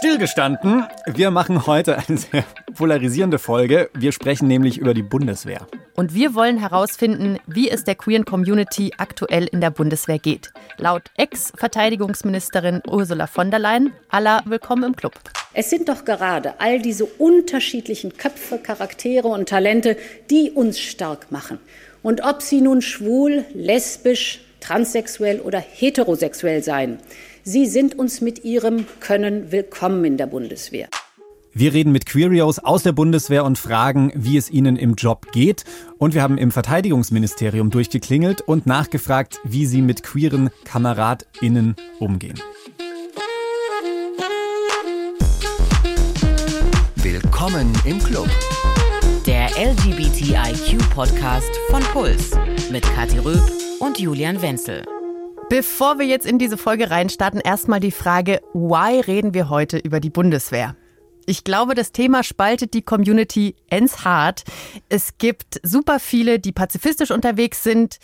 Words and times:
Stillgestanden. 0.00 0.86
Wir 1.04 1.30
machen 1.30 1.66
heute 1.66 1.98
eine 1.98 2.16
sehr 2.16 2.44
polarisierende 2.74 3.38
Folge. 3.38 3.90
Wir 3.92 4.12
sprechen 4.12 4.48
nämlich 4.48 4.78
über 4.78 4.94
die 4.94 5.02
Bundeswehr. 5.02 5.66
Und 5.94 6.14
wir 6.14 6.34
wollen 6.34 6.56
herausfinden, 6.56 7.38
wie 7.46 7.68
es 7.68 7.84
der 7.84 7.96
queeren 7.96 8.24
Community 8.24 8.92
aktuell 8.96 9.44
in 9.44 9.60
der 9.60 9.68
Bundeswehr 9.70 10.18
geht. 10.18 10.54
Laut 10.78 11.02
Ex-Verteidigungsministerin 11.18 12.80
Ursula 12.88 13.26
von 13.26 13.50
der 13.50 13.60
Leyen, 13.60 13.92
aller 14.08 14.40
willkommen 14.46 14.84
im 14.84 14.96
Club. 14.96 15.12
Es 15.52 15.68
sind 15.68 15.90
doch 15.90 16.06
gerade 16.06 16.54
all 16.60 16.80
diese 16.80 17.04
unterschiedlichen 17.04 18.16
Köpfe, 18.16 18.56
Charaktere 18.56 19.28
und 19.28 19.50
Talente, 19.50 19.98
die 20.30 20.50
uns 20.50 20.80
stark 20.80 21.30
machen. 21.30 21.58
Und 22.02 22.24
ob 22.24 22.40
sie 22.40 22.62
nun 22.62 22.80
schwul, 22.80 23.44
lesbisch, 23.52 24.40
transsexuell 24.60 25.40
oder 25.40 25.58
heterosexuell 25.58 26.62
seien, 26.62 26.98
sie 27.44 27.66
sind 27.66 27.98
uns 27.98 28.20
mit 28.20 28.44
ihrem 28.44 28.86
Können 29.00 29.52
willkommen 29.52 30.04
in 30.04 30.16
der 30.16 30.26
Bundeswehr. 30.26 30.88
Wir 31.52 31.72
reden 31.72 31.90
mit 31.90 32.06
Queerios 32.06 32.60
aus 32.60 32.84
der 32.84 32.92
Bundeswehr 32.92 33.44
und 33.44 33.58
fragen, 33.58 34.12
wie 34.14 34.36
es 34.36 34.50
ihnen 34.50 34.76
im 34.76 34.94
Job 34.94 35.32
geht. 35.32 35.64
Und 35.98 36.14
wir 36.14 36.22
haben 36.22 36.38
im 36.38 36.52
Verteidigungsministerium 36.52 37.70
durchgeklingelt 37.70 38.40
und 38.40 38.66
nachgefragt, 38.66 39.40
wie 39.42 39.66
sie 39.66 39.82
mit 39.82 40.04
queeren 40.04 40.50
KameradInnen 40.64 41.74
umgehen. 41.98 42.40
Willkommen 46.94 47.72
im 47.84 47.98
Club. 47.98 48.28
Der 49.26 49.48
LGBTIQ-Podcast 49.58 51.50
von 51.70 51.82
Puls 51.92 52.30
mit 52.70 52.84
Kathi 52.94 53.18
Röb 53.18 53.42
und 53.80 53.98
Julian 53.98 54.40
Wenzel. 54.40 54.84
Bevor 55.50 55.98
wir 55.98 56.06
jetzt 56.06 56.26
in 56.26 56.38
diese 56.38 56.56
Folge 56.56 56.90
reinstarten, 56.90 57.40
erstmal 57.40 57.80
die 57.80 57.90
Frage, 57.90 58.40
why 58.54 59.00
reden 59.00 59.34
wir 59.34 59.48
heute 59.48 59.78
über 59.78 59.98
die 59.98 60.08
Bundeswehr? 60.08 60.76
Ich 61.26 61.42
glaube, 61.42 61.74
das 61.74 61.90
Thema 61.90 62.22
spaltet 62.22 62.72
die 62.72 62.82
Community 62.82 63.56
ends 63.68 64.04
hart. 64.04 64.44
Es 64.88 65.18
gibt 65.18 65.60
super 65.64 65.98
viele, 65.98 66.38
die 66.38 66.52
pazifistisch 66.52 67.10
unterwegs 67.10 67.64
sind. 67.64 67.98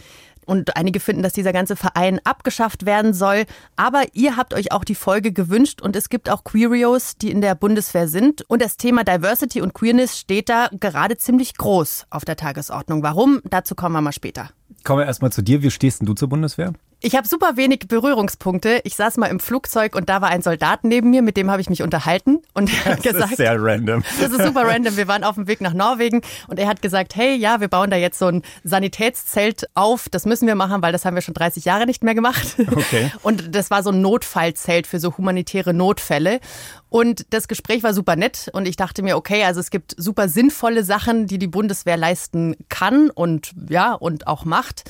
Und 0.44 0.76
einige 0.76 0.98
finden, 0.98 1.22
dass 1.22 1.34
dieser 1.34 1.52
ganze 1.52 1.76
Verein 1.76 2.18
abgeschafft 2.24 2.84
werden 2.84 3.14
soll. 3.14 3.44
Aber 3.76 4.02
ihr 4.12 4.36
habt 4.36 4.52
euch 4.52 4.72
auch 4.72 4.82
die 4.82 4.96
Folge 4.96 5.30
gewünscht 5.30 5.80
und 5.80 5.94
es 5.94 6.08
gibt 6.08 6.28
auch 6.28 6.42
Queerios, 6.42 7.16
die 7.16 7.30
in 7.30 7.42
der 7.42 7.54
Bundeswehr 7.54 8.08
sind. 8.08 8.42
Und 8.50 8.60
das 8.60 8.76
Thema 8.76 9.04
Diversity 9.04 9.60
und 9.60 9.72
Queerness 9.72 10.18
steht 10.18 10.48
da 10.48 10.68
gerade 10.80 11.16
ziemlich 11.16 11.56
groß 11.56 12.06
auf 12.10 12.24
der 12.24 12.34
Tagesordnung. 12.34 13.04
Warum? 13.04 13.40
Dazu 13.44 13.76
kommen 13.76 13.94
wir 13.94 14.00
mal 14.00 14.10
später. 14.10 14.50
Kommen 14.82 14.98
wir 14.98 15.06
erstmal 15.06 15.30
zu 15.30 15.42
dir. 15.42 15.62
Wie 15.62 15.70
stehst 15.70 16.00
denn 16.00 16.06
du 16.06 16.14
zur 16.14 16.28
Bundeswehr? 16.28 16.72
Ich 17.00 17.14
habe 17.14 17.28
super 17.28 17.56
wenig 17.56 17.80
Berührungspunkte. 17.88 18.80
Ich 18.84 18.96
saß 18.96 19.18
mal 19.18 19.26
im 19.26 19.38
Flugzeug 19.38 19.94
und 19.94 20.08
da 20.08 20.22
war 20.22 20.30
ein 20.30 20.40
Soldat 20.40 20.82
neben 20.82 21.10
mir, 21.10 21.20
mit 21.20 21.36
dem 21.36 21.50
habe 21.50 21.60
ich 21.60 21.68
mich 21.68 21.82
unterhalten 21.82 22.38
und 22.54 22.70
er 22.84 22.92
hat 22.92 23.04
das 23.04 23.12
gesagt, 23.12 23.30
ist 23.32 23.36
sehr 23.36 23.62
random. 23.62 24.02
das 24.20 24.30
ist 24.30 24.42
super 24.42 24.66
random. 24.66 24.96
Wir 24.96 25.06
waren 25.06 25.22
auf 25.22 25.34
dem 25.34 25.46
Weg 25.46 25.60
nach 25.60 25.74
Norwegen 25.74 26.22
und 26.48 26.58
er 26.58 26.66
hat 26.66 26.80
gesagt, 26.80 27.14
hey, 27.14 27.36
ja, 27.36 27.60
wir 27.60 27.68
bauen 27.68 27.90
da 27.90 27.96
jetzt 27.96 28.18
so 28.18 28.26
ein 28.26 28.42
Sanitätszelt 28.64 29.66
auf. 29.74 30.08
Das 30.08 30.24
müssen 30.24 30.46
wir 30.46 30.54
machen, 30.54 30.80
weil 30.80 30.92
das 30.92 31.04
haben 31.04 31.14
wir 31.14 31.20
schon 31.20 31.34
30 31.34 31.66
Jahre 31.66 31.84
nicht 31.84 32.02
mehr 32.02 32.14
gemacht. 32.14 32.56
Okay. 32.58 33.12
Und 33.22 33.54
das 33.54 33.70
war 33.70 33.82
so 33.82 33.90
ein 33.90 34.00
Notfallzelt 34.00 34.86
für 34.86 34.98
so 34.98 35.16
humanitäre 35.16 35.74
Notfälle. 35.74 36.40
Und 36.88 37.26
das 37.30 37.48
Gespräch 37.48 37.82
war 37.82 37.92
super 37.92 38.16
nett 38.16 38.48
und 38.52 38.66
ich 38.66 38.76
dachte 38.76 39.02
mir, 39.02 39.16
okay, 39.16 39.44
also 39.44 39.60
es 39.60 39.70
gibt 39.70 39.94
super 39.98 40.28
sinnvolle 40.28 40.84
Sachen, 40.84 41.26
die 41.26 41.38
die 41.38 41.48
Bundeswehr 41.48 41.96
leisten 41.96 42.56
kann 42.68 43.10
und 43.10 43.52
ja, 43.68 43.92
und 43.92 44.28
auch 44.28 44.44
macht. 44.44 44.84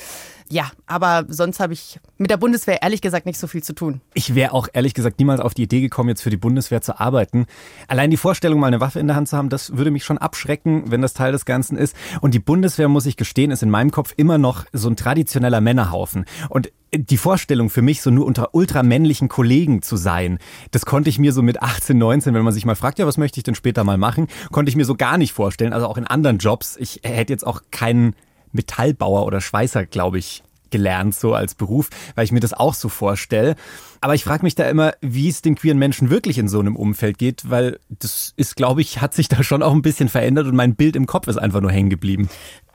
Ja, 0.48 0.70
aber 0.86 1.24
sonst 1.28 1.58
habe 1.58 1.72
ich 1.72 1.98
mit 2.18 2.30
der 2.30 2.36
Bundeswehr 2.36 2.82
ehrlich 2.82 3.00
gesagt 3.00 3.26
nicht 3.26 3.38
so 3.38 3.46
viel 3.46 3.62
zu 3.62 3.74
tun. 3.74 4.00
Ich 4.14 4.34
wäre 4.34 4.52
auch 4.52 4.68
ehrlich 4.72 4.94
gesagt 4.94 5.18
niemals 5.18 5.40
auf 5.40 5.54
die 5.54 5.64
Idee 5.64 5.80
gekommen, 5.80 6.08
jetzt 6.08 6.22
für 6.22 6.30
die 6.30 6.36
Bundeswehr 6.36 6.80
zu 6.80 7.00
arbeiten. 7.00 7.46
Allein 7.88 8.10
die 8.10 8.16
Vorstellung, 8.16 8.60
mal 8.60 8.68
eine 8.68 8.80
Waffe 8.80 9.00
in 9.00 9.08
der 9.08 9.16
Hand 9.16 9.28
zu 9.28 9.36
haben, 9.36 9.48
das 9.48 9.76
würde 9.76 9.90
mich 9.90 10.04
schon 10.04 10.18
abschrecken, 10.18 10.90
wenn 10.90 11.02
das 11.02 11.14
Teil 11.14 11.32
des 11.32 11.46
Ganzen 11.46 11.76
ist. 11.76 11.96
Und 12.20 12.32
die 12.32 12.38
Bundeswehr, 12.38 12.88
muss 12.88 13.06
ich 13.06 13.16
gestehen, 13.16 13.50
ist 13.50 13.62
in 13.62 13.70
meinem 13.70 13.90
Kopf 13.90 14.14
immer 14.16 14.38
noch 14.38 14.66
so 14.72 14.88
ein 14.88 14.96
traditioneller 14.96 15.60
Männerhaufen. 15.60 16.26
Und 16.48 16.70
die 16.94 17.16
Vorstellung 17.16 17.68
für 17.68 17.82
mich, 17.82 18.00
so 18.00 18.10
nur 18.10 18.24
unter 18.24 18.54
ultramännlichen 18.54 19.28
Kollegen 19.28 19.82
zu 19.82 19.96
sein, 19.96 20.38
das 20.70 20.86
konnte 20.86 21.10
ich 21.10 21.18
mir 21.18 21.32
so 21.32 21.42
mit 21.42 21.60
18, 21.60 21.98
19, 21.98 22.34
wenn 22.34 22.44
man 22.44 22.54
sich 22.54 22.64
mal 22.64 22.76
fragt, 22.76 23.00
ja, 23.00 23.06
was 23.06 23.18
möchte 23.18 23.40
ich 23.40 23.44
denn 23.44 23.56
später 23.56 23.82
mal 23.82 23.98
machen, 23.98 24.28
konnte 24.52 24.70
ich 24.70 24.76
mir 24.76 24.84
so 24.84 24.94
gar 24.94 25.18
nicht 25.18 25.32
vorstellen. 25.32 25.72
Also 25.72 25.86
auch 25.86 25.96
in 25.98 26.06
anderen 26.06 26.38
Jobs. 26.38 26.76
Ich 26.76 27.00
hätte 27.02 27.32
jetzt 27.32 27.46
auch 27.46 27.62
keinen 27.72 28.14
Metallbauer 28.56 29.24
oder 29.24 29.40
Schweißer, 29.40 29.86
glaube 29.86 30.18
ich, 30.18 30.42
gelernt, 30.70 31.14
so 31.14 31.34
als 31.34 31.54
Beruf, 31.54 31.88
weil 32.14 32.24
ich 32.24 32.32
mir 32.32 32.40
das 32.40 32.52
auch 32.52 32.74
so 32.74 32.88
vorstelle. 32.88 33.54
Aber 34.00 34.14
ich 34.14 34.24
frage 34.24 34.44
mich 34.44 34.54
da 34.54 34.68
immer, 34.68 34.94
wie 35.00 35.28
es 35.28 35.42
den 35.42 35.54
queeren 35.54 35.78
Menschen 35.78 36.10
wirklich 36.10 36.38
in 36.38 36.48
so 36.48 36.60
einem 36.60 36.76
Umfeld 36.76 37.18
geht, 37.18 37.48
weil 37.48 37.78
das 37.88 38.34
ist, 38.36 38.56
glaube 38.56 38.80
ich, 38.80 39.00
hat 39.00 39.14
sich 39.14 39.28
da 39.28 39.42
schon 39.42 39.62
auch 39.62 39.72
ein 39.72 39.82
bisschen 39.82 40.08
verändert 40.08 40.46
und 40.46 40.56
mein 40.56 40.74
Bild 40.74 40.96
im 40.96 41.06
Kopf 41.06 41.28
ist 41.28 41.38
einfach 41.38 41.60
nur 41.60 41.70
hängen 41.70 41.90
geblieben. 41.90 42.28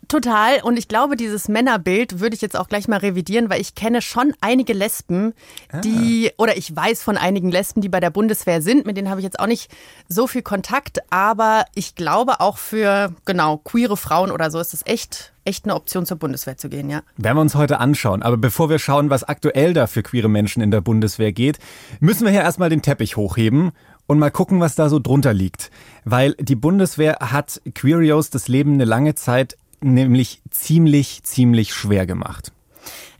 Total. 0.07 0.61
Und 0.61 0.77
ich 0.77 0.87
glaube, 0.87 1.15
dieses 1.15 1.47
Männerbild 1.47 2.19
würde 2.19 2.35
ich 2.35 2.41
jetzt 2.41 2.57
auch 2.57 2.67
gleich 2.67 2.87
mal 2.87 2.97
revidieren, 2.97 3.49
weil 3.49 3.61
ich 3.61 3.75
kenne 3.75 4.01
schon 4.01 4.33
einige 4.41 4.73
Lesben, 4.73 5.33
die, 5.83 6.31
oder 6.37 6.57
ich 6.57 6.75
weiß 6.75 7.01
von 7.01 7.17
einigen 7.17 7.49
Lesben, 7.49 7.81
die 7.81 7.89
bei 7.89 7.99
der 7.99 8.09
Bundeswehr 8.09 8.61
sind. 8.61 8.85
Mit 8.85 8.97
denen 8.97 9.09
habe 9.09 9.21
ich 9.21 9.23
jetzt 9.23 9.39
auch 9.39 9.47
nicht 9.47 9.71
so 10.09 10.27
viel 10.27 10.41
Kontakt. 10.41 10.99
Aber 11.11 11.65
ich 11.75 11.95
glaube 11.95 12.39
auch 12.39 12.57
für, 12.57 13.13
genau, 13.25 13.57
queere 13.57 13.95
Frauen 13.95 14.31
oder 14.31 14.51
so 14.51 14.59
ist 14.59 14.73
es 14.73 14.85
echt, 14.85 15.31
echt 15.45 15.65
eine 15.65 15.75
Option 15.75 16.05
zur 16.05 16.17
Bundeswehr 16.17 16.57
zu 16.57 16.67
gehen, 16.69 16.89
ja. 16.89 17.01
Werden 17.17 17.37
wir 17.37 17.41
uns 17.41 17.55
heute 17.55 17.79
anschauen. 17.79 18.21
Aber 18.21 18.37
bevor 18.37 18.69
wir 18.69 18.79
schauen, 18.79 19.09
was 19.09 19.23
aktuell 19.23 19.73
da 19.73 19.87
für 19.87 20.03
queere 20.03 20.29
Menschen 20.29 20.61
in 20.61 20.71
der 20.71 20.81
Bundeswehr 20.81 21.31
geht, 21.31 21.59
müssen 21.99 22.25
wir 22.25 22.31
hier 22.31 22.41
erstmal 22.41 22.69
den 22.69 22.81
Teppich 22.81 23.15
hochheben 23.17 23.71
und 24.07 24.19
mal 24.19 24.31
gucken, 24.31 24.59
was 24.59 24.75
da 24.75 24.89
so 24.89 24.99
drunter 24.99 25.33
liegt. 25.33 25.71
Weil 26.03 26.35
die 26.37 26.55
Bundeswehr 26.55 27.17
hat 27.21 27.61
Queerios 27.73 28.29
das 28.29 28.49
Leben 28.49 28.73
eine 28.73 28.85
lange 28.85 29.15
Zeit 29.15 29.55
nämlich 29.81 30.41
ziemlich, 30.49 31.23
ziemlich 31.23 31.73
schwer 31.73 32.05
gemacht. 32.05 32.51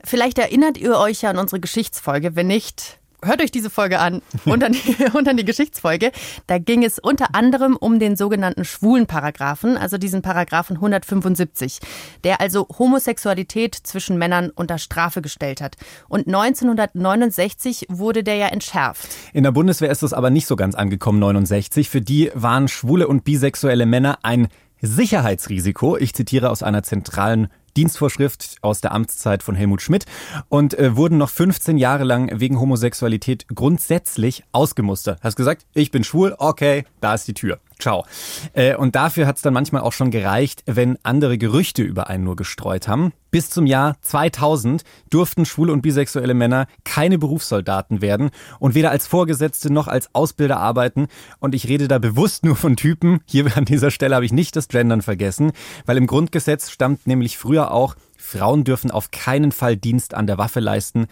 Vielleicht 0.03 0.39
erinnert 0.39 0.77
ihr 0.77 0.97
euch 0.97 1.22
ja 1.22 1.29
an 1.29 1.38
unsere 1.38 1.59
Geschichtsfolge. 1.59 2.35
Wenn 2.35 2.47
nicht, 2.47 2.99
hört 3.23 3.41
euch 3.41 3.51
diese 3.51 3.69
Folge 3.69 3.99
an 3.99 4.22
und 4.45 4.63
an, 4.63 4.73
die, 4.73 5.05
und 5.13 5.27
an 5.27 5.38
die 5.38 5.45
Geschichtsfolge. 5.45 6.11
Da 6.47 6.57
ging 6.57 6.83
es 6.83 6.99
unter 6.99 7.35
anderem 7.35 7.75
um 7.75 7.99
den 7.99 8.16
sogenannten 8.16 8.66
schwulen 8.66 9.05
Paragraphen, 9.05 9.77
also 9.77 9.97
diesen 9.97 10.22
Paragraphen 10.22 10.77
175, 10.77 11.79
der 12.23 12.41
also 12.41 12.67
Homosexualität 12.78 13.75
zwischen 13.75 14.17
Männern 14.17 14.49
unter 14.49 14.78
Strafe 14.78 15.22
gestellt 15.22 15.61
hat. 15.61 15.78
Und 16.07 16.28
1969 16.28 17.88
wurde 17.89 18.23
der 18.23 18.35
ja 18.35 18.47
entschärft. 18.47 19.09
In 19.33 19.43
der 19.43 19.51
Bundeswehr 19.51 19.91
ist 19.91 20.03
es 20.03 20.13
aber 20.13 20.29
nicht 20.29 20.47
so 20.47 20.55
ganz 20.55 20.75
angekommen, 20.75 21.19
69. 21.19 21.89
Für 21.89 22.01
die 22.01 22.31
waren 22.33 22.67
schwule 22.67 23.07
und 23.07 23.23
bisexuelle 23.23 23.85
Männer 23.85 24.19
ein 24.23 24.47
Sicherheitsrisiko. 24.81 25.97
Ich 25.97 26.14
zitiere 26.14 26.50
aus 26.50 26.64
einer 26.64 26.84
zentralen 26.84 27.47
Dienstvorschrift 27.78 28.58
aus 28.62 28.81
der 28.81 28.92
Amtszeit 28.92 29.44
von 29.44 29.56
Helmut 29.56 29.81
Schmidt 29.81 30.06
und 30.50 30.78
äh, 30.78 30.96
wurden 30.96 31.18
noch 31.18 31.30
15 31.30 31.78
Jahre 31.78 32.03
lang 32.03 32.40
wegen 32.40 32.59
Homosexualität 32.59 33.47
grundsätzlich 33.53 34.44
ausgemustert. 34.52 35.20
Hast 35.22 35.36
gesagt, 35.36 35.66
ich 35.74 35.91
bin 35.91 36.03
schwul, 36.03 36.36
okay, 36.38 36.86
da 37.00 37.14
ist 37.14 37.28
die 37.28 37.34
Tür. 37.34 37.59
Ciao. 37.81 38.06
Äh, 38.53 38.75
und 38.75 38.96
dafür 38.96 39.25
hat 39.25 39.38
es 39.38 39.42
dann 39.42 39.53
manchmal 39.53 39.81
auch 39.81 39.92
schon 39.92 40.12
gereicht, 40.12 40.64
wenn 40.68 40.97
andere 41.03 41.38
Gerüchte 41.38 41.81
über 41.81 42.09
einen 42.09 42.24
nur 42.24 42.36
gestreut 42.36 42.88
haben. 42.88 43.12
Bis 43.31 43.50
zum 43.50 43.66
Jahr 43.66 43.96
2000 44.02 44.84
durften 45.09 45.46
schwule 45.46 45.74
und 45.74 45.81
bisexuelle 45.81 46.34
Männer 46.34 46.68
keine 46.84 47.18
Berufssoldaten 47.18 48.02
werden 48.02 48.30
und 48.59 48.75
weder 48.75 48.91
als 48.91 49.08
Vorgesetzte 49.08 49.74
noch 49.74 49.88
als 49.88 50.14
Ausbilder 50.14 50.58
arbeiten. 50.58 51.08
Und 51.40 51.56
ich 51.56 51.68
rede 51.68 51.88
da 51.88 51.97
bewusst 51.97 52.46
nur 52.46 52.56
von 52.56 52.75
Typen. 52.75 53.22
Hier 53.25 53.46
an 53.58 53.66
dieser 53.66 53.90
Stelle 53.90 54.16
habe 54.16 54.25
ich 54.25 54.34
nicht 54.34 54.56
das 54.56 54.68
Gendern 54.68 55.02
vergessen, 55.02 55.52
weil 55.86 55.97
im 55.97 56.08
Grundgesetz 56.08 56.70
stammt 56.70 57.08
nämlich 57.08 57.38
früher 57.38 57.72
auch, 57.72 57.96
Frauen 58.16 58.64
dürfen 58.64 58.91
auf 58.91 59.09
keinen 59.09 59.52
Fall 59.52 59.75
Dienst 59.75 60.14
an 60.14 60.28
der 60.28 60.38
Waffe 60.38 60.59
leisten. 60.59 61.08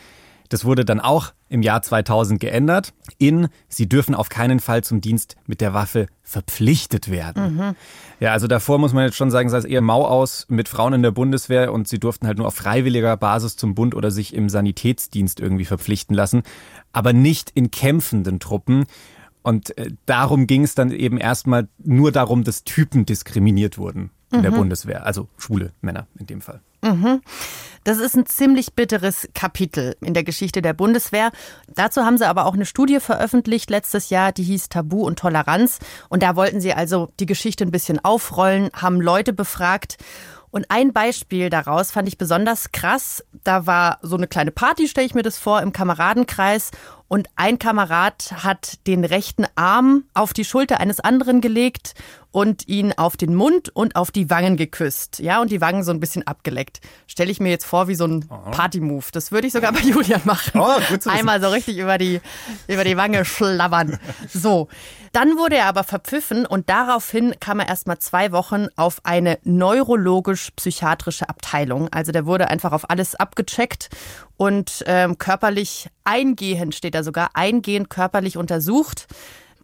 Das 0.49 0.65
wurde 0.65 0.83
dann 0.83 0.99
auch 0.99 1.33
im 1.47 1.61
Jahr 1.61 1.81
2000 1.81 2.39
geändert 2.39 2.93
in, 3.17 3.47
sie 3.67 3.87
dürfen 3.87 4.15
auf 4.15 4.29
keinen 4.29 4.59
Fall 4.59 4.83
zum 4.83 4.99
Dienst 4.99 5.35
mit 5.45 5.61
der 5.61 5.73
Waffe 5.73 6.07
verpflichtet 6.23 7.11
werden. 7.11 7.55
Mhm. 7.55 7.75
Ja, 8.19 8.31
also 8.33 8.47
davor 8.47 8.79
muss 8.79 8.93
man 8.93 9.05
jetzt 9.05 9.15
schon 9.15 9.31
sagen, 9.31 9.49
sah 9.49 9.57
es 9.57 9.65
eher 9.65 9.81
mau 9.81 10.05
aus 10.05 10.45
mit 10.49 10.67
Frauen 10.67 10.93
in 10.93 11.03
der 11.03 11.11
Bundeswehr 11.11 11.71
und 11.71 11.87
sie 11.87 11.99
durften 11.99 12.27
halt 12.27 12.37
nur 12.37 12.47
auf 12.47 12.55
freiwilliger 12.55 13.15
Basis 13.17 13.55
zum 13.55 13.75
Bund 13.75 13.95
oder 13.95 14.11
sich 14.11 14.33
im 14.33 14.49
Sanitätsdienst 14.49 15.39
irgendwie 15.39 15.65
verpflichten 15.65 16.15
lassen, 16.15 16.43
aber 16.91 17.13
nicht 17.13 17.51
in 17.51 17.71
kämpfenden 17.71 18.39
Truppen. 18.39 18.85
Und 19.41 19.77
äh, 19.77 19.91
darum 20.05 20.47
ging 20.47 20.63
es 20.63 20.75
dann 20.75 20.91
eben 20.91 21.17
erstmal 21.17 21.67
nur 21.77 22.11
darum, 22.11 22.43
dass 22.43 22.63
Typen 22.63 23.05
diskriminiert 23.05 23.77
wurden 23.77 24.11
in 24.31 24.39
mhm. 24.39 24.43
der 24.43 24.51
Bundeswehr, 24.51 25.05
also 25.05 25.27
schwule 25.37 25.71
Männer 25.81 26.07
in 26.17 26.27
dem 26.27 26.41
Fall. 26.41 26.61
Mhm. 26.81 27.21
Das 27.83 27.97
ist 27.97 28.15
ein 28.15 28.25
ziemlich 28.25 28.73
bitteres 28.73 29.27
Kapitel 29.33 29.95
in 30.01 30.13
der 30.13 30.23
Geschichte 30.23 30.61
der 30.61 30.73
Bundeswehr. 30.73 31.31
Dazu 31.73 32.03
haben 32.03 32.17
sie 32.17 32.27
aber 32.27 32.45
auch 32.45 32.53
eine 32.53 32.65
Studie 32.65 32.99
veröffentlicht 32.99 33.69
letztes 33.69 34.09
Jahr, 34.09 34.31
die 34.31 34.43
hieß 34.43 34.69
Tabu 34.69 35.05
und 35.05 35.19
Toleranz. 35.19 35.79
Und 36.09 36.23
da 36.23 36.35
wollten 36.35 36.61
sie 36.61 36.73
also 36.73 37.09
die 37.19 37.25
Geschichte 37.25 37.63
ein 37.63 37.71
bisschen 37.71 38.03
aufrollen, 38.03 38.69
haben 38.73 39.01
Leute 39.01 39.33
befragt. 39.33 39.97
Und 40.51 40.65
ein 40.69 40.93
Beispiel 40.93 41.49
daraus 41.49 41.91
fand 41.91 42.07
ich 42.07 42.17
besonders 42.17 42.71
krass. 42.71 43.23
Da 43.43 43.65
war 43.65 43.99
so 44.01 44.17
eine 44.17 44.27
kleine 44.27 44.51
Party, 44.51 44.87
stelle 44.87 45.05
ich 45.05 45.13
mir 45.13 45.21
das 45.21 45.37
vor, 45.37 45.61
im 45.61 45.73
Kameradenkreis. 45.73 46.71
Und 47.09 47.27
ein 47.35 47.59
Kamerad 47.59 48.31
hat 48.43 48.85
den 48.87 49.03
rechten 49.03 49.45
Arm 49.55 50.05
auf 50.13 50.31
die 50.31 50.45
Schulter 50.45 50.79
eines 50.79 50.99
anderen 50.99 51.41
gelegt 51.41 51.95
und 52.31 52.67
ihn 52.67 52.93
auf 52.93 53.17
den 53.17 53.33
Mund 53.33 53.69
und 53.69 53.95
auf 53.95 54.11
die 54.11 54.29
Wangen 54.29 54.57
geküsst. 54.57 55.17
Ja, 55.17 55.41
und 55.41 55.49
die 55.49 55.59
Wangen 55.59 55.83
so 55.83 55.91
ein 55.91 55.99
bisschen 55.99 56.27
abgeleckt. 56.27 56.81
Stelle 57.07 57.31
ich 57.31 57.39
mir 57.39 57.49
jetzt 57.49 57.65
vor 57.65 57.87
wie 57.87 57.95
so 57.95 58.05
ein 58.05 58.27
Party-Move. 58.27 59.05
Das 59.11 59.31
würde 59.31 59.47
ich 59.47 59.53
sogar 59.53 59.71
bei 59.73 59.79
Julian 59.79 60.21
machen. 60.25 60.61
Oh. 60.61 61.09
Einmal 61.09 61.41
so 61.41 61.49
richtig 61.49 61.79
über 61.79 61.97
die, 61.97 62.21
über 62.67 62.83
die 62.83 62.95
Wange 62.95 63.25
schlabbern. 63.25 63.99
So. 64.31 64.67
Dann 65.11 65.39
wurde 65.39 65.57
er 65.57 65.65
aber 65.65 65.83
verpfiffen 65.83 66.45
und 66.45 66.69
daraufhin 66.69 67.33
kam 67.39 67.59
er 67.59 67.67
erstmal 67.67 67.97
zwei 67.97 68.31
Wochen 68.31 68.67
auf 68.75 68.99
eine 69.03 69.39
neurologisch-psychiatrische 69.43 71.27
Abteilung. 71.27 71.89
Also 71.91 72.11
der 72.11 72.27
wurde 72.27 72.47
einfach 72.49 72.73
auf 72.73 72.91
alles 72.91 73.15
abgecheckt 73.15 73.89
und 74.39 74.85
ähm, 74.87 75.17
körperlich 75.17 75.89
eingehend, 76.05 76.73
steht 76.73 76.95
da 76.95 77.03
sogar, 77.03 77.31
eingehend 77.33 77.89
körperlich 77.89 78.37
untersucht. 78.37 79.07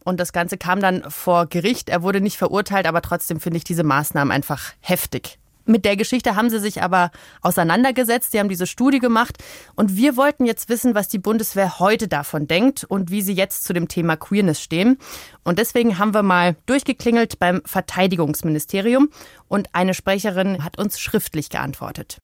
Und 0.03 0.19
das 0.19 0.33
Ganze 0.33 0.57
kam 0.57 0.81
dann 0.81 1.09
vor 1.09 1.45
Gericht. 1.45 1.87
Er 1.87 2.03
wurde 2.03 2.19
nicht 2.19 2.35
verurteilt, 2.35 2.85
aber 2.85 3.01
trotzdem 3.01 3.39
finde 3.39 3.55
ich 3.55 3.63
diese 3.63 3.85
Maßnahmen 3.85 4.33
einfach 4.33 4.73
heftig. 4.81 5.39
Mit 5.63 5.85
der 5.85 5.95
Geschichte 5.95 6.35
haben 6.35 6.49
sie 6.49 6.59
sich 6.59 6.83
aber 6.83 7.11
auseinandergesetzt. 7.41 8.33
Sie 8.33 8.39
haben 8.39 8.49
diese 8.49 8.67
Studie 8.67 8.99
gemacht. 8.99 9.37
Und 9.75 9.95
wir 9.95 10.17
wollten 10.17 10.45
jetzt 10.45 10.67
wissen, 10.67 10.93
was 10.93 11.07
die 11.07 11.19
Bundeswehr 11.19 11.79
heute 11.79 12.09
davon 12.09 12.45
denkt 12.45 12.83
und 12.83 13.11
wie 13.11 13.21
sie 13.21 13.33
jetzt 13.33 13.63
zu 13.63 13.71
dem 13.71 13.87
Thema 13.87 14.17
Queerness 14.17 14.59
stehen. 14.59 14.97
Und 15.45 15.57
deswegen 15.57 15.99
haben 15.99 16.13
wir 16.13 16.21
mal 16.21 16.57
durchgeklingelt 16.65 17.39
beim 17.39 17.61
Verteidigungsministerium. 17.63 19.09
Und 19.47 19.69
eine 19.71 19.93
Sprecherin 19.93 20.65
hat 20.65 20.77
uns 20.77 20.99
schriftlich 20.99 21.49
geantwortet. 21.49 22.17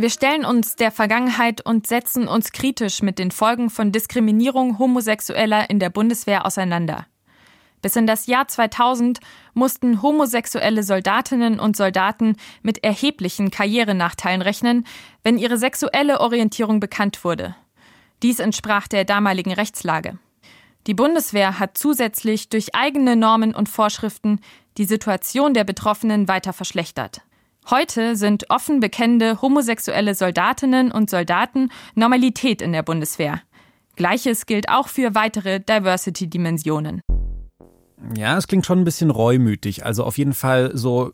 Wir 0.00 0.10
stellen 0.10 0.44
uns 0.44 0.76
der 0.76 0.92
Vergangenheit 0.92 1.66
und 1.66 1.88
setzen 1.88 2.28
uns 2.28 2.52
kritisch 2.52 3.02
mit 3.02 3.18
den 3.18 3.32
Folgen 3.32 3.68
von 3.68 3.90
Diskriminierung 3.90 4.78
Homosexueller 4.78 5.70
in 5.70 5.80
der 5.80 5.90
Bundeswehr 5.90 6.46
auseinander. 6.46 7.08
Bis 7.82 7.96
in 7.96 8.06
das 8.06 8.28
Jahr 8.28 8.46
2000 8.46 9.18
mussten 9.54 10.00
homosexuelle 10.00 10.84
Soldatinnen 10.84 11.58
und 11.58 11.76
Soldaten 11.76 12.36
mit 12.62 12.84
erheblichen 12.84 13.50
Karrierenachteilen 13.50 14.40
rechnen, 14.40 14.86
wenn 15.24 15.36
ihre 15.36 15.58
sexuelle 15.58 16.20
Orientierung 16.20 16.78
bekannt 16.78 17.24
wurde. 17.24 17.56
Dies 18.22 18.38
entsprach 18.38 18.86
der 18.86 19.04
damaligen 19.04 19.52
Rechtslage. 19.52 20.16
Die 20.86 20.94
Bundeswehr 20.94 21.58
hat 21.58 21.76
zusätzlich 21.76 22.50
durch 22.50 22.72
eigene 22.76 23.16
Normen 23.16 23.52
und 23.52 23.68
Vorschriften 23.68 24.38
die 24.76 24.84
Situation 24.84 25.54
der 25.54 25.64
Betroffenen 25.64 26.28
weiter 26.28 26.52
verschlechtert. 26.52 27.22
Heute 27.70 28.16
sind 28.16 28.48
offen 28.48 28.80
bekennende 28.80 29.42
homosexuelle 29.42 30.14
Soldatinnen 30.14 30.90
und 30.90 31.10
Soldaten 31.10 31.70
Normalität 31.94 32.62
in 32.62 32.72
der 32.72 32.82
Bundeswehr. 32.82 33.42
Gleiches 33.94 34.46
gilt 34.46 34.70
auch 34.70 34.88
für 34.88 35.14
weitere 35.14 35.60
Diversity-Dimensionen. 35.60 37.02
Ja, 38.16 38.38
es 38.38 38.46
klingt 38.46 38.64
schon 38.64 38.78
ein 38.78 38.84
bisschen 38.84 39.10
reumütig. 39.10 39.84
Also 39.84 40.04
auf 40.04 40.16
jeden 40.16 40.32
Fall 40.32 40.70
so 40.74 41.12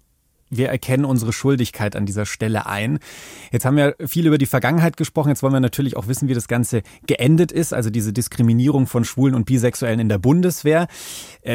wir 0.50 0.68
erkennen 0.68 1.04
unsere 1.04 1.32
Schuldigkeit 1.32 1.96
an 1.96 2.06
dieser 2.06 2.26
Stelle 2.26 2.66
ein. 2.66 3.00
Jetzt 3.50 3.64
haben 3.64 3.76
wir 3.76 3.96
viel 4.06 4.26
über 4.26 4.38
die 4.38 4.46
Vergangenheit 4.46 4.96
gesprochen. 4.96 5.30
Jetzt 5.30 5.42
wollen 5.42 5.52
wir 5.52 5.58
natürlich 5.58 5.96
auch 5.96 6.06
wissen, 6.06 6.28
wie 6.28 6.34
das 6.34 6.46
Ganze 6.46 6.82
geendet 7.06 7.50
ist. 7.50 7.74
Also 7.74 7.90
diese 7.90 8.12
Diskriminierung 8.12 8.86
von 8.86 9.04
Schwulen 9.04 9.34
und 9.34 9.46
Bisexuellen 9.46 9.98
in 9.98 10.08
der 10.08 10.18
Bundeswehr. 10.18 10.86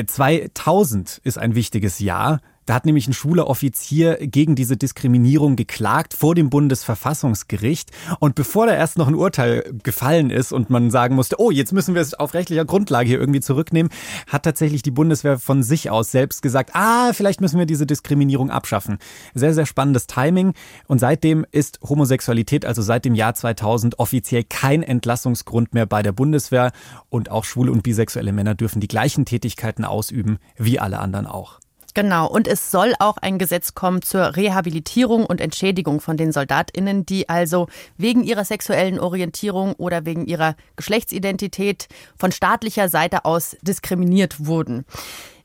2000 0.06 1.22
ist 1.24 1.38
ein 1.38 1.56
wichtiges 1.56 2.00
Jahr. 2.00 2.42
Da 2.70 2.76
hat 2.76 2.86
nämlich 2.86 3.08
ein 3.08 3.14
schwuler 3.14 3.48
Offizier 3.48 4.20
gegen 4.22 4.54
diese 4.54 4.78
Diskriminierung 4.78 5.56
geklagt 5.56 6.14
vor 6.14 6.36
dem 6.36 6.52
Bundesverfassungsgericht. 6.52 7.90
Und 8.20 8.36
bevor 8.36 8.68
da 8.68 8.76
erst 8.76 9.00
noch 9.00 9.08
ein 9.08 9.16
Urteil 9.16 9.74
gefallen 9.82 10.30
ist 10.30 10.54
und 10.54 10.70
man 10.70 10.92
sagen 10.92 11.16
musste, 11.16 11.40
oh, 11.40 11.50
jetzt 11.50 11.74
müssen 11.74 11.96
wir 11.96 12.02
es 12.04 12.14
auf 12.14 12.36
rechtlicher 12.36 12.66
Grundlage 12.66 13.10
hier 13.10 13.20
irgendwie 13.20 13.40
zurücknehmen, 13.40 13.92
hat 14.28 14.44
tatsächlich 14.44 14.84
die 14.84 14.92
Bundeswehr 14.92 15.40
von 15.40 15.64
sich 15.64 15.90
aus 15.90 16.12
selbst 16.12 16.44
gesagt, 16.44 16.76
ah, 16.76 17.12
vielleicht 17.12 17.42
müssen 17.42 17.58
wir 17.58 17.66
diese 17.66 17.88
Diskriminierung 17.88 18.52
abschaffen. 18.52 19.00
Sehr, 19.34 19.56
sehr 19.56 19.66
spannendes 19.66 20.06
Timing. 20.06 20.54
Und 20.86 21.00
seitdem 21.00 21.48
ist 21.52 21.80
Homosexualität, 21.82 22.66
also 22.66 22.84
seit 22.84 23.04
dem 23.04 23.16
Jahr 23.16 23.34
2000, 23.34 23.98
offiziell 23.98 24.44
kein 24.44 24.84
Entlassungsgrund 24.84 25.74
mehr 25.74 25.88
bei 25.88 26.04
der 26.04 26.12
Bundeswehr. 26.12 26.72
Und 27.10 27.32
auch 27.32 27.46
schwule 27.46 27.72
und 27.72 27.82
bisexuelle 27.82 28.32
Männer 28.32 28.54
dürfen 28.54 28.80
die 28.80 28.88
gleichen 28.88 29.26
Tätigkeiten 29.26 29.86
ausüben 29.86 30.38
wie 30.56 30.78
alle 30.78 31.00
anderen 31.00 31.26
auch. 31.26 31.60
Genau, 31.94 32.28
und 32.28 32.48
es 32.48 32.72
soll 32.72 32.94
auch 33.00 33.18
ein 33.18 33.40
Gesetz 33.40 33.74
kommen 33.74 34.02
zur 34.02 34.36
Rehabilitierung 34.36 35.26
und 35.26 35.42
Entschädigung 35.42 36.02
von 36.02 36.18
den 36.18 36.32
Soldatinnen, 36.32 37.06
die 37.06 37.30
also 37.30 37.68
wegen 37.98 38.24
ihrer 38.24 38.46
sexuellen 38.46 39.00
Orientierung 39.00 39.74
oder 39.74 40.06
wegen 40.06 40.26
ihrer 40.26 40.56
Geschlechtsidentität 40.76 41.88
von 42.18 42.32
staatlicher 42.32 42.90
Seite 42.90 43.26
aus 43.26 43.58
diskriminiert 43.62 44.46
wurden. 44.46 44.86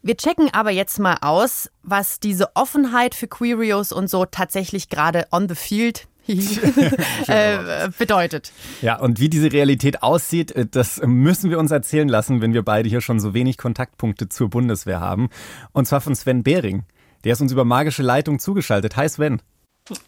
Wir 0.02 0.19
checken 0.19 0.52
aber 0.52 0.70
jetzt 0.70 0.99
mal 0.99 1.17
aus, 1.23 1.70
was 1.82 2.20
diese 2.20 2.55
Offenheit 2.55 3.14
für 3.14 3.26
Queerios 3.26 3.91
und 3.91 4.11
so 4.11 4.26
tatsächlich 4.26 4.91
gerade 4.91 5.26
on 5.32 5.49
the 5.49 5.55
field 5.55 6.06
äh, 7.26 7.88
bedeutet. 7.99 8.53
Ja, 8.82 8.99
und 8.99 9.21
wie 9.21 9.29
diese 9.29 9.53
Realität 9.53 10.03
aussieht, 10.03 10.53
äh, 10.53 10.67
das 10.67 11.00
müssen 11.05 11.50
wir 11.50 11.59
uns 11.59 11.71
erzählen 11.71 12.09
lassen, 12.09 12.41
wenn 12.41 12.55
wir 12.55 12.62
beide 12.62 12.88
hier 12.88 13.00
schon 13.00 13.21
so 13.21 13.35
wenig 13.35 13.59
Kontaktpunkte 13.59 14.29
zur 14.29 14.50
Bundeswehr 14.50 15.00
haben. 15.00 15.29
Und 15.73 15.87
zwar 15.87 16.00
von 16.00 16.15
Sven 16.15 16.43
Behring. 16.43 16.85
Der 17.25 17.32
ist 17.32 17.41
uns 17.41 17.53
über 17.53 17.65
magische 17.65 18.03
Leitung 18.03 18.38
zugeschaltet. 18.38 18.97
Hi 18.97 19.09
Sven. 19.09 19.41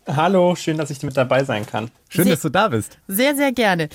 Hallo, 0.07 0.55
schön, 0.57 0.79
dass 0.79 0.89
ich 0.89 1.03
mit 1.03 1.17
dabei 1.19 1.45
sein 1.45 1.67
kann. 1.67 1.91
Schön, 2.09 2.25
sehr, 2.25 2.33
dass 2.33 2.43
du 2.43 2.49
da 2.49 2.69
bist. 2.69 2.99
Sehr, 3.09 3.37
sehr 3.37 3.53
gerne. 3.53 3.91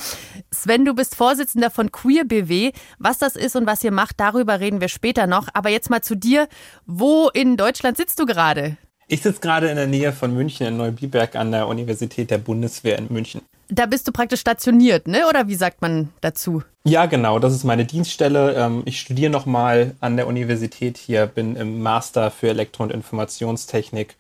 Sven, 0.52 0.86
du 0.86 0.94
bist 0.94 1.16
Vorsitzender 1.16 1.72
von 1.72 1.92
Queer 1.92 2.24
BW. 2.24 2.72
Was 3.00 3.18
das 3.18 3.36
ist 3.36 3.56
und 3.56 3.66
was 3.66 3.84
ihr 3.84 3.92
macht, 3.92 4.20
darüber 4.20 4.60
reden 4.60 4.80
wir 4.80 4.90
später 4.90 5.26
noch. 5.26 5.48
Aber 5.54 5.70
jetzt 5.70 5.90
mal 5.90 6.02
zu 6.02 6.16
dir. 6.16 6.48
Wo 6.86 7.30
in 7.34 7.58
Deutschland 7.58 7.98
sitzt 7.98 8.20
du 8.20 8.28
gerade? 8.28 8.78
Ich 9.12 9.24
sitze 9.24 9.42
gerade 9.42 9.68
in 9.68 9.76
der 9.76 9.88
Nähe 9.88 10.14
von 10.14 10.34
München 10.34 10.66
in 10.66 10.78
Neubiberg 10.78 11.36
an 11.36 11.52
der 11.52 11.68
Universität 11.68 12.32
der 12.32 12.38
Bundeswehr 12.38 12.98
in 12.98 13.08
München. 13.10 13.42
Da 13.68 13.86
bist 13.86 14.08
du 14.08 14.14
praktisch 14.14 14.40
stationiert, 14.40 15.06
ne? 15.06 15.28
Oder 15.28 15.50
wie 15.50 15.56
sagt 15.56 15.82
man 15.82 16.08
dazu? 16.22 16.64
Ja, 16.86 17.08
genau. 17.08 17.38
Das 17.38 17.54
ist 17.54 17.66
meine 17.66 17.84
Dienststelle. 17.84 18.56
Ähm, 18.56 18.84
ich 18.86 19.02
studiere 19.02 19.30
nochmal 19.30 19.96
an 20.00 20.16
der 20.16 20.28
Universität 20.28 20.98
hier, 20.98 21.26
bin 21.26 21.58
im 21.58 21.82
Master 21.82 22.32
für 22.32 22.48
Elektro- 22.48 22.84
und 22.84 22.94
Informationstechnik. 22.94 24.16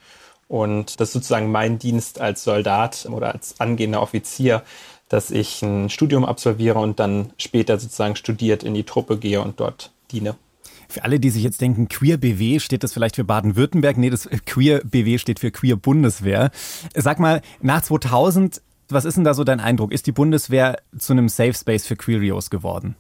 Und 0.50 1.00
das 1.00 1.08
ist 1.08 1.14
sozusagen 1.14 1.54
mein 1.54 1.80
Dienst 1.80 2.20
als 2.20 2.44
Soldat 2.44 3.08
oder 3.10 3.32
als 3.32 3.62
angehender 3.62 4.02
Offizier, 4.02 4.62
dass 5.08 5.32
ich 5.32 5.62
ein 5.62 5.90
Studium 5.90 6.26
absolviere 6.26 6.80
und 6.80 7.00
dann 7.00 7.32
später 7.38 7.80
sozusagen 7.80 8.18
studiert 8.18 8.64
in 8.64 8.74
die 8.74 8.84
Truppe 8.84 9.18
gehe 9.18 9.40
und 9.40 9.62
dort 9.62 9.92
diene. 10.12 10.36
Für 10.92 11.06
alle, 11.06 11.22
die 11.22 11.30
sich 11.30 11.42
jetzt 11.42 11.62
denken, 11.62 11.88
Queer 11.88 12.18
BW, 12.18 12.60
steht 12.60 12.84
das 12.84 12.92
vielleicht 12.92 13.16
für 13.16 13.24
Baden-Württemberg? 13.24 13.98
Nee, 13.98 14.10
das 14.10 14.28
Queer 14.46 14.82
BW 14.84 15.20
steht 15.20 15.40
für 15.40 15.50
Queer 15.50 15.78
Bundeswehr. 15.78 16.52
Sag 16.94 17.18
mal, 17.18 17.42
nach 17.62 17.82
2000, 17.82 18.62
was 18.90 19.06
ist 19.06 19.16
denn 19.16 19.24
da 19.24 19.34
so 19.34 19.46
dein 19.46 19.62
Eindruck? 19.62 19.94
Ist 19.94 20.06
die 20.08 20.12
Bundeswehr 20.12 20.82
zu 21.00 21.14
einem 21.14 21.30
Safe 21.30 21.54
Space 21.54 21.88
für 21.88 21.96
Queerios 21.96 22.50
geworden? 22.50 22.96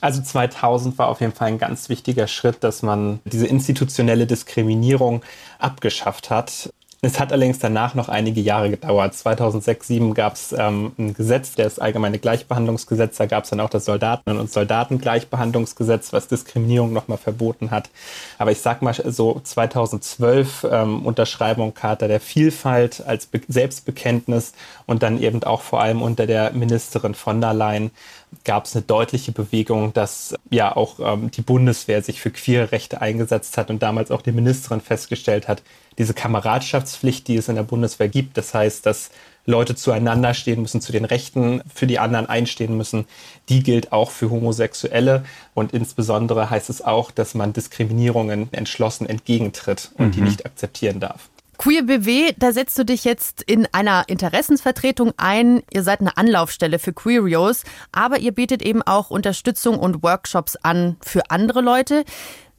Also 0.00 0.22
2000 0.22 0.96
war 0.96 1.08
auf 1.08 1.20
jeden 1.20 1.34
Fall 1.34 1.48
ein 1.48 1.58
ganz 1.58 1.90
wichtiger 1.90 2.26
Schritt, 2.26 2.64
dass 2.64 2.82
man 2.82 3.20
diese 3.26 3.46
institutionelle 3.46 4.26
Diskriminierung 4.26 5.22
abgeschafft 5.58 6.30
hat. 6.30 6.72
Es 7.02 7.20
hat 7.20 7.30
allerdings 7.30 7.58
danach 7.58 7.94
noch 7.94 8.08
einige 8.08 8.40
Jahre 8.40 8.70
gedauert. 8.70 9.14
2006, 9.14 9.86
2007 9.86 10.14
gab 10.14 10.34
es 10.34 10.52
ähm, 10.52 10.92
ein 10.98 11.12
Gesetz, 11.12 11.54
das 11.54 11.78
allgemeine 11.78 12.18
Gleichbehandlungsgesetz. 12.18 13.18
Da 13.18 13.26
gab 13.26 13.44
es 13.44 13.50
dann 13.50 13.60
auch 13.60 13.68
das 13.68 13.84
Soldaten- 13.84 14.38
und 14.38 14.50
Soldatengleichbehandlungsgesetz, 14.50 16.12
was 16.14 16.26
Diskriminierung 16.28 16.94
nochmal 16.94 17.18
verboten 17.18 17.70
hat. 17.70 17.90
Aber 18.38 18.50
ich 18.50 18.60
sag 18.60 18.80
mal 18.80 18.94
so 18.94 19.38
2012 19.42 20.66
ähm, 20.70 21.04
Unterschreibung 21.04 21.74
Charta 21.74 22.08
der 22.08 22.20
Vielfalt 22.20 23.02
als 23.06 23.26
Be 23.26 23.42
Selbstbekenntnis 23.46 24.54
und 24.86 25.02
dann 25.02 25.20
eben 25.20 25.44
auch 25.44 25.60
vor 25.60 25.82
allem 25.82 26.00
unter 26.00 26.26
der 26.26 26.52
Ministerin 26.52 27.14
von 27.14 27.40
der 27.40 27.52
Leyen 27.52 27.90
gab 28.44 28.64
es 28.64 28.74
eine 28.74 28.82
deutliche 28.82 29.32
Bewegung, 29.32 29.92
dass 29.92 30.34
ja 30.50 30.74
auch 30.74 30.98
ähm, 31.00 31.30
die 31.30 31.42
Bundeswehr 31.42 32.02
sich 32.02 32.20
für 32.20 32.30
queere 32.30 32.72
Rechte 32.72 33.00
eingesetzt 33.00 33.56
hat 33.58 33.70
und 33.70 33.82
damals 33.82 34.10
auch 34.10 34.22
die 34.22 34.32
Ministerin 34.32 34.80
festgestellt 34.80 35.48
hat, 35.48 35.62
diese 35.98 36.14
Kameradschaftspflicht, 36.14 37.26
die 37.28 37.36
es 37.36 37.48
in 37.48 37.56
der 37.56 37.62
Bundeswehr 37.62 38.08
gibt, 38.08 38.36
das 38.36 38.54
heißt, 38.54 38.84
dass 38.84 39.10
Leute 39.46 39.76
zueinander 39.76 40.34
stehen 40.34 40.60
müssen, 40.60 40.80
zu 40.80 40.92
den 40.92 41.04
Rechten 41.04 41.62
für 41.72 41.86
die 41.86 41.98
anderen 41.98 42.26
einstehen 42.26 42.76
müssen, 42.76 43.06
die 43.48 43.62
gilt 43.62 43.92
auch 43.92 44.10
für 44.10 44.28
Homosexuelle. 44.30 45.24
Und 45.54 45.72
insbesondere 45.72 46.50
heißt 46.50 46.68
es 46.68 46.82
auch, 46.82 47.10
dass 47.12 47.34
man 47.34 47.52
Diskriminierungen 47.52 48.52
entschlossen 48.52 49.08
entgegentritt 49.08 49.92
und 49.96 50.08
mhm. 50.08 50.12
die 50.12 50.20
nicht 50.22 50.46
akzeptieren 50.46 51.00
darf. 51.00 51.30
Queer 51.58 51.84
BW, 51.84 52.32
da 52.36 52.52
setzt 52.52 52.76
du 52.78 52.84
dich 52.84 53.04
jetzt 53.04 53.40
in 53.42 53.66
einer 53.72 54.04
Interessensvertretung 54.08 55.12
ein. 55.16 55.62
Ihr 55.72 55.82
seid 55.82 56.00
eine 56.00 56.16
Anlaufstelle 56.18 56.78
für 56.78 56.92
Queerios, 56.92 57.62
aber 57.92 58.18
ihr 58.18 58.32
bietet 58.32 58.60
eben 58.60 58.82
auch 58.82 59.10
Unterstützung 59.10 59.78
und 59.78 60.02
Workshops 60.02 60.56
an 60.56 60.96
für 61.00 61.30
andere 61.30 61.62
Leute. 61.62 62.04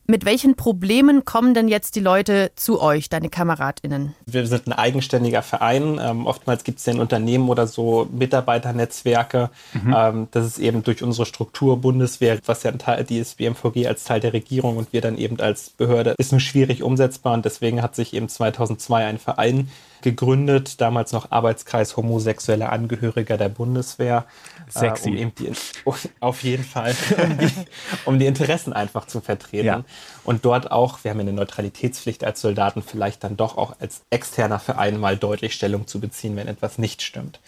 Mit 0.10 0.24
welchen 0.24 0.56
Problemen 0.56 1.26
kommen 1.26 1.54
denn 1.54 1.68
jetzt 1.68 1.98
die 1.98 2.00
Leute 2.00 2.52
zu 2.56 2.82
euch, 2.82 3.10
deine 3.10 3.28
KameradInnen? 3.28 4.16
Wir 4.26 4.48
sind 4.48 4.66
ein 4.66 4.72
eigenständiger 4.72 5.42
Verein. 5.42 6.00
Ähm, 6.02 6.26
oftmals 6.26 6.64
gibt 6.64 6.80
es 6.80 6.86
ja 6.86 6.94
in 6.94 7.02
Unternehmen 7.02 7.50
oder 7.50 7.68
so 7.68 8.08
Mitarbeiternetzwerke. 8.10 9.50
Mhm. 9.74 9.96
Ähm, 9.98 10.28
das 10.32 10.46
ist 10.46 10.60
eben 10.60 10.82
durch 10.82 11.04
unsere 11.04 11.26
Struktur 11.26 11.82
Bundeswehr, 11.82 12.40
was 12.46 12.64
ja 12.64 12.72
ein 12.72 12.80
Teil, 12.80 13.04
die 13.04 13.18
ist 13.18 13.36
BMVG 13.36 13.86
als 13.86 14.06
Teil 14.06 14.22
der 14.22 14.32
Regierung 14.32 14.78
und 14.78 14.94
wir 14.94 15.02
dann 15.02 15.18
eben 15.18 15.42
als 15.42 15.72
Behörde, 15.72 16.16
ist 16.18 16.32
nur 16.32 16.40
schwierig 16.40 16.84
umsetzbar 16.84 17.34
und 17.34 17.44
deswegen 17.44 17.82
hat 17.82 17.94
sich 17.94 18.14
eben 18.14 18.30
2002 18.30 19.06
ein 19.06 19.20
Verein 19.20 19.68
gegründet, 20.02 20.82
damals 20.82 21.12
noch 21.12 21.32
Arbeitskreis 21.32 21.98
homosexueller 21.98 22.72
Angehöriger 22.72 23.38
der 23.38 23.50
Bundeswehr. 23.50 24.26
Sexy. 24.70 25.16
Äh, 25.16 25.26
um 25.26 25.36
die, 25.36 25.52
auf 26.20 26.44
jeden 26.44 26.64
Fall, 26.64 26.96
um 27.24 27.38
die, 27.38 27.52
um 28.06 28.20
die, 28.20 28.26
Interessen 28.26 28.74
einfach 28.74 29.08
zu 29.08 29.22
vertreten. 29.22 29.66
Ja. 29.66 29.84
Und 30.24 30.46
dort 30.46 30.72
auch, 30.72 31.04
wir 31.04 31.12
haben 31.12 31.20
ja 31.20 31.24
eine 31.24 31.34
Neutralitätspflicht 31.34 32.24
als 32.24 32.42
Soldaten, 32.42 32.82
vielleicht 32.82 33.24
dann 33.24 33.38
doch 33.38 33.58
auch 33.58 33.76
als 33.80 34.02
externer 34.10 34.60
Verein 34.60 35.00
mal 35.00 35.18
deutlich 35.18 35.54
Stellung 35.54 35.88
zu 35.88 36.00
beziehen, 36.00 36.36
wenn 36.36 36.48
etwas 36.48 36.78
nicht 36.78 37.02
stimmt. 37.02 37.40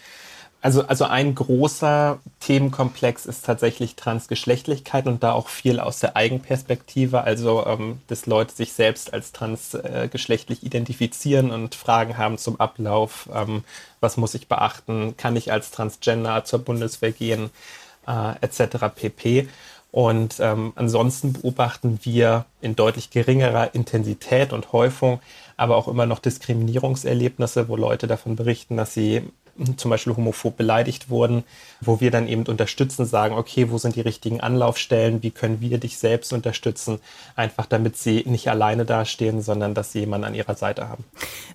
Also, 0.62 0.86
also 0.86 1.04
ein 1.06 1.34
großer 1.34 2.18
Themenkomplex 2.40 3.24
ist 3.24 3.46
tatsächlich 3.46 3.96
Transgeschlechtlichkeit 3.96 5.06
und 5.06 5.22
da 5.22 5.32
auch 5.32 5.48
viel 5.48 5.80
aus 5.80 6.00
der 6.00 6.16
Eigenperspektive, 6.16 7.22
also 7.22 7.64
ähm, 7.66 8.02
dass 8.08 8.26
Leute 8.26 8.54
sich 8.54 8.74
selbst 8.74 9.14
als 9.14 9.32
transgeschlechtlich 9.32 10.62
identifizieren 10.62 11.50
und 11.50 11.74
Fragen 11.74 12.18
haben 12.18 12.36
zum 12.36 12.60
Ablauf, 12.60 13.28
ähm, 13.34 13.64
was 14.00 14.18
muss 14.18 14.34
ich 14.34 14.48
beachten, 14.48 15.16
kann 15.16 15.34
ich 15.34 15.50
als 15.50 15.70
Transgender 15.70 16.44
zur 16.44 16.58
Bundeswehr 16.58 17.12
gehen, 17.12 17.50
äh, 18.06 18.34
etc. 18.42 18.94
pp. 18.94 19.48
Und 19.92 20.36
ähm, 20.40 20.72
ansonsten 20.76 21.32
beobachten 21.32 22.00
wir 22.02 22.44
in 22.60 22.76
deutlich 22.76 23.10
geringerer 23.10 23.74
Intensität 23.74 24.52
und 24.52 24.72
Häufung 24.72 25.20
aber 25.60 25.76
auch 25.76 25.88
immer 25.88 26.06
noch 26.06 26.20
Diskriminierungserlebnisse, 26.20 27.68
wo 27.68 27.76
Leute 27.76 28.06
davon 28.06 28.34
berichten, 28.34 28.78
dass 28.78 28.94
sie 28.94 29.24
zum 29.76 29.90
Beispiel 29.90 30.16
homophob 30.16 30.56
beleidigt 30.56 31.10
wurden, 31.10 31.44
wo 31.80 32.00
wir 32.00 32.10
dann 32.10 32.28
eben 32.28 32.46
unterstützen, 32.46 33.06
sagen, 33.06 33.34
okay, 33.34 33.70
wo 33.70 33.78
sind 33.78 33.96
die 33.96 34.00
richtigen 34.00 34.40
Anlaufstellen, 34.40 35.22
wie 35.22 35.30
können 35.30 35.60
wir 35.60 35.78
dich 35.78 35.98
selbst 35.98 36.32
unterstützen, 36.32 37.00
einfach 37.36 37.66
damit 37.66 37.96
sie 37.96 38.24
nicht 38.26 38.48
alleine 38.48 38.84
dastehen, 38.84 39.42
sondern 39.42 39.74
dass 39.74 39.92
sie 39.92 40.00
jemanden 40.00 40.26
an 40.26 40.34
ihrer 40.34 40.54
Seite 40.54 40.88
haben. 40.88 41.04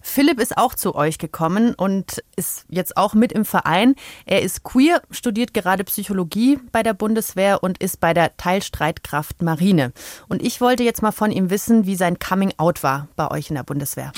Philipp 0.02 0.40
ist 0.40 0.58
auch 0.58 0.76
zu 0.76 0.96
euch 0.96 1.18
gekommen 1.18 1.74
und 1.76 2.24
ist 2.36 2.66
jetzt 2.70 2.98
auch 2.98 3.14
mit 3.14 3.32
im 3.32 3.46
Verein. 3.46 3.96
Er 4.26 4.42
ist 4.42 4.64
queer, 4.64 5.02
studiert 5.12 5.54
gerade 5.54 5.84
Psychologie 5.84 6.60
bei 6.72 6.84
der 6.84 6.94
Bundeswehr 6.94 7.64
und 7.64 7.78
ist 7.80 8.00
bei 8.00 8.14
der 8.14 8.38
Teilstreitkraft 8.38 9.42
Marine. 9.42 9.94
Und 10.28 10.42
ich 10.42 10.62
wollte 10.62 10.84
jetzt 10.84 11.02
mal 11.02 11.12
von 11.12 11.32
ihm 11.32 11.50
wissen, 11.50 11.86
wie 11.86 11.96
sein 11.96 12.20
Coming 12.20 12.54
Out 12.58 12.84
war 12.84 13.08
bei 13.16 13.30
euch 13.32 13.50
in 13.50 13.56
der 13.56 13.64
Bundeswehr. 13.64 14.12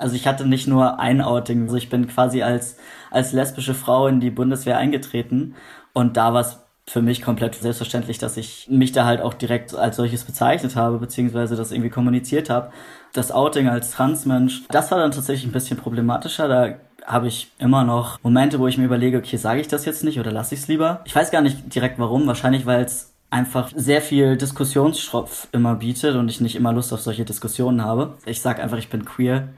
Also 0.00 0.16
ich 0.16 0.26
hatte 0.26 0.46
nicht 0.46 0.66
nur 0.66 0.98
ein 0.98 1.20
Outing, 1.20 1.62
also 1.62 1.76
ich 1.76 1.90
bin 1.90 2.08
quasi 2.08 2.42
als, 2.42 2.76
als 3.10 3.32
lesbische 3.32 3.74
Frau 3.74 4.06
in 4.06 4.20
die 4.20 4.30
Bundeswehr 4.30 4.78
eingetreten 4.78 5.54
und 5.92 6.16
da 6.16 6.32
war 6.32 6.40
es 6.40 6.58
für 6.86 7.02
mich 7.02 7.22
komplett 7.22 7.54
selbstverständlich, 7.54 8.18
dass 8.18 8.36
ich 8.36 8.66
mich 8.68 8.90
da 8.90 9.04
halt 9.04 9.20
auch 9.20 9.34
direkt 9.34 9.74
als 9.76 9.96
solches 9.96 10.24
bezeichnet 10.24 10.74
habe, 10.74 10.98
beziehungsweise 10.98 11.54
das 11.54 11.70
irgendwie 11.70 11.90
kommuniziert 11.90 12.50
habe. 12.50 12.72
Das 13.12 13.30
Outing 13.30 13.68
als 13.68 13.92
Transmensch, 13.92 14.64
das 14.70 14.90
war 14.90 14.98
dann 14.98 15.12
tatsächlich 15.12 15.48
ein 15.48 15.52
bisschen 15.52 15.76
problematischer. 15.76 16.48
Da 16.48 16.74
habe 17.06 17.28
ich 17.28 17.52
immer 17.58 17.84
noch 17.84 18.18
Momente, 18.24 18.58
wo 18.58 18.66
ich 18.66 18.76
mir 18.76 18.86
überlege, 18.86 19.18
okay, 19.18 19.36
sage 19.36 19.60
ich 19.60 19.68
das 19.68 19.84
jetzt 19.84 20.02
nicht 20.02 20.18
oder 20.18 20.32
lasse 20.32 20.54
ich 20.54 20.62
es 20.62 20.68
lieber? 20.68 21.02
Ich 21.04 21.14
weiß 21.14 21.30
gar 21.30 21.42
nicht 21.42 21.72
direkt 21.72 21.98
warum, 22.00 22.26
wahrscheinlich 22.26 22.66
weil 22.66 22.84
es 22.84 23.12
einfach 23.30 23.70
sehr 23.74 24.02
viel 24.02 24.36
Diskussionsschropf 24.36 25.46
immer 25.52 25.76
bietet 25.76 26.16
und 26.16 26.28
ich 26.28 26.40
nicht 26.40 26.56
immer 26.56 26.72
Lust 26.72 26.92
auf 26.92 27.00
solche 27.00 27.24
Diskussionen 27.24 27.84
habe. 27.84 28.14
Ich 28.26 28.40
sage 28.40 28.60
einfach, 28.62 28.78
ich 28.78 28.88
bin 28.88 29.04
queer 29.04 29.50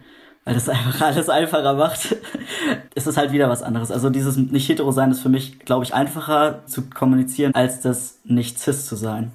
weil 0.45 0.55
das 0.55 0.69
einfach 0.69 1.01
alles 1.01 1.29
einfacher 1.29 1.75
macht, 1.75 2.17
ist 2.95 3.07
es 3.07 3.17
halt 3.17 3.33
wieder 3.33 3.49
was 3.49 3.63
anderes. 3.63 3.91
Also 3.91 4.11
dieses 4.11 4.37
nicht 4.37 4.69
hetero 4.69 4.91
sein 4.91 5.11
ist 5.11 5.21
für 5.21 5.29
mich, 5.29 5.61
glaube 5.61 5.85
ich, 5.85 5.95
einfacher 5.95 6.67
zu 6.67 6.83
kommunizieren, 6.91 7.55
als 7.55 7.81
das 7.81 8.19
nicht 8.25 8.59
cis 8.59 8.87
zu 8.87 8.97
sein. 8.97 9.31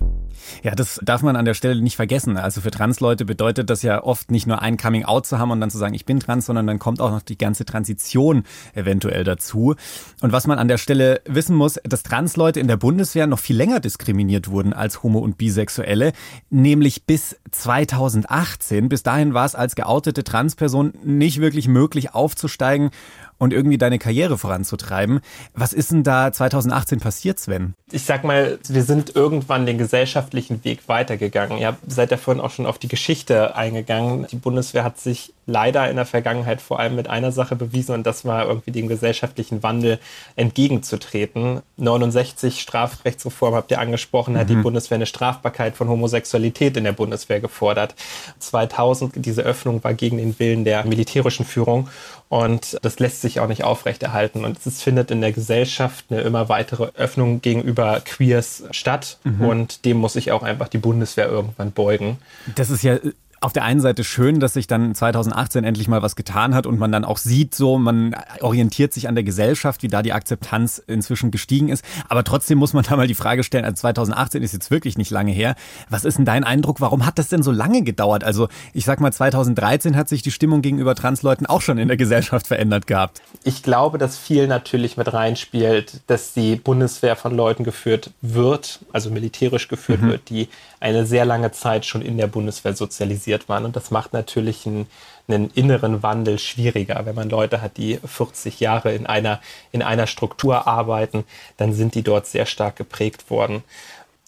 Ja, 0.63 0.75
das 0.75 0.99
darf 1.03 1.21
man 1.21 1.35
an 1.35 1.45
der 1.45 1.53
Stelle 1.53 1.81
nicht 1.81 1.95
vergessen. 1.95 2.37
Also 2.37 2.61
für 2.61 2.71
Transleute 2.71 3.25
bedeutet 3.25 3.69
das 3.69 3.81
ja 3.81 4.03
oft 4.03 4.31
nicht 4.31 4.47
nur 4.47 4.61
ein 4.61 4.77
Coming 4.77 5.05
Out 5.05 5.25
zu 5.25 5.39
haben 5.39 5.51
und 5.51 5.61
dann 5.61 5.69
zu 5.69 5.77
sagen, 5.77 5.93
ich 5.93 6.05
bin 6.05 6.19
trans, 6.19 6.45
sondern 6.45 6.67
dann 6.67 6.79
kommt 6.79 7.01
auch 7.01 7.11
noch 7.11 7.21
die 7.21 7.37
ganze 7.37 7.65
Transition 7.65 8.43
eventuell 8.73 9.23
dazu. 9.23 9.75
Und 10.21 10.31
was 10.31 10.47
man 10.47 10.59
an 10.59 10.67
der 10.67 10.77
Stelle 10.77 11.21
wissen 11.25 11.55
muss, 11.55 11.79
dass 11.83 12.03
Transleute 12.03 12.59
in 12.59 12.67
der 12.67 12.77
Bundeswehr 12.77 13.27
noch 13.27 13.39
viel 13.39 13.55
länger 13.55 13.79
diskriminiert 13.79 14.49
wurden 14.49 14.73
als 14.73 15.03
Homo- 15.03 15.19
und 15.19 15.37
Bisexuelle, 15.37 16.13
nämlich 16.49 17.05
bis 17.05 17.37
2018. 17.51 18.89
Bis 18.89 19.03
dahin 19.03 19.33
war 19.33 19.45
es 19.45 19.55
als 19.55 19.75
geoutete 19.75 20.23
Transperson 20.23 20.93
nicht 21.03 21.41
wirklich 21.41 21.67
möglich 21.67 22.13
aufzusteigen 22.13 22.91
und 23.37 23.53
irgendwie 23.53 23.77
deine 23.77 23.99
Karriere 23.99 24.37
voranzutreiben. 24.37 25.19
Was 25.53 25.73
ist 25.73 25.91
denn 25.91 26.03
da 26.03 26.31
2018 26.31 26.99
passiert, 26.99 27.39
Sven? 27.39 27.73
Ich 27.91 28.03
sag 28.03 28.23
mal, 28.23 28.59
wir 28.67 28.83
sind 28.83 29.15
irgendwann 29.15 29.65
den 29.65 29.77
gesellschaftlichen 29.77 30.63
Weg 30.63 30.87
weitergegangen. 30.87 31.57
Ihr 31.57 31.77
seid 31.87 32.11
ja 32.11 32.17
vorhin 32.17 32.43
auch 32.43 32.51
schon 32.51 32.65
auf 32.65 32.77
die 32.77 32.87
Geschichte 32.87 33.55
eingegangen. 33.55 34.27
Die 34.31 34.35
Bundeswehr 34.35 34.83
hat 34.83 34.99
sich 34.99 35.33
leider 35.45 35.89
in 35.89 35.95
der 35.95 36.05
Vergangenheit 36.05 36.61
vor 36.61 36.79
allem 36.79 36.95
mit 36.95 37.07
einer 37.09 37.31
Sache 37.31 37.55
bewiesen 37.55 37.95
und 37.95 38.05
das 38.05 38.25
war 38.25 38.45
irgendwie 38.45 38.71
dem 38.71 38.87
gesellschaftlichen 38.89 39.63
Wandel 39.63 39.99
entgegenzutreten. 40.35 41.61
69 41.77 42.59
Strafrechtsreform 42.59 43.55
habt 43.55 43.71
ihr 43.71 43.79
angesprochen, 43.79 44.33
mhm. 44.33 44.39
hat 44.39 44.49
die 44.49 44.57
mhm. 44.57 44.63
Bundeswehr 44.63 44.97
eine 44.97 45.05
Strafbarkeit 45.05 45.77
von 45.77 45.87
Homosexualität 45.87 46.75
in 46.75 46.83
der 46.83 46.91
Bundeswehr 46.91 47.39
gefordert. 47.39 47.95
2000 48.39 49.13
diese 49.25 49.41
Öffnung 49.43 49.83
war 49.83 49.93
gegen 49.93 50.17
den 50.17 50.37
Willen 50.37 50.65
der 50.65 50.85
militärischen 50.85 51.45
Führung 51.45 51.89
und 52.29 52.77
das 52.81 52.99
lässt 52.99 53.21
sich 53.21 53.39
auch 53.39 53.47
nicht 53.47 53.63
aufrechterhalten. 53.63 54.43
Und 54.43 54.57
es 54.65 54.81
findet 54.81 55.11
in 55.11 55.21
der 55.21 55.31
Gesellschaft 55.31 56.05
eine 56.09 56.21
immer 56.21 56.49
weitere 56.49 56.89
Öffnung 56.95 57.41
gegenüber 57.41 58.01
Queers 58.03 58.63
statt. 58.71 59.17
Mhm. 59.23 59.45
Und 59.45 59.85
dem 59.85 59.97
muss 59.97 60.13
sich 60.13 60.31
auch 60.31 60.43
einfach 60.43 60.67
die 60.67 60.77
Bundeswehr 60.77 61.27
irgendwann 61.27 61.71
beugen. 61.71 62.17
Das 62.55 62.69
ist 62.69 62.83
ja 62.83 62.97
auf 63.41 63.53
der 63.53 63.63
einen 63.63 63.79
Seite 63.79 64.03
schön, 64.03 64.39
dass 64.39 64.53
sich 64.53 64.67
dann 64.67 64.95
2018 64.95 65.63
endlich 65.63 65.87
mal 65.87 66.01
was 66.01 66.15
getan 66.15 66.55
hat 66.55 66.65
und 66.65 66.79
man 66.79 66.91
dann 66.91 67.05
auch 67.05 67.17
sieht, 67.17 67.53
so 67.53 67.77
man 67.77 68.15
orientiert 68.41 68.93
sich 68.93 69.07
an 69.07 69.15
der 69.15 69.23
Gesellschaft, 69.23 69.83
wie 69.83 69.87
da 69.87 70.01
die 70.01 70.13
Akzeptanz 70.13 70.81
inzwischen 70.87 71.31
gestiegen 71.31 71.69
ist. 71.69 71.85
Aber 72.09 72.23
trotzdem 72.23 72.57
muss 72.57 72.73
man 72.73 72.83
da 72.83 72.95
mal 72.95 73.07
die 73.07 73.15
Frage 73.15 73.43
stellen, 73.43 73.65
also 73.65 73.75
2018 73.75 74.41
ist 74.41 74.53
jetzt 74.53 74.71
wirklich 74.71 74.97
nicht 74.97 75.11
lange 75.11 75.31
her. 75.31 75.55
Was 75.89 76.05
ist 76.05 76.17
denn 76.17 76.25
dein 76.25 76.43
Eindruck? 76.43 76.81
Warum 76.81 77.05
hat 77.05 77.19
das 77.19 77.29
denn 77.29 77.43
so 77.43 77.51
lange 77.51 77.83
gedauert? 77.83 78.23
Also 78.23 78.47
ich 78.73 78.85
sag 78.85 78.99
mal, 78.99 79.13
2013 79.13 79.95
hat 79.95 80.09
sich 80.09 80.21
die 80.21 80.31
Stimmung 80.31 80.61
gegenüber 80.61 80.95
Transleuten 80.95 81.45
auch 81.45 81.61
schon 81.61 81.77
in 81.77 81.87
der 81.87 81.97
Gesellschaft 81.97 82.47
verändert 82.47 82.87
gehabt. 82.87 83.21
Ich 83.43 83.61
glaube, 83.61 83.97
dass 83.97 84.17
viel 84.17 84.47
natürlich 84.47 84.97
mit 84.97 85.13
reinspielt, 85.13 86.01
dass 86.07 86.33
die 86.33 86.55
Bundeswehr 86.55 87.15
von 87.15 87.35
Leuten 87.35 87.63
geführt 87.63 88.11
wird, 88.21 88.79
also 88.91 89.09
militärisch 89.09 89.67
geführt 89.67 90.01
mhm. 90.01 90.09
wird, 90.09 90.29
die 90.29 90.49
eine 90.79 91.05
sehr 91.05 91.25
lange 91.25 91.51
Zeit 91.51 91.85
schon 91.85 92.01
in 92.01 92.17
der 92.17 92.27
Bundeswehr 92.27 92.75
sozialisiert 92.75 93.26
waren. 93.47 93.65
Und 93.65 93.75
das 93.75 93.91
macht 93.91 94.13
natürlich 94.13 94.65
einen, 94.65 94.87
einen 95.27 95.51
inneren 95.51 96.03
Wandel 96.03 96.39
schwieriger. 96.39 97.05
Wenn 97.05 97.15
man 97.15 97.29
Leute 97.29 97.61
hat, 97.61 97.77
die 97.77 97.99
40 98.03 98.59
Jahre 98.59 98.93
in 98.93 99.05
einer, 99.05 99.41
in 99.71 99.81
einer 99.81 100.07
Struktur 100.07 100.67
arbeiten, 100.67 101.23
dann 101.57 101.73
sind 101.73 101.95
die 101.95 102.03
dort 102.03 102.27
sehr 102.27 102.45
stark 102.45 102.75
geprägt 102.75 103.29
worden. 103.29 103.63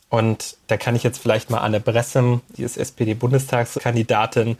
Und 0.09 0.57
da 0.67 0.77
kann 0.77 0.95
ich 0.95 1.03
jetzt 1.03 1.19
vielleicht 1.19 1.49
mal 1.49 1.59
Anne 1.59 1.79
Bressem, 1.79 2.41
die 2.57 2.63
ist 2.63 2.77
SPD-Bundestagskandidatin, 2.77 4.57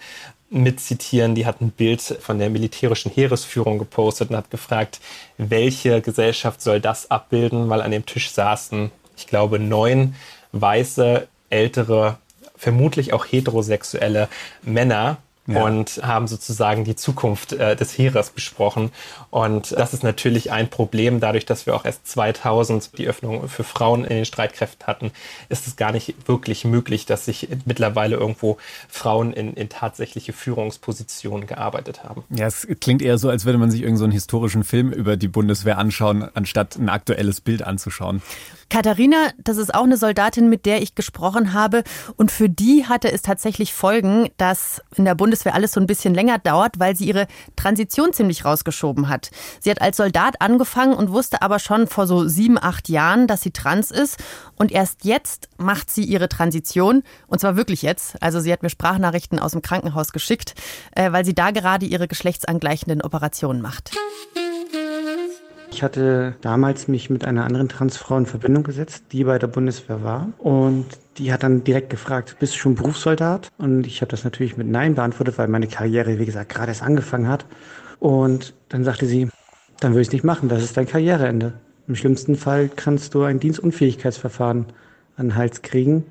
mitzitieren. 0.52 1.36
Die 1.36 1.46
hat 1.46 1.62
ein 1.62 1.72
Bild 1.72 2.02
von 2.02 2.40
der 2.40 2.50
militärischen 2.50 3.12
Heeresführung 3.12 3.80
gepostet 3.80 4.30
und 4.30 4.36
hat 4.36 4.52
gefragt, 4.52 5.00
welche 5.38 6.02
Gesellschaft 6.02 6.62
soll 6.62 6.80
das 6.80 7.12
abbilden, 7.12 7.70
weil 7.70 7.82
an 7.82 7.92
dem 7.92 8.06
Tisch 8.06 8.32
saßen, 8.32 8.92
ich 9.18 9.28
glaube, 9.28 9.60
neun 9.60 10.16
weiße 10.52 11.28
ältere, 11.50 12.18
vermutlich 12.60 13.14
auch 13.14 13.26
heterosexuelle 13.26 14.28
Männer, 14.62 15.18
ja. 15.50 15.64
und 15.64 16.02
haben 16.04 16.28
sozusagen 16.28 16.84
die 16.84 16.96
Zukunft 16.96 17.54
äh, 17.54 17.76
des 17.76 17.98
Heeres 17.98 18.30
besprochen. 18.30 18.92
Und 19.30 19.72
das 19.72 19.94
ist 19.94 20.04
natürlich 20.04 20.52
ein 20.52 20.70
Problem. 20.70 21.20
Dadurch, 21.20 21.46
dass 21.46 21.66
wir 21.66 21.76
auch 21.76 21.86
erst 21.86 22.08
2000 22.08 22.98
die 22.98 23.08
Öffnung 23.08 23.48
für 23.48 23.64
Frauen 23.64 24.04
in 24.04 24.16
den 24.16 24.26
Streitkräften 24.26 24.88
hatten, 24.88 25.12
ist 25.50 25.68
es 25.68 25.76
gar 25.76 25.92
nicht 25.92 26.28
wirklich 26.28 26.66
möglich, 26.66 27.06
dass 27.06 27.26
sich 27.26 27.50
mittlerweile 27.66 28.16
irgendwo 28.18 28.58
Frauen 28.88 29.34
in, 29.34 29.54
in 29.54 29.70
tatsächliche 29.70 30.34
Führungspositionen 30.34 31.48
gearbeitet 31.48 32.04
haben. 32.04 32.24
Ja, 32.30 32.48
es 32.48 32.68
klingt 32.80 33.02
eher 33.02 33.18
so, 33.18 33.30
als 33.30 33.46
würde 33.46 33.58
man 33.58 33.72
sich 33.72 33.82
irgendeinen 33.82 34.12
so 34.12 34.16
historischen 34.16 34.64
Film 34.64 34.92
über 34.92 35.18
die 35.18 35.28
Bundeswehr 35.28 35.78
anschauen, 35.78 36.28
anstatt 36.34 36.78
ein 36.78 36.90
aktuelles 36.90 37.42
Bild 37.42 37.64
anzuschauen. 37.64 38.22
Katharina, 38.70 39.30
das 39.40 39.58
ist 39.58 39.74
auch 39.74 39.84
eine 39.84 39.98
Soldatin, 39.98 40.48
mit 40.48 40.68
der 40.68 40.82
ich 40.82 40.94
gesprochen 40.94 41.54
habe. 41.54 41.84
Und 42.18 42.32
für 42.32 42.50
die 42.50 42.86
hatte 42.86 43.12
es 43.12 43.24
tatsächlich 43.24 43.74
Folgen, 43.74 44.30
dass 44.38 44.82
in 44.96 45.06
der 45.06 45.16
Bundeswehr 45.16 45.39
Bundeswehr 45.40 45.56
alles 45.56 45.72
so 45.72 45.80
ein 45.80 45.88
bisschen 45.88 46.14
länger 46.14 46.38
dauert, 46.38 46.80
weil 46.80 46.96
sie 46.96 47.06
ihre 47.06 47.28
Transition 47.56 48.12
ziemlich 48.14 48.44
rausgeschoben 48.44 49.08
hat. 49.08 49.32
Sie 49.62 49.72
hat 49.72 49.82
als 49.82 49.98
Soldat 49.98 50.42
angefangen 50.42 50.94
und 50.94 51.12
wusste 51.12 51.42
aber 51.42 51.60
schon 51.60 51.88
vor 51.88 52.08
so 52.08 52.28
sieben, 52.28 52.58
acht 52.62 52.90
Jahren, 52.90 53.28
dass 53.28 53.42
sie 53.42 53.52
trans 53.52 53.92
ist. 53.92 54.18
Und 54.58 54.72
erst 54.72 55.06
jetzt 55.06 55.48
macht 55.58 55.90
sie 55.90 56.04
ihre 56.04 56.28
Transition. 56.28 57.04
Und 57.28 57.40
zwar 57.40 57.56
wirklich 57.56 57.82
jetzt. 57.82 58.22
Also 58.22 58.40
sie 58.42 58.52
hat 58.52 58.64
mir 58.64 58.70
Sprachnachrichten 58.70 59.40
aus 59.40 59.54
dem 59.54 59.62
Krankenhaus 59.62 60.12
geschickt, 60.12 60.56
äh, 60.92 61.12
weil 61.12 61.24
sie 61.24 61.36
da 61.36 61.52
gerade 61.52 61.86
ihre 61.86 62.08
geschlechtsangleichenden 62.08 63.02
Operationen 63.02 63.62
macht. 63.62 63.92
Ich 65.72 65.84
hatte 65.84 66.36
damals 66.42 66.88
mich 66.88 67.10
mit 67.10 67.26
einer 67.26 67.46
anderen 67.46 67.70
Transfrau 67.70 68.18
in 68.18 68.26
Verbindung 68.26 68.64
gesetzt, 68.64 69.06
die 69.12 69.24
bei 69.24 69.38
der 69.38 69.48
Bundeswehr 69.48 70.04
war. 70.04 70.30
Und 70.40 70.86
die 71.18 71.32
hat 71.32 71.44
dann 71.44 71.64
direkt 71.64 71.90
gefragt, 71.90 72.38
bist 72.40 72.56
du 72.56 72.58
schon 72.58 72.76
Berufssoldat? 72.76 73.50
Und 73.58 73.86
ich 73.86 74.02
habe 74.02 74.10
das 74.10 74.24
natürlich 74.24 74.58
mit 74.58 74.68
Nein 74.68 74.96
beantwortet, 74.96 75.38
weil 75.38 75.48
meine 75.48 75.68
Karriere, 75.68 76.20
wie 76.20 76.26
gesagt, 76.26 76.50
gerade 76.50 76.70
erst 76.70 76.84
angefangen 76.84 77.28
hat. 77.28 77.46
Und 78.00 78.54
dann 78.70 78.84
sagte 78.84 79.06
sie, 79.06 79.30
dann 79.80 79.94
würde 79.94 80.02
ich 80.02 80.08
es 80.08 80.14
nicht 80.14 80.26
machen, 80.26 80.50
das 80.50 80.64
ist 80.64 80.76
dein 80.76 80.88
Karriereende. 80.88 81.54
Im 81.88 81.96
schlimmsten 81.96 82.36
Fall 82.36 82.70
kannst 82.76 83.14
du 83.16 83.24
ein 83.24 83.40
Dienstunfähigkeitsverfahren 83.40 84.66
an 85.18 85.28
den 85.28 85.36
Hals 85.36 85.62
kriegen. 85.62 86.06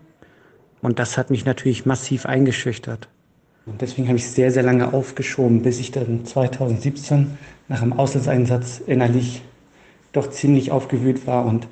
Und 0.82 0.98
das 0.98 1.18
hat 1.18 1.30
mich 1.30 1.44
natürlich 1.44 1.84
massiv 1.86 2.26
eingeschüchtert. 2.26 3.08
Und 3.66 3.82
deswegen 3.82 4.08
habe 4.08 4.16
ich 4.16 4.28
sehr, 4.30 4.50
sehr 4.50 4.62
lange 4.62 4.92
aufgeschoben, 4.94 5.62
bis 5.62 5.78
ich 5.78 5.90
dann 5.90 6.24
2017 6.24 7.36
nach 7.68 7.80
dem 7.80 7.92
Auslandseinsatz 7.92 8.80
innerlich 8.86 9.42
doch 10.12 10.30
ziemlich 10.30 10.70
aufgewühlt 10.70 11.26
war 11.26 11.46
und 11.46 11.68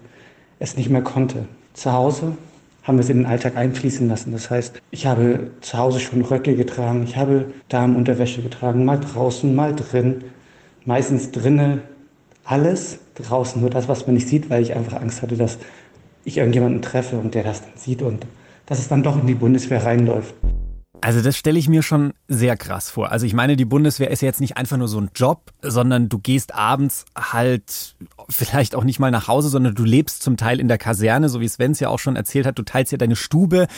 es 0.58 0.76
nicht 0.76 0.90
mehr 0.90 1.02
konnte. 1.02 1.46
Zu 1.74 1.92
Hause 1.92 2.36
haben 2.82 2.98
wir 2.98 3.02
es 3.02 3.10
in 3.10 3.18
den 3.18 3.26
Alltag 3.26 3.56
einfließen 3.56 4.08
lassen. 4.08 4.32
Das 4.32 4.50
heißt, 4.50 4.80
ich 4.90 5.06
habe 5.06 5.50
zu 5.60 5.76
Hause 5.76 6.00
schon 6.00 6.22
Röcke 6.22 6.54
getragen, 6.54 7.02
ich 7.02 7.16
habe 7.16 7.46
Damenunterwäsche 7.68 8.42
getragen, 8.42 8.84
mal 8.84 9.00
draußen, 9.00 9.54
mal 9.54 9.74
drin, 9.74 10.24
meistens 10.84 11.32
drinnen 11.32 11.82
alles, 12.44 13.00
draußen 13.16 13.60
nur 13.60 13.70
das, 13.70 13.88
was 13.88 14.06
man 14.06 14.14
nicht 14.14 14.28
sieht, 14.28 14.50
weil 14.50 14.62
ich 14.62 14.74
einfach 14.74 15.00
Angst 15.00 15.20
hatte, 15.22 15.36
dass 15.36 15.58
ich 16.24 16.38
irgendjemanden 16.38 16.80
treffe 16.80 17.18
und 17.18 17.34
der 17.34 17.42
das 17.42 17.62
dann 17.62 17.76
sieht 17.76 18.02
und 18.02 18.26
dass 18.66 18.78
es 18.78 18.88
dann 18.88 19.02
doch 19.02 19.20
in 19.20 19.26
die 19.26 19.34
Bundeswehr 19.34 19.84
reinläuft. 19.84 20.34
Also 21.06 21.22
das 21.22 21.36
stelle 21.36 21.56
ich 21.56 21.68
mir 21.68 21.84
schon 21.84 22.14
sehr 22.26 22.56
krass 22.56 22.90
vor. 22.90 23.12
Also 23.12 23.26
ich 23.26 23.32
meine, 23.32 23.54
die 23.54 23.64
Bundeswehr 23.64 24.10
ist 24.10 24.22
ja 24.22 24.26
jetzt 24.26 24.40
nicht 24.40 24.56
einfach 24.56 24.76
nur 24.76 24.88
so 24.88 25.00
ein 25.00 25.12
Job, 25.14 25.52
sondern 25.62 26.08
du 26.08 26.18
gehst 26.18 26.52
abends 26.52 27.04
halt 27.16 27.94
vielleicht 28.28 28.74
auch 28.74 28.82
nicht 28.82 28.98
mal 28.98 29.12
nach 29.12 29.28
Hause, 29.28 29.48
sondern 29.48 29.76
du 29.76 29.84
lebst 29.84 30.24
zum 30.24 30.36
Teil 30.36 30.58
in 30.58 30.66
der 30.66 30.78
Kaserne, 30.78 31.28
so 31.28 31.40
wie 31.40 31.46
Sven 31.46 31.70
es 31.70 31.78
ja 31.78 31.90
auch 31.90 32.00
schon 32.00 32.16
erzählt 32.16 32.44
hat. 32.44 32.58
Du 32.58 32.64
teilst 32.64 32.90
ja 32.90 32.98
deine 32.98 33.14
Stube 33.14 33.68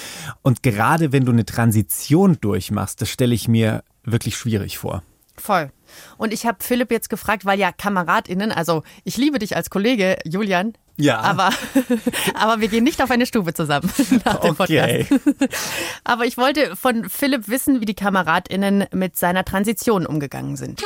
und 0.40 0.62
gerade 0.62 1.12
wenn 1.12 1.26
du 1.26 1.32
eine 1.32 1.44
Transition 1.44 2.38
durchmachst, 2.40 3.02
das 3.02 3.11
stelle 3.11 3.35
ich 3.35 3.47
mir 3.47 3.85
wirklich 4.04 4.35
schwierig 4.35 4.78
vor. 4.78 5.02
Voll. 5.38 5.71
Und 6.18 6.33
ich 6.35 6.45
habe 6.47 6.59
Philipp 6.61 6.90
jetzt 6.90 7.09
gefragt, 7.09 7.45
weil 7.47 7.59
ja 7.59 7.73
KameradInnen, 7.73 8.52
also 8.52 8.83
ich 9.04 9.16
liebe 9.16 9.38
dich 9.38 9.57
als 9.57 9.71
Kollege, 9.71 10.18
Julian. 10.25 10.75
Ja. 10.97 11.21
Aber, 11.21 11.50
aber 12.35 12.61
wir 12.61 12.68
gehen 12.68 12.85
nicht 12.85 13.00
auf 13.02 13.11
eine 13.11 13.25
Stube 13.25 13.54
zusammen 13.54 13.90
nach 14.25 14.40
dem 14.40 14.50
Okay. 14.59 15.04
Podcast. 15.04 15.49
Aber 16.04 16.25
ich 16.26 16.37
wollte 16.37 16.75
von 16.76 17.09
Philipp 17.09 17.49
wissen, 17.49 17.80
wie 17.80 17.87
die 17.87 17.95
KameradInnen 17.95 18.87
mit 18.92 19.16
seiner 19.16 19.45
Transition 19.45 20.04
umgegangen 20.07 20.57
sind. 20.57 20.83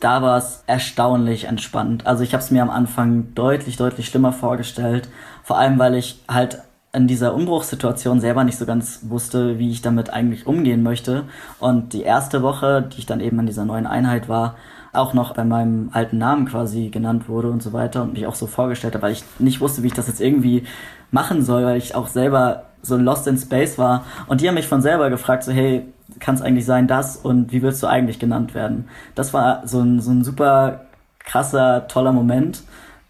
da 0.00 0.20
war 0.20 0.36
es 0.36 0.62
erstaunlich 0.66 1.44
entspannt. 1.44 2.06
Also 2.06 2.22
ich 2.22 2.34
habe 2.34 2.44
es 2.44 2.50
mir 2.50 2.62
am 2.62 2.70
Anfang 2.70 3.34
deutlich, 3.34 3.76
deutlich 3.78 4.06
schlimmer 4.08 4.32
vorgestellt. 4.32 5.08
Vor 5.42 5.56
allem, 5.58 5.78
weil 5.78 5.94
ich 5.94 6.20
halt 6.28 6.58
in 6.94 7.08
dieser 7.08 7.34
Umbruchssituation 7.34 8.20
selber 8.20 8.44
nicht 8.44 8.56
so 8.56 8.66
ganz 8.66 9.00
wusste, 9.02 9.58
wie 9.58 9.70
ich 9.70 9.82
damit 9.82 10.10
eigentlich 10.10 10.46
umgehen 10.46 10.82
möchte. 10.82 11.24
Und 11.58 11.92
die 11.92 12.02
erste 12.02 12.42
Woche, 12.42 12.82
die 12.82 13.00
ich 13.00 13.06
dann 13.06 13.20
eben 13.20 13.38
in 13.40 13.46
dieser 13.46 13.64
neuen 13.64 13.86
Einheit 13.86 14.28
war, 14.28 14.54
auch 14.92 15.12
noch 15.12 15.34
bei 15.34 15.44
meinem 15.44 15.90
alten 15.92 16.18
Namen 16.18 16.46
quasi 16.46 16.90
genannt 16.90 17.28
wurde 17.28 17.50
und 17.50 17.62
so 17.62 17.72
weiter 17.72 18.02
und 18.02 18.12
mich 18.12 18.26
auch 18.26 18.36
so 18.36 18.46
vorgestellt 18.46 18.94
habe, 18.94 19.02
weil 19.02 19.12
ich 19.12 19.24
nicht 19.40 19.60
wusste, 19.60 19.82
wie 19.82 19.88
ich 19.88 19.94
das 19.94 20.06
jetzt 20.06 20.20
irgendwie 20.20 20.64
machen 21.10 21.42
soll, 21.42 21.64
weil 21.64 21.76
ich 21.76 21.96
auch 21.96 22.06
selber 22.06 22.66
so 22.80 22.96
lost 22.96 23.26
in 23.26 23.36
space 23.36 23.76
war. 23.76 24.04
Und 24.28 24.40
die 24.40 24.46
haben 24.46 24.54
mich 24.54 24.68
von 24.68 24.82
selber 24.82 25.10
gefragt, 25.10 25.42
so 25.42 25.50
hey, 25.50 25.84
kann 26.20 26.36
es 26.36 26.42
eigentlich 26.42 26.66
sein 26.66 26.86
das 26.86 27.16
und 27.16 27.50
wie 27.50 27.62
willst 27.62 27.82
du 27.82 27.88
eigentlich 27.88 28.20
genannt 28.20 28.54
werden? 28.54 28.88
Das 29.16 29.34
war 29.34 29.66
so 29.66 29.80
ein, 29.80 30.00
so 30.00 30.12
ein 30.12 30.22
super 30.22 30.82
krasser, 31.18 31.88
toller 31.88 32.12
Moment. 32.12 32.62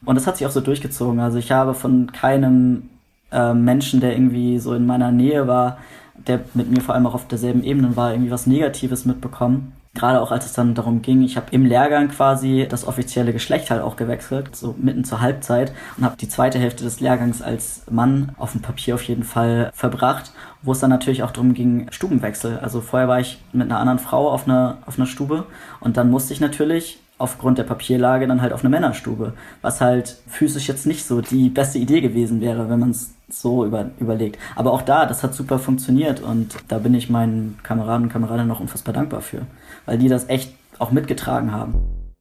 Und 0.06 0.14
das 0.14 0.26
hat 0.26 0.38
sich 0.38 0.46
auch 0.46 0.52
so 0.52 0.60
durchgezogen. 0.60 1.20
Also 1.20 1.38
ich 1.38 1.52
habe 1.52 1.74
von 1.74 2.12
keinem 2.12 2.88
äh, 3.34 3.52
Menschen, 3.54 4.00
der 4.00 4.12
irgendwie 4.12 4.58
so 4.58 4.74
in 4.74 4.86
meiner 4.86 5.12
Nähe 5.12 5.46
war, 5.46 5.78
der 6.26 6.40
mit 6.54 6.70
mir 6.70 6.80
vor 6.80 6.94
allem 6.94 7.06
auch 7.06 7.14
auf 7.14 7.28
derselben 7.28 7.64
Ebene 7.64 7.96
war, 7.96 8.12
irgendwie 8.12 8.30
was 8.30 8.46
Negatives 8.46 9.04
mitbekommen. 9.04 9.72
Gerade 9.94 10.20
auch 10.20 10.32
als 10.32 10.44
es 10.44 10.52
dann 10.52 10.74
darum 10.74 11.02
ging, 11.02 11.22
ich 11.22 11.36
habe 11.36 11.46
im 11.52 11.64
Lehrgang 11.64 12.08
quasi 12.08 12.66
das 12.68 12.84
offizielle 12.84 13.32
Geschlecht 13.32 13.70
halt 13.70 13.80
auch 13.80 13.94
gewechselt, 13.94 14.56
so 14.56 14.74
mitten 14.76 15.04
zur 15.04 15.20
Halbzeit 15.20 15.72
und 15.96 16.04
habe 16.04 16.16
die 16.16 16.28
zweite 16.28 16.58
Hälfte 16.58 16.82
des 16.82 16.98
Lehrgangs 16.98 17.42
als 17.42 17.84
Mann 17.88 18.32
auf 18.36 18.52
dem 18.52 18.60
Papier 18.60 18.96
auf 18.96 19.02
jeden 19.04 19.22
Fall 19.22 19.70
verbracht, 19.72 20.32
wo 20.62 20.72
es 20.72 20.80
dann 20.80 20.90
natürlich 20.90 21.22
auch 21.22 21.30
darum 21.30 21.54
ging, 21.54 21.86
Stubenwechsel. 21.90 22.58
Also 22.58 22.80
vorher 22.80 23.06
war 23.06 23.20
ich 23.20 23.38
mit 23.52 23.70
einer 23.70 23.78
anderen 23.78 24.00
Frau 24.00 24.30
auf 24.30 24.48
einer, 24.48 24.78
auf 24.86 24.98
einer 24.98 25.06
Stube 25.06 25.44
und 25.78 25.96
dann 25.96 26.10
musste 26.10 26.32
ich 26.32 26.40
natürlich 26.40 26.98
aufgrund 27.18 27.58
der 27.58 27.64
Papierlage 27.64 28.26
dann 28.26 28.42
halt 28.42 28.52
auf 28.52 28.60
eine 28.60 28.70
Männerstube, 28.70 29.34
was 29.62 29.80
halt 29.80 30.16
physisch 30.26 30.68
jetzt 30.68 30.86
nicht 30.86 31.06
so 31.06 31.20
die 31.20 31.48
beste 31.48 31.78
Idee 31.78 32.00
gewesen 32.00 32.40
wäre, 32.40 32.68
wenn 32.68 32.80
man 32.80 32.90
es 32.90 33.14
so 33.28 33.64
über, 33.64 33.90
überlegt. 34.00 34.38
Aber 34.56 34.72
auch 34.72 34.82
da, 34.82 35.06
das 35.06 35.22
hat 35.22 35.34
super 35.34 35.58
funktioniert 35.58 36.20
und 36.20 36.56
da 36.68 36.78
bin 36.78 36.94
ich 36.94 37.10
meinen 37.10 37.58
Kameraden 37.62 38.06
und 38.06 38.12
Kameradinnen 38.12 38.48
noch 38.48 38.60
unfassbar 38.60 38.94
dankbar 38.94 39.20
für, 39.20 39.42
weil 39.86 39.98
die 39.98 40.08
das 40.08 40.28
echt 40.28 40.54
auch 40.78 40.90
mitgetragen 40.90 41.52
haben. 41.52 41.74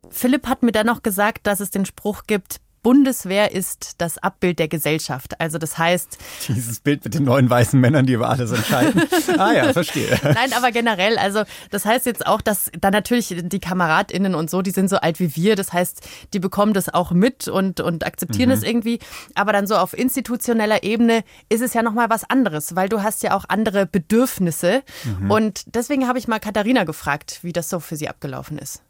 Philipp 0.10 0.48
hat 0.48 0.62
mir 0.62 0.72
dann 0.72 0.86
noch 0.86 1.02
gesagt, 1.02 1.48
dass 1.48 1.60
es 1.60 1.72
den 1.72 1.86
Spruch 1.86 2.24
gibt, 2.28 2.58
Bundeswehr 2.84 3.52
ist 3.52 3.96
das 4.00 4.18
Abbild 4.18 4.60
der 4.60 4.68
Gesellschaft. 4.68 5.40
Also 5.40 5.58
das 5.58 5.78
heißt, 5.78 6.18
Dieses 6.50 6.82
Bild 6.82 7.04
mit 7.04 7.14
den 7.14 7.24
neuen 7.24 7.50
weißen 7.50 7.80
Männern, 7.80 8.06
die 8.06 8.14
über 8.14 8.30
alles 8.30 8.52
entscheiden. 8.52 9.02
ah 9.38 9.54
ja, 9.54 9.74
verstehe. 9.74 10.20
Nein, 10.22 10.54
aber 10.54 10.72
generell, 10.72 11.18
also 11.18 11.44
das 11.72 11.86
heißt 11.86 12.06
jetzt 12.06 12.28
auch, 12.28 12.42
dass 12.42 12.70
da 12.80 12.92
natürlich 12.92 13.34
die 13.38 13.60
KameradInnen 13.60 14.36
und 14.36 14.50
so, 14.50 14.62
die 14.62 14.72
sind 14.72 14.90
so 14.90 14.98
alt 14.98 15.20
wie 15.20 15.36
wir, 15.36 15.56
das 15.56 15.72
heißt, 15.72 16.08
die 16.34 16.40
bekommen 16.40 16.74
das 16.74 16.94
auch 16.94 17.12
mit 17.12 17.48
und, 17.48 17.80
und 17.80 18.06
akzeptieren 18.06 18.52
es 18.52 18.64
irgendwie. 18.64 19.00
Aber 19.34 19.54
dann 19.54 19.66
so 19.66 19.76
auf 19.78 19.98
institutioneller 19.98 20.84
Ebene 20.84 21.24
ist 21.50 21.62
es 21.62 21.74
ja 21.74 21.82
nochmal 21.82 22.10
was 22.10 22.30
anderes, 22.30 22.76
weil 22.76 22.90
du 22.90 23.02
hast 23.02 23.24
ja 23.24 23.34
auch 23.36 23.46
andere 23.48 23.86
Bedürfnisse. 23.86 24.84
Und 25.30 25.76
deswegen 25.76 26.08
habe 26.08 26.20
ich 26.20 26.28
mal 26.28 26.40
Katharina 26.40 26.84
gefragt, 26.84 27.40
wie 27.44 27.54
das 27.54 27.70
so 27.70 27.80
für 27.80 27.96
sie 27.96 28.10
abgelaufen 28.10 28.58
ist. 28.58 28.84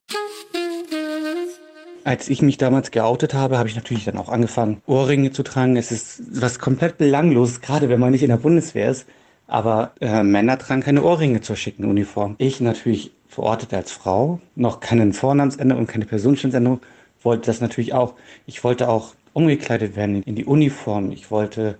Als 2.05 2.27
ich 2.27 2.41
mich 2.41 2.57
damals 2.57 2.91
geoutet 2.91 3.33
habe, 3.33 3.57
habe 3.57 3.69
ich 3.69 3.75
natürlich 3.75 4.03
dann 4.03 4.17
auch 4.17 4.27
angefangen, 4.27 4.81
Ohrringe 4.87 5.31
zu 5.31 5.41
tragen. 5.41 5.77
Es 5.77 5.91
ist 5.91 6.21
was 6.41 6.59
komplett 6.59 6.97
belanglos, 6.97 7.61
gerade 7.61 7.87
wenn 7.87 7.99
man 7.99 8.11
nicht 8.11 8.23
in 8.23 8.29
der 8.29 8.37
Bundeswehr 8.37 8.91
ist. 8.91 9.05
Aber 9.47 9.93
äh, 10.01 10.23
Männer 10.23 10.57
tragen 10.57 10.81
keine 10.81 11.03
Ohrringe 11.03 11.41
zur 11.41 11.55
schicken 11.55 11.85
Uniform. 11.85 12.35
Ich 12.39 12.59
natürlich 12.59 13.11
verortet 13.27 13.73
als 13.73 13.91
Frau, 13.91 14.39
noch 14.55 14.79
keine 14.79 15.11
Vornamensänderung, 15.13 15.87
keine 15.87 16.05
Personenstandsänderung, 16.05 16.81
wollte 17.21 17.47
das 17.47 17.61
natürlich 17.61 17.93
auch. 17.93 18.15
Ich 18.45 18.63
wollte 18.63 18.89
auch 18.89 19.15
umgekleidet 19.33 19.95
werden 19.95 20.23
in 20.23 20.35
die 20.35 20.45
Uniform. 20.45 21.11
Ich 21.11 21.31
wollte 21.31 21.77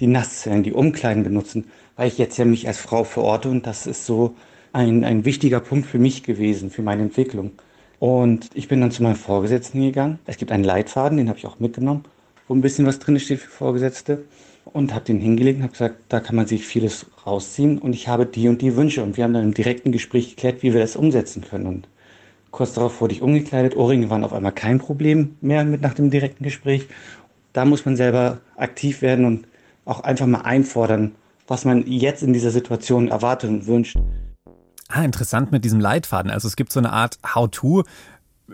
die 0.00 0.08
Nasszellen, 0.08 0.62
die 0.62 0.72
Umkleiden 0.72 1.22
benutzen, 1.22 1.66
weil 1.96 2.08
ich 2.08 2.18
jetzt 2.18 2.38
ja 2.38 2.44
mich 2.44 2.66
als 2.66 2.78
Frau 2.78 3.04
verorte 3.04 3.48
und 3.48 3.66
das 3.66 3.86
ist 3.86 4.04
so 4.04 4.34
ein, 4.72 5.04
ein 5.04 5.24
wichtiger 5.24 5.60
Punkt 5.60 5.86
für 5.86 5.98
mich 5.98 6.22
gewesen, 6.22 6.70
für 6.70 6.82
meine 6.82 7.02
Entwicklung. 7.02 7.52
Und 8.00 8.48
ich 8.54 8.66
bin 8.66 8.80
dann 8.80 8.90
zu 8.90 9.02
meinem 9.02 9.14
Vorgesetzten 9.14 9.82
gegangen. 9.82 10.18
Es 10.26 10.38
gibt 10.38 10.50
einen 10.50 10.64
Leitfaden, 10.64 11.18
den 11.18 11.28
habe 11.28 11.38
ich 11.38 11.46
auch 11.46 11.60
mitgenommen, 11.60 12.04
wo 12.48 12.54
ein 12.54 12.62
bisschen 12.62 12.86
was 12.86 12.98
drin 12.98 13.20
steht 13.20 13.40
für 13.40 13.50
Vorgesetzte. 13.50 14.24
Und 14.64 14.94
habe 14.94 15.04
den 15.04 15.20
hingelegt 15.20 15.58
und 15.58 15.64
habe 15.64 15.72
gesagt, 15.72 15.96
da 16.08 16.20
kann 16.20 16.36
man 16.36 16.46
sich 16.46 16.64
vieles 16.64 17.06
rausziehen. 17.26 17.78
Und 17.78 17.92
ich 17.92 18.08
habe 18.08 18.24
die 18.24 18.48
und 18.48 18.62
die 18.62 18.74
Wünsche. 18.74 19.02
Und 19.02 19.16
wir 19.16 19.24
haben 19.24 19.34
dann 19.34 19.44
im 19.44 19.54
direkten 19.54 19.92
Gespräch 19.92 20.30
geklärt, 20.30 20.62
wie 20.62 20.72
wir 20.72 20.80
das 20.80 20.96
umsetzen 20.96 21.42
können. 21.42 21.66
Und 21.66 21.88
kurz 22.50 22.72
darauf 22.72 23.00
wurde 23.02 23.12
ich 23.12 23.20
umgekleidet. 23.20 23.76
Ohrringe 23.76 24.08
waren 24.08 24.24
auf 24.24 24.32
einmal 24.32 24.52
kein 24.52 24.78
Problem 24.78 25.36
mehr 25.42 25.64
mit 25.64 25.82
nach 25.82 25.94
dem 25.94 26.10
direkten 26.10 26.44
Gespräch. 26.44 26.86
Da 27.52 27.66
muss 27.66 27.84
man 27.84 27.96
selber 27.96 28.38
aktiv 28.56 29.02
werden 29.02 29.26
und 29.26 29.46
auch 29.84 30.00
einfach 30.00 30.26
mal 30.26 30.42
einfordern, 30.42 31.12
was 31.48 31.66
man 31.66 31.86
jetzt 31.86 32.22
in 32.22 32.32
dieser 32.32 32.50
Situation 32.50 33.08
erwartet 33.08 33.50
und 33.50 33.66
wünscht. 33.66 33.96
Ah, 34.90 35.04
interessant 35.04 35.52
mit 35.52 35.64
diesem 35.64 35.78
Leitfaden. 35.78 36.32
Also 36.32 36.48
es 36.48 36.56
gibt 36.56 36.72
so 36.72 36.80
eine 36.80 36.92
Art 36.92 37.18
How-to. 37.34 37.84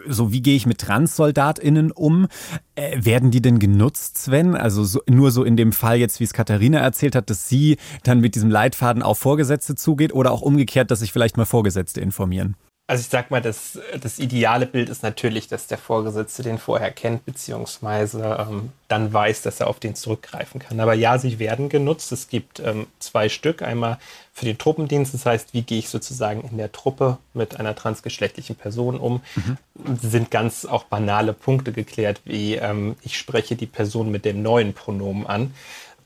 So, 0.07 0.31
wie 0.31 0.43
gehe 0.43 0.55
ich 0.55 0.67
mit 0.67 0.79
TranssoldatInnen 0.79 1.91
um? 1.91 2.29
Äh, 2.75 3.03
werden 3.03 3.31
die 3.31 3.41
denn 3.41 3.59
genutzt, 3.59 4.19
Sven? 4.19 4.55
Also 4.55 4.85
so, 4.85 5.01
nur 5.09 5.31
so 5.31 5.43
in 5.43 5.57
dem 5.57 5.73
Fall 5.73 5.97
jetzt, 5.97 6.21
wie 6.21 6.25
es 6.25 6.35
Katharina 6.35 6.79
erzählt 6.81 7.17
hat, 7.17 7.31
dass 7.31 7.49
sie 7.49 7.79
dann 8.03 8.21
mit 8.21 8.35
diesem 8.35 8.51
Leitfaden 8.51 9.03
auf 9.03 9.19
Vorgesetzte 9.19 9.75
zugeht 9.75 10.13
oder 10.13 10.31
auch 10.31 10.43
umgekehrt, 10.43 10.91
dass 10.91 11.01
sich 11.01 11.13
vielleicht 11.13 11.39
mal 11.39 11.47
Vorgesetzte 11.47 12.03
informieren? 12.03 12.57
Also 12.89 13.01
ich 13.01 13.09
sag 13.09 13.33
mal, 13.33 13.43
das, 13.43 13.81
das 14.01 14.21
ideale 14.21 14.65
Bild 14.65 14.89
ist 14.89 15.03
natürlich, 15.03 15.49
dass 15.49 15.67
der 15.67 15.77
Vorgesetzte 15.77 16.45
den 16.45 16.59
vorher 16.59 16.93
kennt, 16.93 17.25
beziehungsweise 17.25 18.47
ähm, 18.49 18.71
dann 18.87 19.13
weiß, 19.13 19.43
dass 19.43 19.59
er 19.59 19.67
auf 19.67 19.81
den 19.81 19.97
zurückgreifen 19.97 20.61
kann. 20.61 20.79
Aber 20.79 20.95
ja, 20.95 21.19
sie 21.19 21.41
werden 21.41 21.69
genutzt. 21.69 22.13
Es 22.13 22.29
gibt 22.29 22.61
ähm, 22.61 22.87
zwei 23.01 23.29
Stück. 23.29 23.61
Einmal 23.61 23.99
für 24.33 24.45
den 24.45 24.57
Truppendienst, 24.57 25.15
das 25.15 25.27
heißt, 25.27 25.53
wie 25.53 25.63
gehe 25.63 25.81
ich 25.81 25.89
sozusagen 25.89 26.43
in 26.49 26.59
der 26.59 26.71
Truppe 26.71 27.19
mit 27.35 27.59
einer 27.59 27.75
transgeschlechtlichen 27.75 28.55
Person 28.55 29.01
um. 29.01 29.21
Mhm. 29.35 29.57
Sind 30.01 30.31
ganz 30.31 30.65
auch 30.65 30.85
banale 30.85 31.33
Punkte 31.33 31.73
geklärt, 31.73 32.21
wie 32.25 32.55
ähm, 32.55 32.95
ich 33.03 33.19
spreche 33.19 33.57
die 33.57 33.67
Person 33.67 34.13
mit 34.13 34.25
dem 34.25 34.43
neuen 34.43 34.75
Pronomen 34.75 35.27
an 35.27 35.53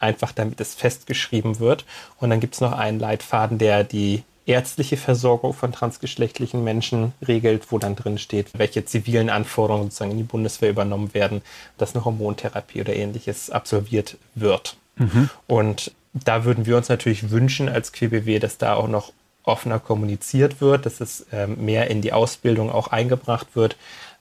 einfach 0.01 0.33
damit 0.33 0.59
es 0.63 0.75
festgeschrieben 0.75 1.61
wird. 1.61 1.85
Und 2.19 2.31
dann 2.31 2.41
gibt 2.41 2.55
es 2.55 2.63
noch 2.63 2.73
einen 2.73 2.99
Leitfaden, 2.99 3.59
der 3.59 3.85
die 3.85 4.25
ärztliche 4.51 4.97
Versorgung 4.97 5.55
von 5.55 5.71
transgeschlechtlichen 5.71 6.65
Menschen 6.65 7.13
regelt, 7.27 7.71
wo 7.71 7.79
dann 7.79 7.95
drin 7.95 8.19
steht, 8.19 8.49
welche 8.59 8.85
zivilen 8.85 9.31
Anforderungen 9.31 9.85
sozusagen 9.85 10.11
in 10.11 10.19
die 10.19 10.25
Bundeswehr 10.25 10.71
übernommen 10.71 11.15
werden, 11.15 11.43
dass 11.79 11.95
eine 11.95 12.05
Hormontherapie 12.05 12.81
oder 12.81 12.95
ähnliches 12.95 13.51
absolviert 13.51 14.17
wird. 14.35 14.77
Mhm. 14.97 15.31
Und 15.47 15.93
da 16.13 16.45
würden 16.45 16.67
wir 16.67 16.77
uns 16.77 16.89
natürlich 16.89 17.31
wünschen 17.31 17.69
als 17.69 17.93
QBW, 17.93 18.41
dass 18.41 18.59
da 18.59 18.75
auch 18.75 18.89
noch 18.89 19.13
offener 19.45 19.79
kommuniziert 19.79 20.61
wird, 20.61 20.85
dass 20.85 21.01
es 21.01 21.27
ähm, 21.33 21.65
mehr 21.65 21.89
in 21.89 22.03
die 22.03 22.13
Ausbildung 22.13 22.71
auch 22.71 22.89
eingebracht 22.89 23.47
wird. 23.55 23.77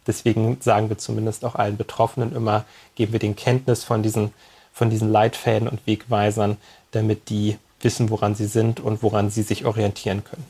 Deswegen 0.05 0.57
sagen 0.61 0.89
wir 0.89 0.99
zumindest 0.99 1.43
auch 1.43 1.55
allen 1.55 1.75
Betroffenen 1.75 2.35
immer, 2.35 2.65
geben 2.95 3.13
wir 3.13 3.19
den 3.19 3.35
Kenntnis 3.35 3.83
von 3.83 4.03
diesen, 4.03 4.31
von 4.71 4.91
diesen 4.91 5.11
Leitfäden 5.11 5.67
und 5.67 5.85
Wegweisern, 5.87 6.57
damit 6.91 7.29
die 7.29 7.57
wissen, 7.81 8.09
woran 8.09 8.35
sie 8.35 8.47
sind 8.47 8.79
und 8.79 9.03
woran 9.03 9.29
sie 9.29 9.43
sich 9.43 9.65
orientieren 9.65 10.23
können. 10.23 10.45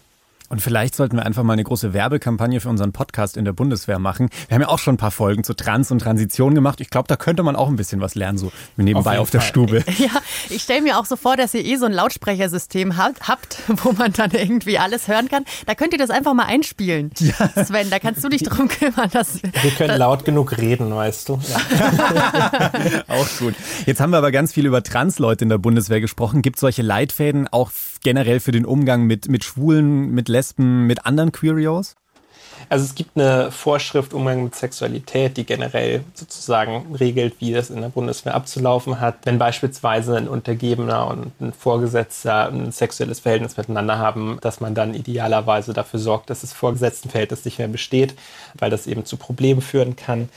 Und 0.49 0.61
vielleicht 0.61 0.95
sollten 0.95 1.15
wir 1.15 1.25
einfach 1.25 1.43
mal 1.43 1.53
eine 1.53 1.63
große 1.63 1.93
Werbekampagne 1.93 2.59
für 2.59 2.69
unseren 2.69 2.91
Podcast 2.91 3.37
in 3.37 3.45
der 3.45 3.53
Bundeswehr 3.53 3.99
machen. 3.99 4.29
Wir 4.47 4.55
haben 4.55 4.61
ja 4.63 4.67
auch 4.67 4.79
schon 4.79 4.95
ein 4.95 4.97
paar 4.97 5.11
Folgen 5.11 5.43
zu 5.43 5.53
Trans 5.53 5.91
und 5.91 5.99
Transition 5.99 6.55
gemacht. 6.55 6.81
Ich 6.81 6.89
glaube, 6.89 7.07
da 7.07 7.15
könnte 7.15 7.43
man 7.43 7.55
auch 7.55 7.67
ein 7.67 7.75
bisschen 7.75 8.01
was 8.01 8.15
lernen, 8.15 8.39
so 8.39 8.51
nebenbei 8.75 9.17
auf, 9.19 9.23
auf 9.23 9.29
der 9.29 9.41
Fall. 9.41 9.49
Stube. 9.49 9.83
Ja, 9.99 10.11
ich 10.49 10.63
stelle 10.63 10.81
mir 10.81 10.97
auch 10.97 11.05
so 11.05 11.17
vor, 11.17 11.35
dass 11.35 11.53
ihr 11.53 11.65
eh 11.65 11.75
so 11.75 11.85
ein 11.85 11.91
Lautsprechersystem 11.91 12.97
habt, 12.97 13.57
wo 13.67 13.91
man 13.91 14.13
dann 14.13 14.31
irgendwie 14.31 14.79
alles 14.79 15.07
hören 15.09 15.27
kann. 15.27 15.43
Da 15.65 15.75
könnt 15.75 15.91
ihr 15.91 15.99
das 15.99 16.09
einfach 16.09 16.33
mal 16.33 16.45
einspielen. 16.45 17.11
Ja. 17.19 17.63
Sven, 17.63 17.89
da 17.89 17.99
kannst 17.99 18.23
du 18.23 18.29
dich 18.29 18.43
drum 18.43 18.69
kümmern. 18.69 19.09
Dass, 19.11 19.43
wir 19.43 19.71
können 19.71 19.89
dass, 19.89 19.99
laut 19.99 20.25
genug 20.25 20.57
reden, 20.57 20.95
weißt 20.95 21.29
du. 21.29 21.39
Ja. 21.49 23.03
auch 23.07 23.27
gut. 23.37 23.53
Jetzt 23.85 23.99
haben 23.99 24.11
wir 24.11 24.17
aber 24.17 24.31
ganz 24.31 24.53
viel 24.53 24.65
über 24.65 24.81
Trans-Leute 24.81 25.43
in 25.43 25.49
der 25.49 25.57
Bundeswehr 25.59 26.01
gesprochen. 26.01 26.41
Gibt 26.41 26.55
es 26.55 26.61
solche 26.61 26.81
Leitfäden 26.81 27.47
auch 27.47 27.69
generell 28.01 28.39
für 28.39 28.51
den 28.51 28.65
Umgang 28.65 29.03
mit, 29.03 29.29
mit 29.29 29.43
Schwulen, 29.43 30.11
mit 30.11 30.29
Lesben, 30.29 30.87
mit 30.87 31.05
anderen 31.05 31.31
Queerios? 31.31 31.95
Also 32.67 32.85
es 32.85 32.95
gibt 32.95 33.17
eine 33.17 33.51
Vorschrift 33.51 34.13
Umgang 34.13 34.43
mit 34.43 34.55
Sexualität, 34.55 35.37
die 35.37 35.45
generell 35.45 36.03
sozusagen 36.13 36.93
regelt, 36.95 37.35
wie 37.39 37.53
das 37.53 37.69
in 37.69 37.81
der 37.81 37.89
Bundeswehr 37.89 38.35
abzulaufen 38.35 38.99
hat. 38.99 39.19
Wenn 39.23 39.39
beispielsweise 39.39 40.17
ein 40.17 40.27
Untergebener 40.27 41.07
und 41.07 41.31
ein 41.39 41.53
Vorgesetzter 41.53 42.49
ein 42.49 42.71
sexuelles 42.71 43.21
Verhältnis 43.21 43.55
miteinander 43.55 43.97
haben, 43.97 44.39
dass 44.41 44.59
man 44.59 44.75
dann 44.75 44.93
idealerweise 44.93 45.73
dafür 45.73 45.99
sorgt, 45.99 46.29
dass 46.29 46.41
das 46.41 46.53
Vorgesetztenverhältnis 46.53 47.45
nicht 47.45 47.59
mehr 47.59 47.69
besteht, 47.69 48.15
weil 48.57 48.69
das 48.69 48.87
eben 48.87 49.05
zu 49.05 49.17
Problemen 49.17 49.61
führen 49.61 49.95
kann 49.95 50.29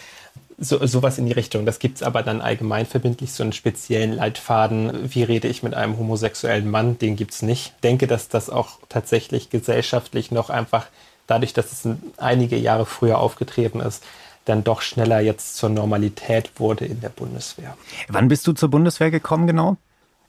so, 0.63 0.85
sowas 0.87 1.19
in 1.19 1.27
die 1.27 1.33
Richtung. 1.33 1.67
Das 1.67 1.79
gibt 1.79 1.97
es 1.97 2.03
aber 2.03 2.23
dann 2.23 2.41
allgemeinverbindlich, 2.41 3.33
so 3.33 3.43
einen 3.43 3.53
speziellen 3.53 4.13
Leitfaden, 4.13 5.13
wie 5.13 5.23
rede 5.23 5.49
ich 5.49 5.63
mit 5.63 5.75
einem 5.75 5.99
homosexuellen 5.99 6.71
Mann, 6.71 6.99
den 6.99 7.17
gibt 7.17 7.33
es 7.33 7.43
nicht. 7.43 7.73
Ich 7.75 7.81
denke, 7.83 8.07
dass 8.07 8.29
das 8.29 8.49
auch 8.49 8.79
tatsächlich 8.89 9.51
gesellschaftlich 9.51 10.31
noch 10.31 10.51
einfach, 10.51 10.87
dadurch, 11.27 11.53
dass 11.53 11.73
es 11.73 11.89
einige 12.17 12.57
Jahre 12.57 12.87
früher 12.87 13.19
aufgetreten 13.19 13.81
ist, 13.81 14.05
dann 14.45 14.65
doch 14.65 14.83
schneller 14.83 15.21
jetzt 15.21 15.57
zur 15.57 15.69
Normalität 15.69 16.53
wurde 16.57 16.85
in 16.85 17.01
der 17.01 17.11
Bundeswehr. 17.11 17.77
Wann 18.09 18.29
bist 18.29 18.47
du 18.47 18.53
zur 18.53 18.71
Bundeswehr 18.71 19.11
gekommen 19.11 19.47
genau? 19.47 19.77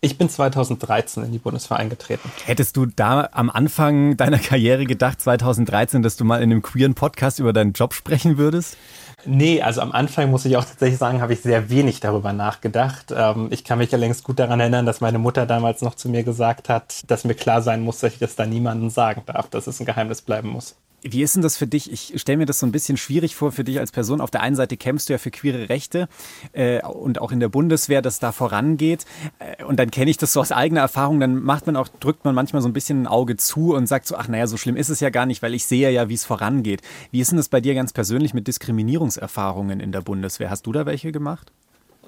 Ich 0.01 0.17
bin 0.17 0.29
2013 0.29 1.23
in 1.23 1.31
die 1.31 1.37
Bundeswehr 1.37 1.77
eingetreten. 1.77 2.29
Hättest 2.43 2.75
du 2.75 2.85
da 2.85 3.29
am 3.31 3.49
Anfang 3.49 4.17
deiner 4.17 4.37
Karriere 4.37 4.83
gedacht, 4.83 5.21
2013, 5.21 6.03
dass 6.03 6.17
du 6.17 6.25
mal 6.25 6.43
in 6.43 6.51
einem 6.51 6.61
queeren 6.61 6.93
Podcast 6.93 7.39
über 7.39 7.53
deinen 7.53 7.71
Job 7.71 7.93
sprechen 7.93 8.37
würdest? 8.37 8.75
Nee, 9.25 9.61
also 9.61 9.79
am 9.81 9.93
Anfang 9.93 10.29
muss 10.31 10.43
ich 10.43 10.57
auch 10.57 10.65
tatsächlich 10.65 10.99
sagen, 10.99 11.21
habe 11.21 11.33
ich 11.33 11.41
sehr 11.41 11.69
wenig 11.69 12.01
darüber 12.01 12.33
nachgedacht. 12.33 13.13
Ähm, 13.15 13.47
ich 13.51 13.63
kann 13.63 13.77
mich 13.77 13.91
ja 13.91 13.97
längst 13.97 14.23
gut 14.25 14.37
daran 14.39 14.59
erinnern, 14.59 14.85
dass 14.85 14.99
meine 14.99 15.17
Mutter 15.19 15.45
damals 15.45 15.81
noch 15.81 15.95
zu 15.95 16.09
mir 16.09 16.23
gesagt 16.23 16.67
hat, 16.67 17.01
dass 17.09 17.23
mir 17.23 17.33
klar 17.35 17.61
sein 17.61 17.81
muss, 17.83 17.99
dass 17.99 18.13
ich 18.13 18.19
das 18.19 18.35
da 18.35 18.45
niemandem 18.45 18.89
sagen 18.89 19.23
darf, 19.25 19.49
dass 19.49 19.67
es 19.67 19.79
ein 19.79 19.85
Geheimnis 19.85 20.21
bleiben 20.21 20.49
muss. 20.49 20.75
Wie 21.03 21.21
ist 21.21 21.35
denn 21.35 21.41
das 21.41 21.57
für 21.57 21.67
dich? 21.67 21.91
Ich 21.91 22.19
stelle 22.21 22.37
mir 22.37 22.45
das 22.45 22.59
so 22.59 22.65
ein 22.65 22.71
bisschen 22.71 22.97
schwierig 22.97 23.35
vor 23.35 23.51
für 23.51 23.63
dich 23.63 23.79
als 23.79 23.91
Person. 23.91 24.21
Auf 24.21 24.31
der 24.31 24.41
einen 24.41 24.55
Seite 24.55 24.77
kämpfst 24.77 25.09
du 25.09 25.13
ja 25.13 25.17
für 25.19 25.31
queere 25.31 25.67
Rechte 25.67 26.07
äh, 26.53 26.81
und 26.81 27.19
auch 27.19 27.31
in 27.31 27.41
der 27.41 27.49
Bundeswehr, 27.49 28.01
dass 28.01 28.19
da 28.19 28.31
vorangeht. 28.31 29.05
Äh, 29.39 29.63
und 29.65 29.79
dann 29.79 29.91
kenne 29.91 30.09
ich 30.09 30.17
das 30.17 30.33
so 30.33 30.39
aus 30.39 30.51
eigener 30.51 30.81
Erfahrung. 30.81 31.19
Dann 31.19 31.43
macht 31.43 31.65
man 31.67 31.75
auch, 31.75 31.87
drückt 31.87 32.23
man 32.23 32.33
manchmal 32.33 32.61
so 32.61 32.69
ein 32.69 32.73
bisschen 32.73 33.03
ein 33.03 33.07
Auge 33.07 33.35
zu 33.35 33.75
und 33.75 33.87
sagt 33.87 34.07
so, 34.07 34.15
ach 34.15 34.27
naja, 34.29 34.47
so 34.47 34.55
schlimm 34.55 34.77
ist 34.77 34.89
es 34.89 35.01
ja 35.01 35.09
gar 35.09 35.25
nicht, 35.25 35.41
weil 35.41 35.53
ich 35.53 35.65
sehe 35.65 35.91
ja, 35.91 36.07
wie 36.07 36.13
es 36.13 36.23
vorangeht. 36.23 36.81
Wie 37.11 37.19
ist 37.19 37.31
denn 37.31 37.37
das 37.37 37.49
bei 37.49 37.59
dir 37.59 37.75
ganz 37.75 37.91
persönlich 37.91 38.33
mit 38.33 38.47
Diskriminierungserfahrungen 38.47 39.81
in 39.81 39.91
der 39.91 40.01
Bundeswehr? 40.01 40.49
Hast 40.49 40.65
du 40.65 40.71
da 40.71 40.85
welche 40.85 41.11
gemacht? 41.11 41.51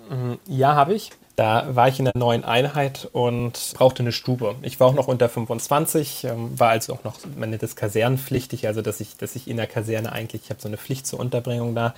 Mhm. 0.10 0.38
Ja, 0.48 0.76
habe 0.76 0.94
ich. 0.94 1.12
Da 1.36 1.76
war 1.76 1.90
ich 1.90 2.00
in 2.00 2.06
der 2.06 2.14
neuen 2.16 2.46
Einheit 2.46 3.10
und 3.12 3.74
brauchte 3.74 4.02
eine 4.04 4.14
Stube. 4.14 4.56
Ich 4.62 4.80
war 4.80 4.88
auch 4.88 4.94
noch 4.94 5.10
unter 5.10 5.28
25, 5.28 6.24
ähm, 6.24 6.58
war 6.58 6.70
also 6.70 6.94
auch 6.94 7.04
noch, 7.04 7.16
man 7.36 7.50
nennt 7.50 7.62
es 7.62 7.76
kasernenpflichtig, 7.76 8.68
also 8.68 8.82
dass 8.82 9.02
ich, 9.02 9.18
dass 9.18 9.36
ich 9.36 9.50
in 9.50 9.58
der 9.58 9.68
Kaserne 9.68 10.14
eigentlich, 10.14 10.44
ich 10.46 10.50
habe 10.50 10.62
so 10.62 10.70
eine 10.70 10.78
Pflicht 10.78 11.06
zur 11.06 11.20
Unterbringung 11.20 11.76
da, 11.76 11.94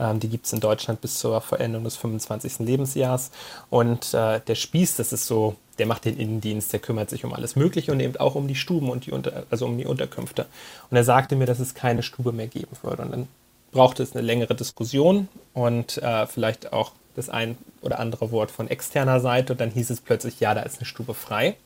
ähm, 0.00 0.18
die 0.18 0.28
gibt 0.28 0.46
es 0.46 0.52
in 0.52 0.58
Deutschland 0.58 1.00
bis 1.00 1.20
zur 1.20 1.40
Vollendung 1.40 1.84
des 1.84 1.96
25. 1.98 2.58
Lebensjahres. 2.60 3.30
Und 3.68 4.12
äh, 4.12 4.40
der 4.40 4.54
Spieß, 4.56 4.96
das 4.96 5.12
ist 5.12 5.26
so, 5.26 5.54
der 5.78 5.86
macht 5.86 6.04
den 6.04 6.18
Innendienst, 6.18 6.72
der 6.72 6.80
kümmert 6.80 7.10
sich 7.10 7.24
um 7.24 7.32
alles 7.32 7.54
Mögliche 7.54 7.92
und 7.92 8.00
eben 8.00 8.16
auch 8.16 8.34
um 8.34 8.48
die 8.48 8.56
Stuben 8.56 8.90
und 8.90 9.06
die 9.06 9.12
Unter, 9.12 9.44
also 9.50 9.66
um 9.66 9.78
die 9.78 9.86
Unterkünfte. 9.86 10.46
Und 10.90 10.96
er 10.96 11.04
sagte 11.04 11.36
mir, 11.36 11.46
dass 11.46 11.60
es 11.60 11.74
keine 11.74 12.02
Stube 12.02 12.32
mehr 12.32 12.48
geben 12.48 12.76
würde. 12.82 13.02
Und 13.02 13.12
dann 13.12 13.28
brauchte 13.72 14.02
es 14.02 14.14
eine 14.14 14.22
längere 14.22 14.54
Diskussion 14.54 15.28
und 15.54 15.98
äh, 15.98 16.26
vielleicht 16.26 16.72
auch 16.72 16.92
das 17.16 17.28
ein 17.28 17.56
oder 17.82 17.98
andere 17.98 18.30
Wort 18.30 18.50
von 18.50 18.68
externer 18.68 19.20
Seite 19.20 19.52
und 19.52 19.60
dann 19.60 19.70
hieß 19.70 19.90
es 19.90 20.00
plötzlich, 20.00 20.40
ja, 20.40 20.54
da 20.54 20.62
ist 20.62 20.78
eine 20.78 20.86
Stube 20.86 21.14
frei. 21.14 21.56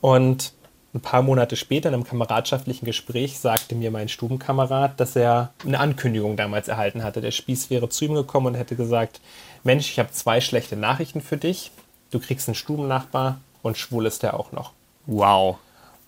Und 0.00 0.52
ein 0.94 1.00
paar 1.00 1.22
Monate 1.22 1.56
später 1.56 1.88
in 1.88 1.94
einem 1.94 2.04
kameradschaftlichen 2.04 2.86
Gespräch 2.86 3.38
sagte 3.38 3.74
mir 3.74 3.90
mein 3.90 4.08
Stubenkamerad, 4.08 4.98
dass 4.98 5.14
er 5.14 5.52
eine 5.64 5.78
Ankündigung 5.78 6.36
damals 6.36 6.68
erhalten 6.68 7.02
hatte. 7.02 7.20
Der 7.20 7.32
Spieß 7.32 7.70
wäre 7.70 7.88
zu 7.88 8.06
ihm 8.06 8.14
gekommen 8.14 8.46
und 8.46 8.54
hätte 8.54 8.76
gesagt, 8.76 9.20
Mensch, 9.62 9.90
ich 9.90 9.98
habe 9.98 10.10
zwei 10.12 10.40
schlechte 10.40 10.76
Nachrichten 10.76 11.20
für 11.20 11.36
dich. 11.36 11.70
Du 12.10 12.18
kriegst 12.18 12.48
einen 12.48 12.54
Stubennachbar 12.54 13.40
und 13.62 13.76
schwul 13.76 14.06
ist 14.06 14.22
der 14.22 14.38
auch 14.38 14.52
noch. 14.52 14.72
Wow. 15.06 15.58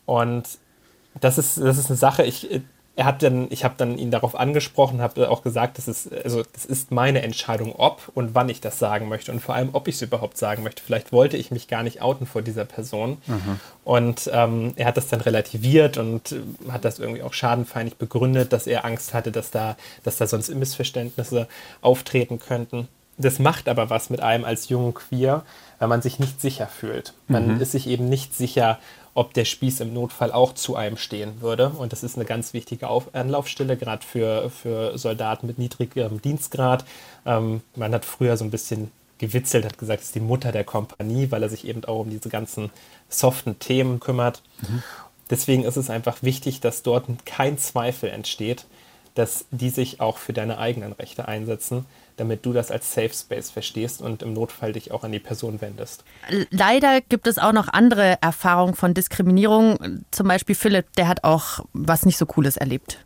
Und 0.07 0.45
das 1.21 1.37
ist, 1.37 1.59
das 1.59 1.77
ist 1.77 1.91
eine 1.91 1.99
Sache, 1.99 2.25
ich, 2.25 2.63
er 2.99 3.05
hat 3.05 3.23
dann, 3.23 3.47
ich 3.51 3.63
habe 3.63 3.75
dann 3.77 3.97
ihn 3.97 4.11
darauf 4.11 4.35
angesprochen, 4.35 5.01
habe 5.01 5.31
auch 5.31 5.45
gesagt, 5.45 5.79
das 5.79 5.87
ist, 5.87 6.13
also 6.13 6.43
das 6.53 6.65
ist 6.65 6.91
meine 6.91 7.23
Entscheidung, 7.23 7.73
ob 7.77 8.11
und 8.13 8.35
wann 8.35 8.49
ich 8.49 8.61
das 8.61 8.81
sagen 8.81 9.09
möchte 9.09 9.31
und 9.31 9.39
vor 9.39 9.55
allem, 9.55 9.69
ob 9.73 9.87
ich 9.87 9.95
es 9.95 10.03
überhaupt 10.03 10.37
sagen 10.37 10.65
möchte. 10.65 10.83
Vielleicht 10.85 11.13
wollte 11.13 11.37
ich 11.37 11.53
mich 11.53 11.69
gar 11.69 11.85
nicht 11.85 12.03
outen 12.03 12.27
vor 12.27 12.43
dieser 12.43 12.65
Person. 12.65 13.19
Mhm. 13.29 13.61
Und 13.85 14.29
ähm, 14.35 14.73
er 14.75 14.87
hat 14.87 14.97
das 14.97 15.07
dann 15.07 15.21
relativiert 15.21 15.97
und 15.97 16.33
äh, 16.33 16.73
hat 16.73 16.85
das 16.85 16.99
irgendwie 16.99 17.23
auch 17.23 17.35
schadenfeinig 17.35 17.99
begründet, 17.99 18.53
dass 18.53 18.67
er 18.67 18.85
Angst 18.85 19.15
hatte, 19.15 19.31
dass 19.31 19.53
da, 19.53 19.77
dass 20.03 20.17
da 20.17 20.27
sonst 20.27 20.53
Missverständnisse 20.53 21.47
auftreten 21.81 22.41
könnten. 22.41 22.89
Das 23.17 23.39
macht 23.39 23.69
aber 23.69 23.91
was 23.91 24.11
mit 24.11 24.23
einem 24.23 24.45
als 24.45 24.71
jungen 24.71 24.95
Queer, 24.95 25.45
weil 25.79 25.87
man 25.87 26.03
sich 26.03 26.19
nicht 26.19 26.41
sicher 26.41 26.67
fühlt. 26.67 27.15
Man 27.29 27.55
mhm. 27.55 27.61
ist 27.61 27.73
sich 27.73 27.87
eben 27.87 28.09
nicht 28.09 28.35
sicher, 28.35 28.81
ob 29.15 29.35
der 29.35 29.45
Spieß 29.45 29.81
im 29.81 29.93
Notfall 29.93 30.33
auch 30.33 30.55
zu 30.55 30.77
einem 30.77 30.97
stehen 30.97 31.41
würde. 31.41 31.71
Und 31.71 31.93
das 31.93 32.03
ist 32.03 32.17
eine 32.17 32.25
ganz 32.25 32.53
wichtige 32.53 32.89
Auf 32.89 33.15
Anlaufstelle, 33.15 33.77
gerade 33.77 34.05
für, 34.05 34.51
für 34.51 34.97
Soldaten 34.97 35.47
mit 35.47 35.59
niedrigem 35.59 36.23
Dienstgrad. 36.23 36.85
Ähm, 37.27 37.63
man 37.75 37.93
hat 37.93 38.05
früher 38.05 38.37
so 38.37 38.45
ein 38.45 38.51
bisschen 38.51 38.91
gewitzelt, 39.19 39.65
hat 39.65 39.79
gesagt, 39.79 40.01
es 40.01 40.07
ist 40.07 40.15
die 40.15 40.21
Mutter 40.21 40.53
der 40.53 40.65
Kompanie, 40.65 41.31
weil 41.31 41.43
er 41.43 41.49
sich 41.49 41.67
eben 41.67 41.85
auch 41.85 42.01
um 42.01 42.11
diese 42.11 42.29
ganzen 42.29 42.71
soften 43.09 43.59
Themen 43.59 44.01
kümmert. 44.01 44.43
Mhm. 44.63 44.83
Deswegen 45.31 45.65
ist 45.65 45.77
es 45.77 45.91
einfach 45.91 46.23
wichtig, 46.23 46.61
dass 46.61 46.83
dort 46.83 47.07
kein 47.27 47.59
Zweifel 47.59 48.09
entsteht, 48.09 48.65
dass 49.15 49.45
die 49.51 49.71
sich 49.71 50.01
auch 50.01 50.19
für 50.19 50.33
deine 50.33 50.59
eigenen 50.59 50.93
Rechte 50.93 51.29
einsetzen, 51.29 51.85
damit 52.19 52.45
du 52.45 52.53
das 52.53 52.71
als 52.71 52.93
Safe 52.93 53.13
Space 53.13 53.51
verstehst 53.51 54.03
und 54.03 54.23
im 54.23 54.35
Notfall 54.35 54.73
dich 54.73 54.93
auch 54.93 55.05
an 55.05 55.13
die 55.13 55.19
Person 55.19 55.61
wendest. 55.61 56.05
Leider 56.51 57.01
gibt 57.01 57.27
es 57.27 57.39
auch 57.39 57.53
noch 57.53 57.69
andere 57.69 58.19
Erfahrungen 58.21 58.75
von 58.75 58.93
Diskriminierung. 58.93 60.05
Zum 60.11 60.29
Beispiel 60.29 60.55
Philipp, 60.55 60.93
der 60.97 61.09
hat 61.09 61.25
auch 61.25 61.65
was 61.73 62.05
nicht 62.05 62.19
so 62.19 62.27
Cooles 62.27 62.57
erlebt. 62.57 62.99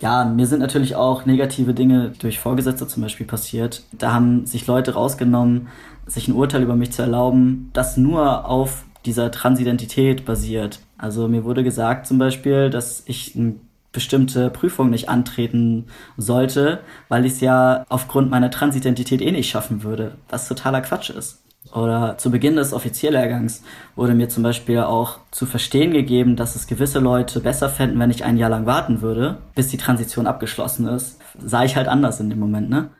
Ja, 0.00 0.24
mir 0.24 0.46
sind 0.46 0.60
natürlich 0.60 0.96
auch 0.96 1.24
negative 1.24 1.72
Dinge 1.72 2.12
durch 2.18 2.38
Vorgesetzte 2.38 2.86
zum 2.86 3.02
Beispiel 3.02 3.26
passiert. 3.26 3.84
Da 3.92 4.12
haben 4.12 4.44
sich 4.44 4.66
Leute 4.66 4.94
rausgenommen, 4.94 5.68
sich 6.06 6.28
ein 6.28 6.34
Urteil 6.34 6.62
über 6.62 6.76
mich 6.76 6.92
zu 6.92 7.02
erlauben, 7.02 7.70
das 7.72 7.96
nur 7.96 8.46
auf 8.46 8.84
dieser 9.06 9.30
Transidentität 9.30 10.24
basiert. 10.24 10.80
Also 10.98 11.28
mir 11.28 11.44
wurde 11.44 11.64
gesagt 11.64 12.06
zum 12.06 12.18
Beispiel, 12.18 12.70
dass 12.70 13.02
ich 13.06 13.36
eine 13.36 13.54
bestimmte 13.94 14.50
Prüfung 14.50 14.90
nicht 14.90 15.08
antreten 15.08 15.86
sollte, 16.18 16.80
weil 17.08 17.24
ich 17.24 17.34
es 17.34 17.40
ja 17.40 17.86
aufgrund 17.88 18.30
meiner 18.30 18.50
Transidentität 18.50 19.22
eh 19.22 19.32
nicht 19.32 19.48
schaffen 19.48 19.82
würde, 19.82 20.16
was 20.28 20.46
totaler 20.46 20.82
Quatsch 20.82 21.08
ist. 21.08 21.40
Oder 21.72 22.18
zu 22.18 22.30
Beginn 22.30 22.56
des 22.56 22.74
Offiziellehrgangs 22.74 23.62
wurde 23.96 24.14
mir 24.14 24.28
zum 24.28 24.42
Beispiel 24.42 24.80
auch 24.80 25.18
zu 25.30 25.46
verstehen 25.46 25.92
gegeben, 25.92 26.36
dass 26.36 26.56
es 26.56 26.66
gewisse 26.66 26.98
Leute 26.98 27.40
besser 27.40 27.70
fänden, 27.70 27.98
wenn 27.98 28.10
ich 28.10 28.24
ein 28.24 28.36
Jahr 28.36 28.50
lang 28.50 28.66
warten 28.66 29.00
würde, 29.00 29.38
bis 29.54 29.68
die 29.68 29.78
Transition 29.78 30.26
abgeschlossen 30.26 30.86
ist. 30.86 31.18
Sah 31.42 31.64
ich 31.64 31.76
halt 31.76 31.88
anders 31.88 32.20
in 32.20 32.28
dem 32.28 32.38
Moment, 32.38 32.68
ne? 32.68 32.90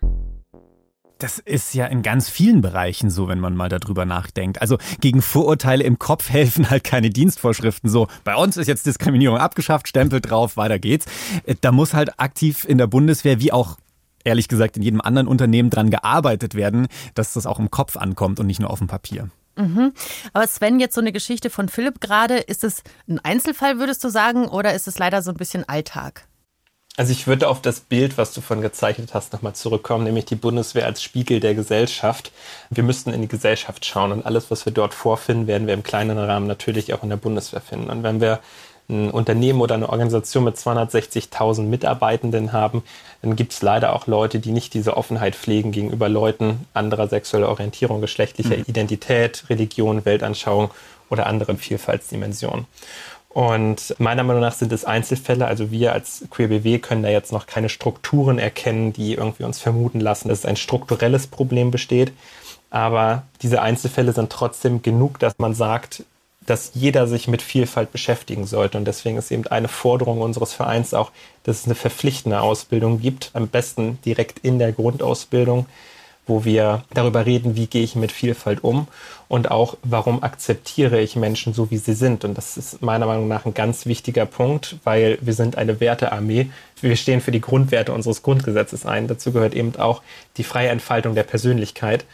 Das 1.24 1.38
ist 1.38 1.72
ja 1.72 1.86
in 1.86 2.02
ganz 2.02 2.28
vielen 2.28 2.60
Bereichen 2.60 3.08
so, 3.08 3.28
wenn 3.28 3.40
man 3.40 3.56
mal 3.56 3.70
darüber 3.70 4.04
nachdenkt. 4.04 4.60
Also 4.60 4.76
gegen 5.00 5.22
Vorurteile 5.22 5.82
im 5.82 5.98
Kopf 5.98 6.28
helfen 6.28 6.68
halt 6.68 6.84
keine 6.84 7.08
Dienstvorschriften. 7.08 7.88
So, 7.88 8.08
bei 8.24 8.36
uns 8.36 8.58
ist 8.58 8.66
jetzt 8.66 8.84
Diskriminierung 8.84 9.38
abgeschafft, 9.38 9.88
Stempel 9.88 10.20
drauf, 10.20 10.58
weiter 10.58 10.78
geht's. 10.78 11.06
Äh, 11.46 11.54
da 11.62 11.72
muss 11.72 11.94
halt 11.94 12.20
aktiv 12.20 12.66
in 12.68 12.76
der 12.76 12.88
Bundeswehr 12.88 13.40
wie 13.40 13.52
auch 13.52 13.78
ehrlich 14.22 14.48
gesagt 14.48 14.76
in 14.76 14.82
jedem 14.82 15.00
anderen 15.00 15.26
Unternehmen 15.26 15.70
dran 15.70 15.88
gearbeitet 15.88 16.54
werden, 16.56 16.88
dass 17.14 17.32
das 17.32 17.46
auch 17.46 17.58
im 17.58 17.70
Kopf 17.70 17.96
ankommt 17.96 18.38
und 18.38 18.46
nicht 18.46 18.60
nur 18.60 18.68
auf 18.68 18.80
dem 18.80 18.88
Papier. 18.88 19.30
Mhm. 19.56 19.94
Aber 20.34 20.46
Sven, 20.46 20.78
jetzt 20.78 20.94
so 20.94 21.00
eine 21.00 21.12
Geschichte 21.12 21.48
von 21.48 21.70
Philipp 21.70 22.02
gerade, 22.02 22.36
ist 22.36 22.64
es 22.64 22.82
ein 23.08 23.18
Einzelfall, 23.18 23.78
würdest 23.78 24.04
du 24.04 24.10
sagen, 24.10 24.46
oder 24.46 24.74
ist 24.74 24.88
es 24.88 24.98
leider 24.98 25.22
so 25.22 25.30
ein 25.30 25.38
bisschen 25.38 25.66
Alltag? 25.66 26.26
Also 26.96 27.10
ich 27.10 27.26
würde 27.26 27.48
auf 27.48 27.60
das 27.60 27.80
Bild, 27.80 28.18
was 28.18 28.32
du 28.32 28.40
von 28.40 28.60
gezeichnet 28.60 29.14
hast, 29.14 29.32
nochmal 29.32 29.54
zurückkommen, 29.54 30.04
nämlich 30.04 30.26
die 30.26 30.36
Bundeswehr 30.36 30.86
als 30.86 31.02
Spiegel 31.02 31.40
der 31.40 31.54
Gesellschaft. 31.54 32.30
Wir 32.70 32.84
müssten 32.84 33.12
in 33.12 33.20
die 33.20 33.28
Gesellschaft 33.28 33.84
schauen 33.84 34.12
und 34.12 34.24
alles, 34.24 34.50
was 34.52 34.64
wir 34.64 34.72
dort 34.72 34.94
vorfinden, 34.94 35.48
werden 35.48 35.66
wir 35.66 35.74
im 35.74 35.82
kleinen 35.82 36.18
Rahmen 36.18 36.46
natürlich 36.46 36.94
auch 36.94 37.02
in 37.02 37.08
der 37.08 37.16
Bundeswehr 37.16 37.60
finden. 37.60 37.90
Und 37.90 38.04
wenn 38.04 38.20
wir 38.20 38.38
ein 38.88 39.10
Unternehmen 39.10 39.60
oder 39.60 39.74
eine 39.74 39.88
Organisation 39.88 40.44
mit 40.44 40.56
260.000 40.56 41.62
Mitarbeitenden 41.62 42.52
haben, 42.52 42.84
dann 43.22 43.34
gibt 43.34 43.54
es 43.54 43.62
leider 43.62 43.94
auch 43.94 44.06
Leute, 44.06 44.38
die 44.38 44.52
nicht 44.52 44.74
diese 44.74 44.96
Offenheit 44.96 45.34
pflegen 45.34 45.72
gegenüber 45.72 46.08
Leuten 46.08 46.66
anderer 46.74 47.08
sexueller 47.08 47.48
Orientierung, 47.48 48.02
geschlechtlicher 48.02 48.56
mhm. 48.56 48.64
Identität, 48.66 49.44
Religion, 49.48 50.04
Weltanschauung 50.04 50.70
oder 51.08 51.26
anderen 51.26 51.58
Vielfaltsdimensionen. 51.58 52.66
Und 53.34 53.96
meiner 53.98 54.22
Meinung 54.22 54.42
nach 54.42 54.54
sind 54.54 54.72
es 54.72 54.84
Einzelfälle. 54.84 55.46
Also 55.46 55.72
wir 55.72 55.92
als 55.92 56.24
QeerBW 56.30 56.78
können 56.78 57.02
da 57.02 57.08
jetzt 57.08 57.32
noch 57.32 57.46
keine 57.46 57.68
Strukturen 57.68 58.38
erkennen, 58.38 58.92
die 58.92 59.14
irgendwie 59.14 59.42
uns 59.42 59.58
vermuten 59.58 59.98
lassen, 59.98 60.28
dass 60.28 60.46
ein 60.46 60.54
strukturelles 60.54 61.26
Problem 61.26 61.72
besteht. 61.72 62.12
Aber 62.70 63.24
diese 63.42 63.60
Einzelfälle 63.60 64.12
sind 64.12 64.30
trotzdem 64.30 64.82
genug, 64.82 65.18
dass 65.18 65.34
man 65.38 65.52
sagt, 65.52 66.04
dass 66.46 66.70
jeder 66.74 67.08
sich 67.08 67.26
mit 67.26 67.42
Vielfalt 67.42 67.90
beschäftigen 67.90 68.46
sollte. 68.46 68.78
Und 68.78 68.84
deswegen 68.84 69.16
ist 69.16 69.32
eben 69.32 69.48
eine 69.48 69.66
Forderung 69.66 70.20
unseres 70.20 70.52
Vereins 70.52 70.94
auch, 70.94 71.10
dass 71.42 71.58
es 71.58 71.64
eine 71.64 71.74
verpflichtende 71.74 72.40
Ausbildung 72.40 73.00
gibt, 73.00 73.30
am 73.32 73.48
besten 73.48 73.98
direkt 74.04 74.38
in 74.44 74.60
der 74.60 74.70
Grundausbildung, 74.70 75.66
wo 76.26 76.44
wir 76.44 76.82
darüber 76.94 77.26
reden, 77.26 77.56
wie 77.56 77.66
gehe 77.66 77.82
ich 77.82 77.96
mit 77.96 78.12
Vielfalt 78.12 78.64
um 78.64 78.88
und 79.28 79.50
auch, 79.50 79.76
warum 79.82 80.22
akzeptiere 80.22 81.00
ich 81.00 81.16
Menschen 81.16 81.54
so, 81.54 81.70
wie 81.70 81.76
sie 81.76 81.94
sind. 81.94 82.24
Und 82.24 82.36
das 82.36 82.56
ist 82.56 82.82
meiner 82.82 83.06
Meinung 83.06 83.28
nach 83.28 83.46
ein 83.46 83.54
ganz 83.54 83.86
wichtiger 83.86 84.26
Punkt, 84.26 84.76
weil 84.84 85.18
wir 85.20 85.34
sind 85.34 85.58
eine 85.58 85.80
Wertearmee. 85.80 86.50
Wir 86.80 86.96
stehen 86.96 87.20
für 87.20 87.32
die 87.32 87.40
Grundwerte 87.40 87.92
unseres 87.92 88.22
Grundgesetzes 88.22 88.86
ein. 88.86 89.08
Dazu 89.08 89.32
gehört 89.32 89.54
eben 89.54 89.76
auch 89.76 90.02
die 90.36 90.44
freie 90.44 90.68
Entfaltung 90.68 91.14
der 91.14 91.24
Persönlichkeit 91.24 92.04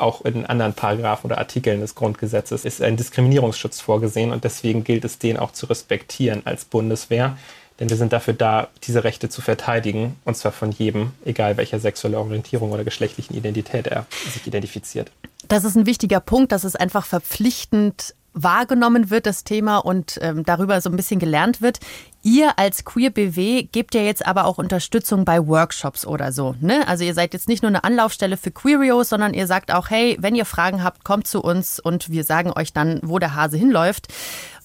auch 0.00 0.24
in 0.24 0.46
anderen 0.46 0.72
Paragraphen 0.72 1.26
oder 1.26 1.38
Artikeln 1.38 1.80
des 1.80 1.94
Grundgesetzes 1.94 2.64
ist 2.64 2.82
ein 2.82 2.96
Diskriminierungsschutz 2.96 3.80
vorgesehen 3.80 4.32
und 4.32 4.44
deswegen 4.44 4.82
gilt 4.82 5.04
es, 5.04 5.18
den 5.18 5.36
auch 5.36 5.52
zu 5.52 5.66
respektieren 5.66 6.42
als 6.44 6.64
Bundeswehr. 6.64 7.36
Denn 7.80 7.88
wir 7.88 7.96
sind 7.96 8.12
dafür 8.12 8.34
da, 8.34 8.68
diese 8.84 9.04
Rechte 9.04 9.30
zu 9.30 9.40
verteidigen, 9.40 10.16
und 10.26 10.36
zwar 10.36 10.52
von 10.52 10.70
jedem, 10.70 11.12
egal 11.24 11.56
welcher 11.56 11.80
sexuelle 11.80 12.18
Orientierung 12.18 12.72
oder 12.72 12.84
geschlechtlichen 12.84 13.34
Identität 13.34 13.86
er 13.86 14.06
sich 14.30 14.46
identifiziert. 14.46 15.10
Das 15.48 15.64
ist 15.64 15.76
ein 15.76 15.86
wichtiger 15.86 16.20
Punkt, 16.20 16.52
dass 16.52 16.64
es 16.64 16.76
einfach 16.76 17.06
verpflichtend 17.06 18.14
wahrgenommen 18.32 19.10
wird, 19.10 19.26
das 19.26 19.44
Thema, 19.44 19.78
und 19.78 20.18
ähm, 20.22 20.44
darüber 20.44 20.80
so 20.80 20.90
ein 20.90 20.96
bisschen 20.96 21.18
gelernt 21.18 21.62
wird. 21.62 21.80
Ihr 22.22 22.58
als 22.58 22.84
Queer 22.84 23.10
BW 23.10 23.64
gebt 23.64 23.94
ja 23.94 24.02
jetzt 24.02 24.24
aber 24.24 24.44
auch 24.44 24.58
Unterstützung 24.58 25.24
bei 25.24 25.46
Workshops 25.46 26.06
oder 26.06 26.32
so. 26.32 26.54
Ne? 26.60 26.86
Also 26.86 27.02
ihr 27.02 27.14
seid 27.14 27.32
jetzt 27.32 27.48
nicht 27.48 27.62
nur 27.62 27.70
eine 27.70 27.82
Anlaufstelle 27.82 28.36
für 28.36 28.50
Queerios, 28.50 29.08
sondern 29.08 29.34
ihr 29.34 29.46
sagt 29.46 29.72
auch, 29.72 29.90
hey, 29.90 30.16
wenn 30.20 30.34
ihr 30.34 30.44
Fragen 30.44 30.84
habt, 30.84 31.02
kommt 31.02 31.26
zu 31.26 31.42
uns 31.42 31.80
und 31.80 32.10
wir 32.10 32.24
sagen 32.24 32.52
euch 32.54 32.72
dann, 32.72 33.00
wo 33.02 33.18
der 33.18 33.34
Hase 33.34 33.56
hinläuft 33.56 34.08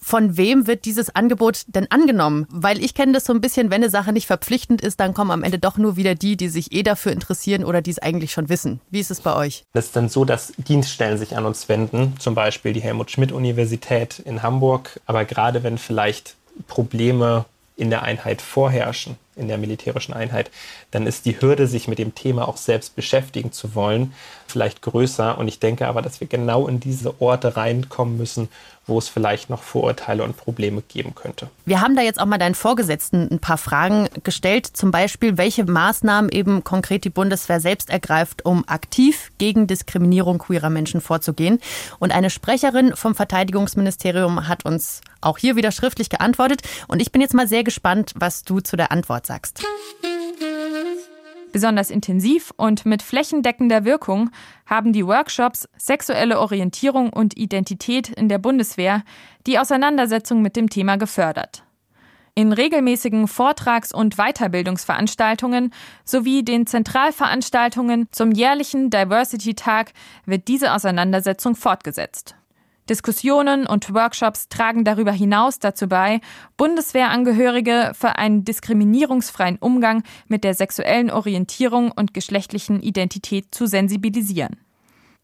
von 0.06 0.38
wem 0.38 0.68
wird 0.68 0.86
dieses 0.86 1.16
Angebot 1.16 1.64
denn 1.66 1.90
angenommen? 1.90 2.46
Weil 2.52 2.80
ich 2.80 2.94
kenne 2.94 3.14
das 3.14 3.26
so 3.26 3.34
ein 3.34 3.42
bisschen, 3.42 3.72
wenn 3.72 3.82
eine 3.82 3.90
Sache 3.90 4.14
nicht 4.14 4.28
verpflichtend 4.28 4.82
ist, 4.82 5.00
dann 5.00 5.16
kommen 5.16 5.32
am 5.32 5.44
Ende 5.44 5.58
doch 5.58 5.80
nur 5.80 5.96
wieder 5.96 6.14
die, 6.14 6.38
die 6.38 6.48
sich 6.48 6.72
eh 6.72 6.84
dafür 6.84 7.12
interessieren 7.12 7.64
oder 7.64 7.82
die 7.82 7.90
es 7.90 7.98
eigentlich 7.98 8.32
schon 8.32 8.48
wissen. 8.48 8.82
Wie 8.92 9.00
ist 9.00 9.10
es 9.10 9.22
bei 9.22 9.36
euch? 9.36 9.64
Das 9.74 9.86
ist 9.86 9.96
dann 9.96 10.08
so, 10.08 10.24
dass 10.24 10.54
Dienststellen 10.60 11.18
sich 11.18 11.36
an 11.36 11.48
uns 11.48 11.68
wenden, 11.70 12.14
zum 12.20 12.36
Beispiel 12.36 12.72
die 12.72 12.82
Helmut-Schmidt-Universität 12.82 14.20
in 14.20 14.44
Hamburg. 14.44 15.00
Aber 15.08 15.26
gerade 15.26 15.64
wenn 15.64 15.80
vielleicht 15.80 16.36
Probleme 16.68 17.46
in 17.76 17.90
der 17.90 18.04
Einheit 18.04 18.44
vorherrschen, 18.44 19.18
in 19.36 19.48
der 19.48 19.58
militärischen 19.58 20.14
Einheit, 20.14 20.52
dann 20.92 21.08
ist 21.08 21.26
die 21.26 21.40
Hürde, 21.40 21.68
sich 21.68 21.88
mit 21.88 22.00
dem 22.00 22.16
Thema 22.16 22.48
auch 22.48 22.58
selbst 22.58 22.96
beschäftigen 22.96 23.52
zu 23.52 23.76
wollen, 23.76 24.14
vielleicht 24.48 24.82
größer. 24.82 25.38
Und 25.38 25.48
ich 25.48 25.60
denke 25.60 25.88
aber, 25.88 26.02
dass 26.02 26.22
wir 26.22 26.28
genau 26.28 26.68
in 26.68 26.80
diese 26.80 27.20
Orte 27.22 27.58
reinkommen 27.58 28.18
müssen, 28.18 28.50
wo 28.88 29.00
es 29.00 29.10
vielleicht 29.10 29.50
noch 29.50 29.64
Vorurteile 29.64 30.24
und 30.24 30.38
Probleme 30.38 30.84
geben 30.88 31.16
könnte. 31.16 31.50
Wir 31.66 31.82
haben 31.82 31.96
da 31.96 32.02
jetzt 32.02 32.20
auch 32.20 32.26
mal 32.26 32.38
deinen 32.38 32.56
Vorgesetzten 32.56 33.28
ein 33.32 33.40
paar 33.40 33.58
Fragen 33.58 34.08
gestellt, 34.24 34.68
zum 34.68 34.92
Beispiel, 34.92 35.38
welche 35.38 35.66
Maßnahmen 35.66 36.32
eben 36.32 36.64
konkret 36.64 37.04
die 37.04 37.10
Bundeswehr 37.10 37.60
selbst 37.60 37.90
ergreift, 37.90 38.46
um 38.46 38.64
aktiv 38.68 39.32
gegen 39.38 39.68
Diskriminierung 39.68 40.38
queerer 40.38 40.70
Menschen 40.70 41.02
vorzugehen. 41.02 41.60
Und 42.00 42.12
eine 42.12 42.30
Sprecherin 42.30 42.96
vom 42.96 43.16
Verteidigungsministerium 43.16 44.48
hat 44.48 44.66
uns 44.66 45.02
auch 45.22 45.38
hier 45.38 45.56
wieder 45.56 45.72
schriftlich 45.72 46.10
geantwortet. 46.10 46.62
Und 46.88 47.02
ich 47.02 47.12
bin 47.12 47.22
jetzt 47.22 47.34
mal 47.34 47.48
sehr 47.48 47.64
gespannt, 47.64 48.14
was 48.16 48.44
du 48.44 48.60
zu 48.60 48.78
der 48.78 48.92
Antwort 48.92 49.25
sagst. 49.26 49.64
Besonders 51.52 51.90
intensiv 51.90 52.52
und 52.58 52.86
mit 52.86 53.02
flächendeckender 53.02 53.86
Wirkung 53.86 54.30
haben 54.66 54.92
die 54.92 55.08
Workshops 55.08 55.70
Sexuelle 55.78 56.40
Orientierung 56.40 57.14
und 57.14 57.38
Identität 57.38 58.10
in 58.10 58.28
der 58.28 58.40
Bundeswehr 58.40 59.04
die 59.48 59.58
Auseinandersetzung 59.58 60.42
mit 60.42 60.58
dem 60.58 60.70
Thema 60.70 60.98
gefördert. 60.98 61.64
In 62.38 62.52
regelmäßigen 62.52 63.30
Vortrags- 63.30 63.94
und 63.94 64.18
Weiterbildungsveranstaltungen 64.18 65.74
sowie 66.04 66.44
den 66.44 66.68
Zentralveranstaltungen 66.68 68.10
zum 68.12 68.34
jährlichen 68.34 68.90
Diversity-Tag 68.90 69.94
wird 70.26 70.50
diese 70.50 70.74
Auseinandersetzung 70.74 71.56
fortgesetzt. 71.56 72.36
Diskussionen 72.90 73.66
und 73.66 73.94
Workshops 73.94 74.48
tragen 74.48 74.84
darüber 74.84 75.12
hinaus 75.12 75.58
dazu 75.58 75.88
bei, 75.88 76.22
Bundeswehrangehörige 76.56 77.94
für 77.96 78.18
einen 78.18 78.46
diskriminierungsfreien 78.46 79.58
Umgang 79.58 80.04
mit 80.28 80.44
der 80.44 80.54
sexuellen 80.54 81.10
Orientierung 81.10 81.92
und 81.92 82.14
geschlechtlichen 82.14 82.82
Identität 82.82 83.48
zu 83.56 83.66
sensibilisieren. 83.66 84.58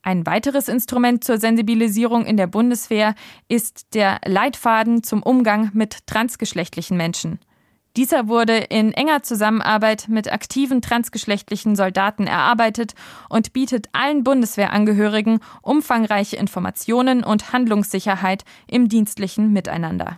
Ein 0.01 0.25
weiteres 0.25 0.67
Instrument 0.67 1.23
zur 1.23 1.37
Sensibilisierung 1.37 2.25
in 2.25 2.35
der 2.35 2.47
Bundeswehr 2.47 3.13
ist 3.47 3.93
der 3.93 4.19
Leitfaden 4.25 5.03
zum 5.03 5.21
Umgang 5.21 5.69
mit 5.73 6.07
transgeschlechtlichen 6.07 6.97
Menschen– 6.97 7.39
dieser 7.97 8.27
wurde 8.27 8.57
in 8.57 8.93
enger 8.93 9.23
Zusammenarbeit 9.23 10.07
mit 10.07 10.31
aktiven 10.31 10.81
transgeschlechtlichen 10.81 11.75
Soldaten 11.75 12.27
erarbeitet 12.27 12.93
und 13.29 13.53
bietet 13.53 13.87
allen 13.91 14.23
Bundeswehrangehörigen 14.23 15.39
umfangreiche 15.61 16.37
Informationen 16.37 17.23
und 17.23 17.53
Handlungssicherheit 17.53 18.43
im 18.67 18.87
dienstlichen 18.89 19.51
Miteinander. 19.51 20.17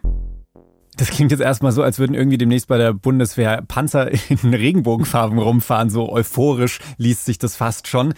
Das 0.96 1.10
klingt 1.10 1.32
jetzt 1.32 1.42
erstmal 1.42 1.72
so, 1.72 1.82
als 1.82 1.98
würden 1.98 2.14
irgendwie 2.14 2.38
demnächst 2.38 2.68
bei 2.68 2.78
der 2.78 2.94
Bundeswehr 2.94 3.64
Panzer 3.68 4.12
in 4.30 4.54
Regenbogenfarben 4.54 5.40
rumfahren. 5.40 5.90
So 5.90 6.12
euphorisch 6.12 6.80
liest 6.98 7.26
sich 7.26 7.40
das 7.40 7.56
fast 7.56 7.88
schon. 7.88 8.14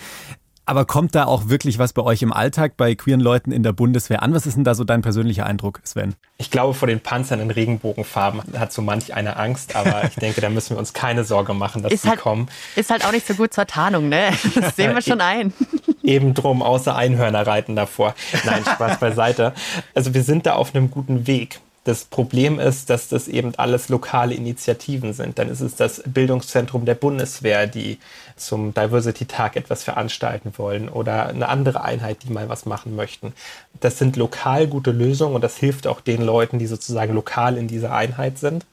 Aber 0.67 0.85
kommt 0.85 1.13
da 1.13 1.25
auch 1.25 1.47
wirklich 1.47 1.77
was 1.77 1.93
bei 1.93 2.01
euch 2.01 2.23
im 2.23 2.33
Alltag 2.33 2.75
bei 2.75 2.95
queeren 2.95 3.19
Leuten 3.19 3.51
in 3.51 3.61
der 3.61 3.71
Bundeswehr 3.73 4.23
an? 4.23 4.33
Was 4.33 4.47
ist 4.47 4.55
denn 4.55 4.63
da 4.63 4.73
so 4.73 4.83
dein 4.83 5.01
persönlicher 5.01 5.45
Eindruck, 5.45 5.79
Sven? 5.83 6.15
Ich 6.37 6.49
glaube, 6.49 6.73
vor 6.73 6.87
den 6.87 6.99
Panzern 6.99 7.39
in 7.39 7.51
Regenbogenfarben 7.51 8.41
hat 8.57 8.73
so 8.73 8.81
manch 8.81 9.13
eine 9.13 9.37
Angst, 9.37 9.75
aber 9.75 10.03
ich 10.07 10.15
denke, 10.15 10.41
da 10.41 10.49
müssen 10.49 10.71
wir 10.71 10.79
uns 10.79 10.93
keine 10.93 11.23
Sorge 11.23 11.53
machen, 11.53 11.83
dass 11.83 11.91
ist 11.91 12.03
die 12.03 12.09
halt, 12.09 12.19
kommen. 12.19 12.47
Ist 12.75 12.89
halt 12.89 13.05
auch 13.05 13.11
nicht 13.11 13.27
so 13.27 13.35
gut 13.35 13.53
zur 13.53 13.67
Tarnung, 13.67 14.09
ne? 14.09 14.31
Das 14.55 14.75
sehen 14.75 14.95
wir 14.95 15.01
schon 15.01 15.21
ein. 15.21 15.53
Eben 16.01 16.33
drum, 16.33 16.61
außer 16.61 16.95
Einhörner 16.95 17.45
reiten 17.45 17.75
davor. 17.75 18.15
Nein, 18.43 18.63
Spaß 18.63 18.99
beiseite. 18.99 19.53
Also 19.93 20.13
wir 20.13 20.23
sind 20.23 20.45
da 20.45 20.53
auf 20.53 20.73
einem 20.73 20.89
guten 20.89 21.27
Weg. 21.27 21.59
Das 21.85 22.03
Problem 22.03 22.59
ist, 22.59 22.89
dass 22.89 23.09
das 23.09 23.27
eben 23.27 23.53
alles 23.57 23.89
lokale 23.89 24.33
Initiativen 24.33 25.13
sind. 25.13 25.37
Dann 25.37 25.49
ist 25.49 25.61
es 25.61 25.75
das 25.75 26.01
Bildungszentrum 26.03 26.83
der 26.83 26.95
Bundeswehr, 26.95 27.67
die 27.67 27.99
zum 28.35 28.73
Diversity-Tag 28.73 29.55
etwas 29.55 29.83
veranstalten 29.83 30.51
wollen 30.57 30.89
oder 30.89 31.27
eine 31.27 31.47
andere 31.47 31.83
Einheit, 31.83 32.23
die 32.23 32.33
mal 32.33 32.49
was 32.49 32.65
machen 32.65 32.95
möchten. 32.95 33.33
Das 33.81 33.99
sind 33.99 34.15
lokal 34.15 34.65
gute 34.65 34.89
Lösungen 34.89 35.35
und 35.35 35.43
das 35.43 35.57
hilft 35.57 35.85
auch 35.85 36.01
den 36.01 36.23
Leuten, 36.23 36.57
die 36.57 36.65
sozusagen 36.65 37.13
lokal 37.13 37.55
in 37.55 37.67
dieser 37.67 37.93
Einheit 37.93 38.39
sind. 38.39 38.65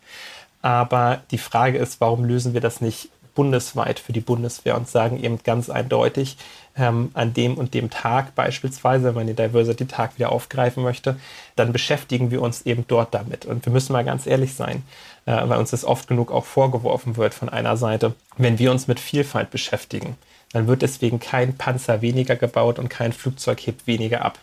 Aber 0.62 1.20
die 1.31 1.38
Frage 1.38 1.77
ist, 1.77 2.01
warum 2.01 2.25
lösen 2.25 2.55
wir 2.55 2.62
das 2.62 2.81
nicht 2.81 3.11
bundesweit 3.35 3.99
für 3.99 4.12
die 4.12 4.21
Bundeswehr 4.21 4.77
und 4.77 4.88
sagen 4.88 5.23
eben 5.23 5.38
ganz 5.42 5.71
eindeutig, 5.71 6.37
ähm, 6.77 7.11
an 7.14 7.35
dem 7.35 7.57
und 7.57 7.75
dem 7.75 7.90
Tag 7.90 8.35
beispielsweise, 8.35 9.05
wenn 9.05 9.14
man 9.14 9.27
den 9.27 9.37
Diversity-Tag 9.37 10.18
wieder 10.18 10.33
aufgreifen 10.33 10.83
möchte, 10.83 11.16
dann 11.57 11.73
beschäftigen 11.73 12.31
wir 12.31 12.40
uns 12.40 12.62
eben 12.62 12.85
dort 12.88 13.12
damit. 13.14 13.45
Und 13.45 13.64
wir 13.66 13.73
müssen 13.73 13.92
mal 13.92 14.05
ganz 14.05 14.27
ehrlich 14.27 14.55
sein, 14.55 14.83
äh, 15.27 15.33
weil 15.49 15.59
uns 15.59 15.71
das 15.71 15.85
oft 15.85 16.09
genug 16.09 16.33
auch 16.33 16.45
vorgeworfen 16.45 17.16
wird 17.16 17.35
von 17.35 17.49
einer 17.49 17.77
Seite, 17.77 18.14
wenn 18.37 18.59
wir 18.59 18.71
uns 18.71 18.88
mit 18.88 19.01
Vielfalt 19.01 19.51
beschäftigen, 19.51 20.16
dann 20.53 20.66
wird 20.66 20.83
deswegen 20.83 21.21
kein 21.21 21.57
Panzer 21.57 22.03
weniger 22.03 22.37
gebaut 22.37 22.79
und 22.79 22.88
kein 22.88 23.12
Flugzeug 23.12 23.61
hebt 23.61 23.87
weniger 23.87 24.25
ab. 24.25 24.38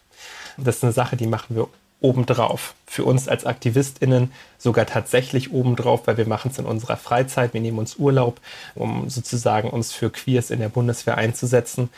Das 0.58 0.78
ist 0.78 0.84
eine 0.84 0.93
Sache, 0.93 1.15
die 1.15 1.28
machen 1.28 1.56
wir 1.56 1.67
obendrauf. 2.01 2.73
Für 2.85 3.03
uns 3.03 3.27
als 3.27 3.45
AktivistInnen 3.45 4.31
sogar 4.57 4.85
tatsächlich 4.85 5.51
obendrauf, 5.51 6.07
weil 6.07 6.17
wir 6.17 6.27
machen 6.27 6.51
es 6.51 6.57
in 6.57 6.65
unserer 6.65 6.97
Freizeit. 6.97 7.53
Wir 7.53 7.62
nehmen 7.62 7.79
uns 7.79 7.97
Urlaub, 7.97 8.39
um 8.75 9.09
sozusagen 9.09 9.69
uns 9.69 9.93
für 9.93 10.09
Queers 10.09 10.49
in 10.49 10.59
der 10.59 10.69
Bundeswehr 10.69 11.17
einzusetzen. 11.17 11.89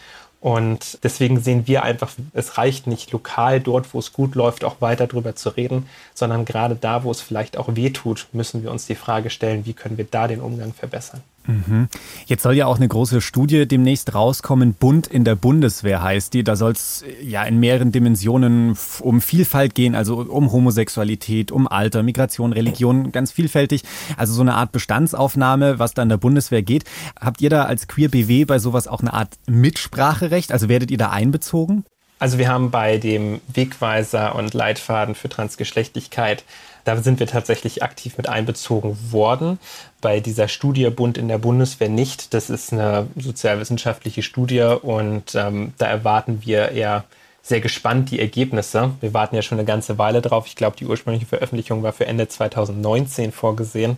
Und 0.42 0.98
deswegen 1.04 1.40
sehen 1.40 1.68
wir 1.68 1.84
einfach, 1.84 2.14
es 2.34 2.58
reicht 2.58 2.88
nicht 2.88 3.12
lokal 3.12 3.60
dort, 3.60 3.94
wo 3.94 4.00
es 4.00 4.12
gut 4.12 4.34
läuft, 4.34 4.64
auch 4.64 4.82
weiter 4.82 5.06
drüber 5.06 5.36
zu 5.36 5.50
reden, 5.50 5.88
sondern 6.16 6.46
gerade 6.46 6.76
da, 6.76 7.04
wo 7.04 7.12
es 7.12 7.22
vielleicht 7.22 7.58
auch 7.58 7.76
weh 7.76 7.92
tut, 7.92 8.28
müssen 8.32 8.64
wir 8.64 8.72
uns 8.72 8.88
die 8.88 8.96
Frage 8.96 9.30
stellen, 9.30 9.68
wie 9.68 9.74
können 9.74 10.00
wir 10.00 10.06
da 10.06 10.28
den 10.28 10.42
Umgang 10.42 10.74
verbessern. 10.74 11.22
Mhm. 11.48 11.88
Jetzt 12.26 12.44
soll 12.44 12.54
ja 12.54 12.68
auch 12.68 12.78
eine 12.78 12.88
große 12.88 13.22
Studie 13.22 13.68
demnächst 13.68 14.14
rauskommen. 14.14 14.74
Bund 14.74 15.08
in 15.08 15.24
der 15.24 15.36
Bundeswehr 15.36 16.02
heißt 16.02 16.34
die. 16.34 16.44
Da 16.44 16.56
soll 16.56 16.74
es 16.74 17.04
ja 17.22 17.44
in 17.44 17.60
mehreren 17.60 17.92
Dimensionen 17.92 18.78
um 19.00 19.22
Vielfalt 19.22 19.76
gehen, 19.76 19.96
also 19.96 20.18
um 20.18 20.52
Homosexualität, 20.52 21.52
um 21.52 21.68
Alter, 21.68 22.04
Migration, 22.04 22.54
Religion, 22.54 23.12
ganz 23.12 23.32
vielfältig. 23.32 23.84
Also 24.18 24.34
so 24.34 24.42
eine 24.42 24.54
Art 24.54 24.72
Bestandsaufnahme, 24.72 25.80
was 25.80 25.94
da 25.94 26.04
in 26.04 26.10
der 26.10 26.18
Bundeswehr 26.18 26.62
geht. 26.62 26.86
Habt 27.20 27.42
ihr 27.42 27.50
da 27.50 27.64
als 27.64 27.88
Queer 27.88 28.10
BW 28.10 28.46
bei 28.46 28.60
sowas 28.60 28.88
auch 28.88 29.02
eine 29.02 29.14
Art 29.14 29.30
Mitspracherecht? 29.48 30.52
Also 30.52 30.70
werdet 30.70 30.92
ihr 30.92 30.98
da 30.98 31.10
einbezogen? 31.10 31.86
Also 32.20 32.38
wir 32.38 32.50
haben 32.50 32.70
bei 32.70 33.00
dem 33.00 33.42
Wegweiser 33.52 34.36
und 34.36 34.54
Leitfaden 34.54 35.16
für 35.16 35.28
Transgeschlechtlichkeit 35.28 36.44
da 36.84 36.98
sind 37.02 37.20
wir 37.20 37.28
tatsächlich 37.28 37.84
aktiv 37.84 38.17
mit 38.17 38.28
einbezogen 38.28 38.98
worden. 39.12 39.60
Bei 40.02 40.20
dieser 40.20 40.48
Studie 40.48 40.89
Bund 40.89 41.17
in 41.17 41.28
der 41.28 41.38
Bundeswehr 41.38 41.89
nicht. 41.89 42.34
Das 42.34 42.50
ist 42.50 42.74
eine 42.74 43.08
sozialwissenschaftliche 43.15 44.24
Studie 44.24 44.78
und 44.82 45.36
ähm, 45.36 45.74
da 45.78 45.88
erwarten 45.88 46.41
wir 46.44 46.70
eher 46.70 47.04
sehr 47.44 47.60
gespannt 47.60 48.12
die 48.12 48.20
Ergebnisse. 48.20 48.92
Wir 49.02 49.14
warten 49.14 49.36
ja 49.36 49.42
schon 49.42 49.58
eine 49.58 49.66
ganze 49.66 49.98
Weile 49.98 50.22
drauf. 50.22 50.46
Ich 50.48 50.56
glaube, 50.56 50.78
die 50.78 50.86
ursprüngliche 50.86 51.26
Veröffentlichung 51.26 51.82
war 51.82 51.92
für 51.92 52.06
Ende 52.06 52.28
2019 52.28 53.32
vorgesehen. 53.32 53.98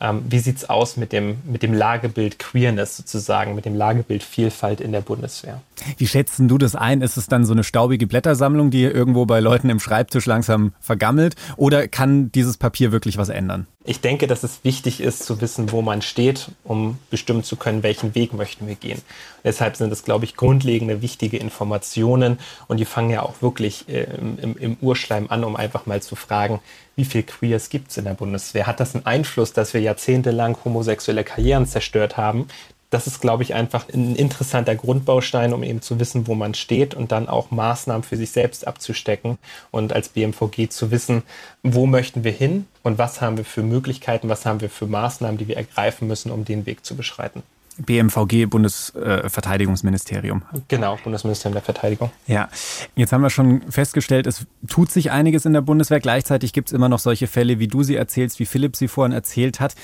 Ähm, 0.00 0.22
wie 0.28 0.38
sieht 0.38 0.56
es 0.56 0.70
aus 0.70 0.96
mit 0.96 1.12
dem, 1.12 1.38
mit 1.44 1.62
dem 1.62 1.74
Lagebild 1.74 2.38
Queerness 2.38 2.96
sozusagen, 2.96 3.54
mit 3.54 3.66
dem 3.66 3.74
Lagebild 3.74 4.22
Vielfalt 4.22 4.80
in 4.80 4.92
der 4.92 5.02
Bundeswehr? 5.02 5.60
Wie 5.98 6.06
schätzen 6.06 6.48
du 6.48 6.56
das 6.56 6.74
ein? 6.74 7.02
Ist 7.02 7.16
es 7.16 7.26
dann 7.26 7.44
so 7.44 7.52
eine 7.52 7.62
staubige 7.62 8.06
Blättersammlung, 8.06 8.70
die 8.70 8.82
irgendwo 8.82 9.26
bei 9.26 9.40
Leuten 9.40 9.68
im 9.68 9.80
Schreibtisch 9.80 10.26
langsam 10.26 10.72
vergammelt? 10.80 11.34
Oder 11.56 11.88
kann 11.88 12.32
dieses 12.32 12.56
Papier 12.56 12.90
wirklich 12.90 13.18
was 13.18 13.28
ändern? 13.28 13.66
Ich 13.88 14.02
denke, 14.02 14.26
dass 14.26 14.42
es 14.42 14.64
wichtig 14.64 15.00
ist 15.00 15.24
zu 15.24 15.40
wissen, 15.40 15.72
wo 15.72 15.80
man 15.80 16.02
steht, 16.02 16.50
um 16.62 16.98
bestimmen 17.08 17.42
zu 17.42 17.56
können, 17.56 17.82
welchen 17.82 18.14
Weg 18.14 18.34
möchten 18.34 18.66
wir 18.66 18.74
gehen. 18.74 19.00
deshalb 19.44 19.76
sind 19.76 19.90
es, 19.90 20.04
glaube 20.04 20.26
ich, 20.26 20.36
grundlegende, 20.36 21.00
wichtige 21.00 21.38
Informationen 21.38 22.38
und 22.66 22.76
die 22.76 22.84
fangen 22.84 23.08
ja 23.08 23.22
auch 23.22 23.40
wirklich 23.40 23.88
äh, 23.88 24.02
im, 24.02 24.58
im, 24.58 24.76
Urschleim 24.82 25.28
an, 25.30 25.42
um 25.42 25.56
einfach 25.56 25.86
mal 25.86 26.02
zu 26.02 26.16
fragen, 26.16 26.60
wie 26.96 27.06
viel 27.06 27.22
Queers 27.22 27.70
gibt 27.70 27.90
es 27.90 27.96
in 27.96 28.04
der 28.04 28.12
Bundeswehr? 28.12 28.66
Hat 28.66 28.78
das 28.78 28.94
einen 28.94 29.06
Einfluss, 29.06 29.54
dass 29.54 29.72
wir 29.72 29.80
jahrzehntelang 29.80 30.58
homosexuelle 30.66 31.24
Karrieren 31.24 31.64
zerstört 31.64 32.18
haben? 32.18 32.46
Das 32.90 33.06
ist, 33.06 33.20
glaube 33.20 33.42
ich, 33.42 33.54
einfach 33.54 33.86
ein 33.92 34.16
interessanter 34.16 34.74
Grundbaustein, 34.74 35.52
um 35.52 35.62
eben 35.62 35.82
zu 35.82 36.00
wissen, 36.00 36.26
wo 36.26 36.34
man 36.34 36.54
steht 36.54 36.94
und 36.94 37.12
dann 37.12 37.28
auch 37.28 37.50
Maßnahmen 37.50 38.02
für 38.02 38.16
sich 38.16 38.30
selbst 38.30 38.66
abzustecken 38.66 39.38
und 39.70 39.92
als 39.92 40.08
BMVG 40.08 40.70
zu 40.70 40.90
wissen, 40.90 41.22
wo 41.62 41.86
möchten 41.86 42.24
wir 42.24 42.32
hin 42.32 42.66
und 42.82 42.98
was 42.98 43.20
haben 43.20 43.36
wir 43.36 43.44
für 43.44 43.62
Möglichkeiten, 43.62 44.28
was 44.28 44.46
haben 44.46 44.60
wir 44.60 44.70
für 44.70 44.86
Maßnahmen, 44.86 45.36
die 45.36 45.48
wir 45.48 45.56
ergreifen 45.56 46.08
müssen, 46.08 46.30
um 46.30 46.44
den 46.44 46.66
Weg 46.66 46.84
zu 46.84 46.96
beschreiten. 46.96 47.42
BMVG, 47.78 48.46
Bundesverteidigungsministerium. 48.46 50.42
Genau, 50.66 50.98
Bundesministerium 51.02 51.54
der 51.54 51.62
Verteidigung. 51.62 52.10
Ja, 52.26 52.48
jetzt 52.96 53.12
haben 53.12 53.22
wir 53.22 53.30
schon 53.30 53.62
festgestellt, 53.70 54.26
es 54.26 54.46
tut 54.66 54.90
sich 54.90 55.12
einiges 55.12 55.44
in 55.44 55.52
der 55.52 55.60
Bundeswehr. 55.60 56.00
Gleichzeitig 56.00 56.52
gibt 56.52 56.68
es 56.68 56.72
immer 56.72 56.88
noch 56.88 56.98
solche 56.98 57.28
Fälle, 57.28 57.60
wie 57.60 57.68
du 57.68 57.84
sie 57.84 57.94
erzählst, 57.94 58.40
wie 58.40 58.46
Philipp 58.46 58.74
sie 58.74 58.88
vorhin 58.88 59.12
erzählt 59.12 59.60
hat. 59.60 59.76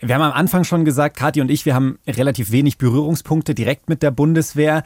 Wir 0.00 0.14
haben 0.14 0.22
am 0.22 0.32
Anfang 0.32 0.64
schon 0.64 0.84
gesagt, 0.84 1.16
Kathi 1.16 1.40
und 1.40 1.50
ich, 1.50 1.66
wir 1.66 1.74
haben 1.74 1.98
relativ 2.06 2.52
wenig 2.52 2.78
Berührungspunkte 2.78 3.54
direkt 3.54 3.88
mit 3.88 4.02
der 4.02 4.12
Bundeswehr. 4.12 4.84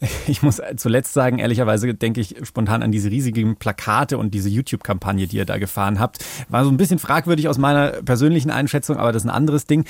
Ich 0.26 0.42
muss 0.42 0.60
zuletzt 0.76 1.12
sagen, 1.12 1.38
ehrlicherweise 1.38 1.92
denke 1.94 2.20
ich 2.20 2.36
spontan 2.42 2.82
an 2.82 2.92
diese 2.92 3.10
riesigen 3.10 3.56
Plakate 3.56 4.18
und 4.18 4.32
diese 4.32 4.48
YouTube-Kampagne, 4.48 5.26
die 5.26 5.36
ihr 5.36 5.44
da 5.44 5.58
gefahren 5.58 5.98
habt. 5.98 6.24
War 6.48 6.64
so 6.64 6.70
ein 6.70 6.76
bisschen 6.76 6.98
fragwürdig 6.98 7.48
aus 7.48 7.58
meiner 7.58 8.02
persönlichen 8.02 8.50
Einschätzung, 8.50 8.96
aber 8.96 9.12
das 9.12 9.22
ist 9.22 9.28
ein 9.28 9.34
anderes 9.34 9.66
Ding. 9.66 9.84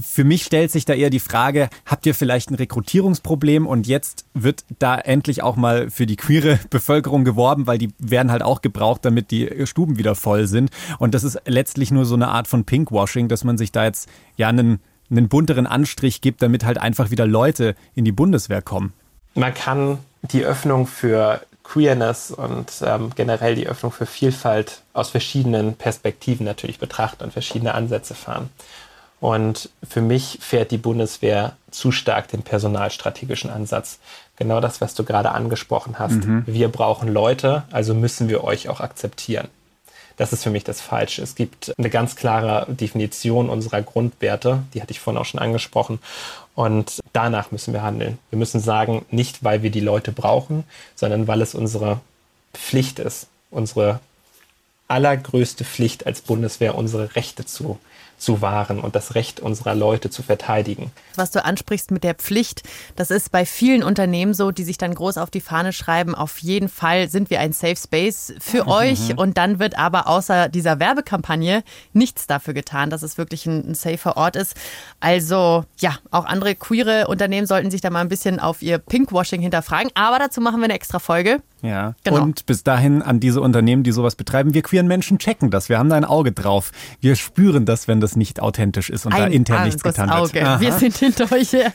Für 0.00 0.24
mich 0.24 0.44
stellt 0.44 0.70
sich 0.70 0.84
da 0.84 0.94
eher 0.94 1.10
die 1.10 1.20
Frage, 1.20 1.68
habt 1.86 2.06
ihr 2.06 2.14
vielleicht 2.14 2.50
ein 2.50 2.56
Rekrutierungsproblem 2.56 3.66
und 3.66 3.86
jetzt 3.86 4.26
wird 4.34 4.64
da 4.78 4.96
endlich 4.96 5.42
auch 5.42 5.56
mal 5.56 5.90
für 5.90 6.06
die 6.06 6.16
queere 6.16 6.58
Bevölkerung 6.70 7.24
geworben, 7.24 7.66
weil 7.66 7.78
die 7.78 7.90
werden 7.98 8.30
halt 8.30 8.42
auch 8.42 8.62
gebraucht, 8.62 9.04
damit 9.04 9.30
die 9.30 9.66
Stuben 9.66 9.98
wieder 9.98 10.14
voll 10.14 10.46
sind. 10.46 10.70
Und 10.98 11.14
das 11.14 11.24
ist 11.24 11.40
letztlich 11.46 11.90
nur 11.90 12.04
so 12.04 12.14
eine 12.14 12.28
Art 12.28 12.48
von 12.48 12.64
Pinkwashing, 12.64 13.28
dass 13.28 13.44
man 13.44 13.58
sich 13.58 13.72
da 13.72 13.84
jetzt 13.84 14.08
ja 14.36 14.48
einen 14.48 14.80
einen 15.10 15.28
bunteren 15.28 15.66
Anstrich 15.66 16.22
gibt, 16.22 16.40
damit 16.40 16.64
halt 16.64 16.78
einfach 16.78 17.10
wieder 17.10 17.26
Leute 17.26 17.76
in 17.94 18.06
die 18.06 18.10
Bundeswehr 18.10 18.62
kommen 18.62 18.94
man 19.34 19.54
kann 19.54 19.98
die 20.22 20.44
Öffnung 20.44 20.86
für 20.86 21.40
Queerness 21.64 22.30
und 22.30 22.70
ähm, 22.82 23.10
generell 23.14 23.54
die 23.54 23.66
Öffnung 23.66 23.90
für 23.90 24.06
Vielfalt 24.06 24.82
aus 24.92 25.10
verschiedenen 25.10 25.74
Perspektiven 25.74 26.44
natürlich 26.44 26.78
betrachten 26.78 27.24
und 27.24 27.32
verschiedene 27.32 27.74
Ansätze 27.74 28.14
fahren. 28.14 28.50
Und 29.20 29.70
für 29.88 30.02
mich 30.02 30.38
fährt 30.42 30.70
die 30.70 30.78
Bundeswehr 30.78 31.56
zu 31.70 31.90
stark 31.90 32.28
den 32.28 32.42
personalstrategischen 32.42 33.50
Ansatz. 33.50 33.98
Genau 34.36 34.60
das, 34.60 34.82
was 34.82 34.94
du 34.94 35.04
gerade 35.04 35.32
angesprochen 35.32 35.98
hast. 35.98 36.26
Mhm. 36.26 36.42
Wir 36.46 36.68
brauchen 36.68 37.08
Leute, 37.08 37.62
also 37.70 37.94
müssen 37.94 38.28
wir 38.28 38.44
euch 38.44 38.68
auch 38.68 38.80
akzeptieren. 38.80 39.48
Das 40.16 40.32
ist 40.32 40.44
für 40.44 40.50
mich 40.50 40.62
das 40.62 40.80
Falsche. 40.80 41.22
Es 41.22 41.34
gibt 41.34 41.72
eine 41.78 41.90
ganz 41.90 42.16
klare 42.16 42.66
Definition 42.68 43.48
unserer 43.48 43.82
Grundwerte, 43.82 44.62
die 44.72 44.82
hatte 44.82 44.92
ich 44.92 45.00
vorhin 45.00 45.20
auch 45.20 45.24
schon 45.24 45.40
angesprochen. 45.40 45.98
Und 46.54 47.00
danach 47.12 47.50
müssen 47.50 47.72
wir 47.72 47.82
handeln. 47.82 48.18
Wir 48.30 48.38
müssen 48.38 48.60
sagen, 48.60 49.04
nicht 49.10 49.42
weil 49.42 49.62
wir 49.62 49.70
die 49.70 49.80
Leute 49.80 50.12
brauchen, 50.12 50.64
sondern 50.94 51.26
weil 51.26 51.42
es 51.42 51.54
unsere 51.54 52.00
Pflicht 52.52 52.98
ist, 53.00 53.26
unsere 53.50 54.00
allergrößte 54.86 55.64
Pflicht 55.64 56.06
als 56.06 56.20
Bundeswehr, 56.20 56.76
unsere 56.76 57.16
Rechte 57.16 57.44
zu 57.44 57.78
zu 58.18 58.40
wahren 58.40 58.80
und 58.80 58.94
das 58.96 59.14
Recht 59.14 59.40
unserer 59.40 59.74
Leute 59.74 60.10
zu 60.10 60.22
verteidigen. 60.22 60.90
Was 61.16 61.30
du 61.30 61.44
ansprichst 61.44 61.90
mit 61.90 62.04
der 62.04 62.14
Pflicht, 62.14 62.62
das 62.96 63.10
ist 63.10 63.30
bei 63.30 63.44
vielen 63.46 63.82
Unternehmen 63.82 64.34
so, 64.34 64.50
die 64.50 64.64
sich 64.64 64.78
dann 64.78 64.94
groß 64.94 65.18
auf 65.18 65.30
die 65.30 65.40
Fahne 65.40 65.72
schreiben, 65.72 66.14
auf 66.14 66.38
jeden 66.38 66.68
Fall 66.68 67.08
sind 67.08 67.30
wir 67.30 67.40
ein 67.40 67.52
Safe 67.52 67.76
Space 67.76 68.34
für 68.40 68.64
mhm. 68.64 68.70
euch 68.70 69.16
und 69.18 69.38
dann 69.38 69.58
wird 69.58 69.78
aber 69.78 70.08
außer 70.08 70.48
dieser 70.48 70.80
Werbekampagne 70.80 71.62
nichts 71.92 72.26
dafür 72.26 72.54
getan, 72.54 72.90
dass 72.90 73.02
es 73.02 73.18
wirklich 73.18 73.46
ein, 73.46 73.70
ein 73.70 73.74
safer 73.74 74.16
Ort 74.16 74.36
ist. 74.36 74.54
Also 75.00 75.64
ja, 75.78 75.98
auch 76.10 76.24
andere 76.24 76.54
queere 76.54 77.06
Unternehmen 77.08 77.46
sollten 77.46 77.70
sich 77.70 77.80
da 77.80 77.90
mal 77.90 78.00
ein 78.00 78.08
bisschen 78.08 78.40
auf 78.40 78.62
ihr 78.62 78.78
Pinkwashing 78.78 79.40
hinterfragen, 79.40 79.90
aber 79.94 80.18
dazu 80.18 80.40
machen 80.40 80.60
wir 80.60 80.64
eine 80.64 80.74
extra 80.74 80.98
Folge. 80.98 81.40
Ja, 81.64 81.94
genau. 82.04 82.22
und 82.22 82.44
bis 82.44 82.62
dahin 82.62 83.00
an 83.00 83.20
diese 83.20 83.40
Unternehmen, 83.40 83.84
die 83.84 83.92
sowas 83.92 84.16
betreiben, 84.16 84.52
wir 84.52 84.60
queeren 84.60 84.86
Menschen 84.86 85.18
checken 85.18 85.50
das, 85.50 85.70
wir 85.70 85.78
haben 85.78 85.88
da 85.88 85.96
ein 85.96 86.04
Auge 86.04 86.30
drauf. 86.30 86.72
Wir 87.00 87.16
spüren 87.16 87.64
das, 87.64 87.88
wenn 87.88 88.00
das 88.00 88.16
nicht 88.16 88.40
authentisch 88.40 88.90
ist 88.90 89.06
und 89.06 89.14
ein 89.14 89.20
da 89.22 89.26
intern 89.28 89.64
nichts 89.64 89.82
getan 89.82 90.10
Auge. 90.10 90.34
wird. 90.34 90.44
Aha. 90.44 90.60
Wir 90.60 90.72
sind 90.72 90.94
hinter 90.94 91.32
euch 91.32 91.54
her. 91.54 91.72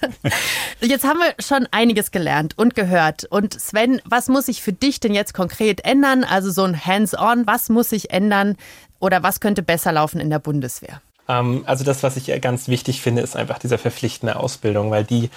Jetzt 0.80 1.06
haben 1.06 1.18
wir 1.18 1.34
schon 1.44 1.68
einiges 1.72 2.12
gelernt 2.12 2.56
und 2.56 2.76
gehört. 2.76 3.26
Und 3.26 3.60
Sven, 3.60 4.00
was 4.06 4.28
muss 4.28 4.46
sich 4.46 4.62
für 4.62 4.74
dich 4.74 5.00
denn 5.00 5.16
jetzt 5.16 5.34
konkret 5.34 5.84
ändern? 5.84 6.24
Also 6.24 6.52
so 6.52 6.64
ein 6.64 6.86
Hands-on, 6.86 7.48
was 7.48 7.70
muss 7.70 7.90
sich 7.90 8.12
ändern 8.12 8.58
oder 9.00 9.24
was 9.24 9.40
könnte 9.40 9.64
besser 9.64 9.92
laufen 9.92 10.20
in 10.20 10.30
der 10.30 10.40
Bundeswehr? 10.40 11.02
Ähm, 11.28 11.64
also 11.66 11.84
das, 11.84 12.04
was 12.04 12.16
ich 12.16 12.42
ganz 12.42 12.68
wichtig 12.68 13.02
finde, 13.02 13.22
ist 13.24 13.36
einfach 13.36 13.58
diese 13.58 13.78
verpflichtende 13.78 14.36
Ausbildung, 14.36 14.92
weil 14.92 15.04
die 15.04 15.30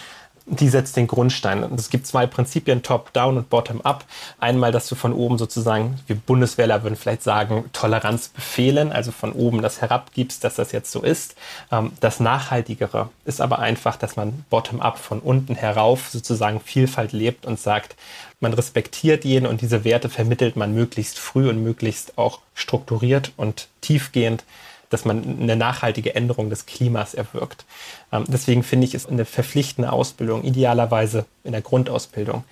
die 0.46 0.68
setzt 0.68 0.96
den 0.96 1.06
Grundstein. 1.06 1.62
Und 1.64 1.78
es 1.78 1.90
gibt 1.90 2.06
zwei 2.06 2.26
Prinzipien, 2.26 2.82
Top-Down 2.82 3.36
und 3.36 3.50
Bottom-Up. 3.50 4.04
Einmal, 4.38 4.72
dass 4.72 4.88
du 4.88 4.94
von 4.94 5.12
oben 5.12 5.38
sozusagen, 5.38 6.00
wie 6.06 6.14
Bundeswehrler 6.14 6.82
würden 6.82 6.96
vielleicht 6.96 7.22
sagen, 7.22 7.64
Toleranz 7.72 8.28
befehlen, 8.28 8.92
also 8.92 9.12
von 9.12 9.32
oben 9.32 9.62
das 9.62 9.80
herabgibst, 9.80 10.42
dass 10.44 10.56
das 10.56 10.72
jetzt 10.72 10.90
so 10.90 11.02
ist. 11.02 11.36
Ähm, 11.70 11.92
das 12.00 12.20
Nachhaltigere 12.20 13.10
ist 13.24 13.40
aber 13.40 13.60
einfach, 13.60 13.96
dass 13.96 14.16
man 14.16 14.44
Bottom-Up 14.50 14.98
von 14.98 15.20
unten 15.20 15.54
herauf 15.54 16.08
sozusagen 16.08 16.60
Vielfalt 16.60 17.12
lebt 17.12 17.46
und 17.46 17.60
sagt, 17.60 17.96
man 18.40 18.52
respektiert 18.52 19.24
jeden 19.24 19.46
und 19.46 19.60
diese 19.60 19.84
Werte 19.84 20.08
vermittelt 20.08 20.56
man 20.56 20.74
möglichst 20.74 21.18
früh 21.18 21.48
und 21.48 21.62
möglichst 21.62 22.18
auch 22.18 22.40
strukturiert 22.54 23.32
und 23.36 23.68
tiefgehend 23.80 24.44
dass 24.92 25.04
man 25.04 25.38
eine 25.40 25.56
nachhaltige 25.56 26.14
Änderung 26.14 26.50
des 26.50 26.66
Klimas 26.66 27.14
erwirkt. 27.14 27.64
Ähm, 28.12 28.24
deswegen 28.28 28.62
finde 28.62 28.86
ich 28.86 28.94
es 28.94 29.06
eine 29.06 29.24
verpflichtende 29.24 29.92
Ausbildung, 29.92 30.44
idealerweise 30.44 31.24
in 31.44 31.52
der 31.52 31.62
Grundausbildung, 31.62 32.44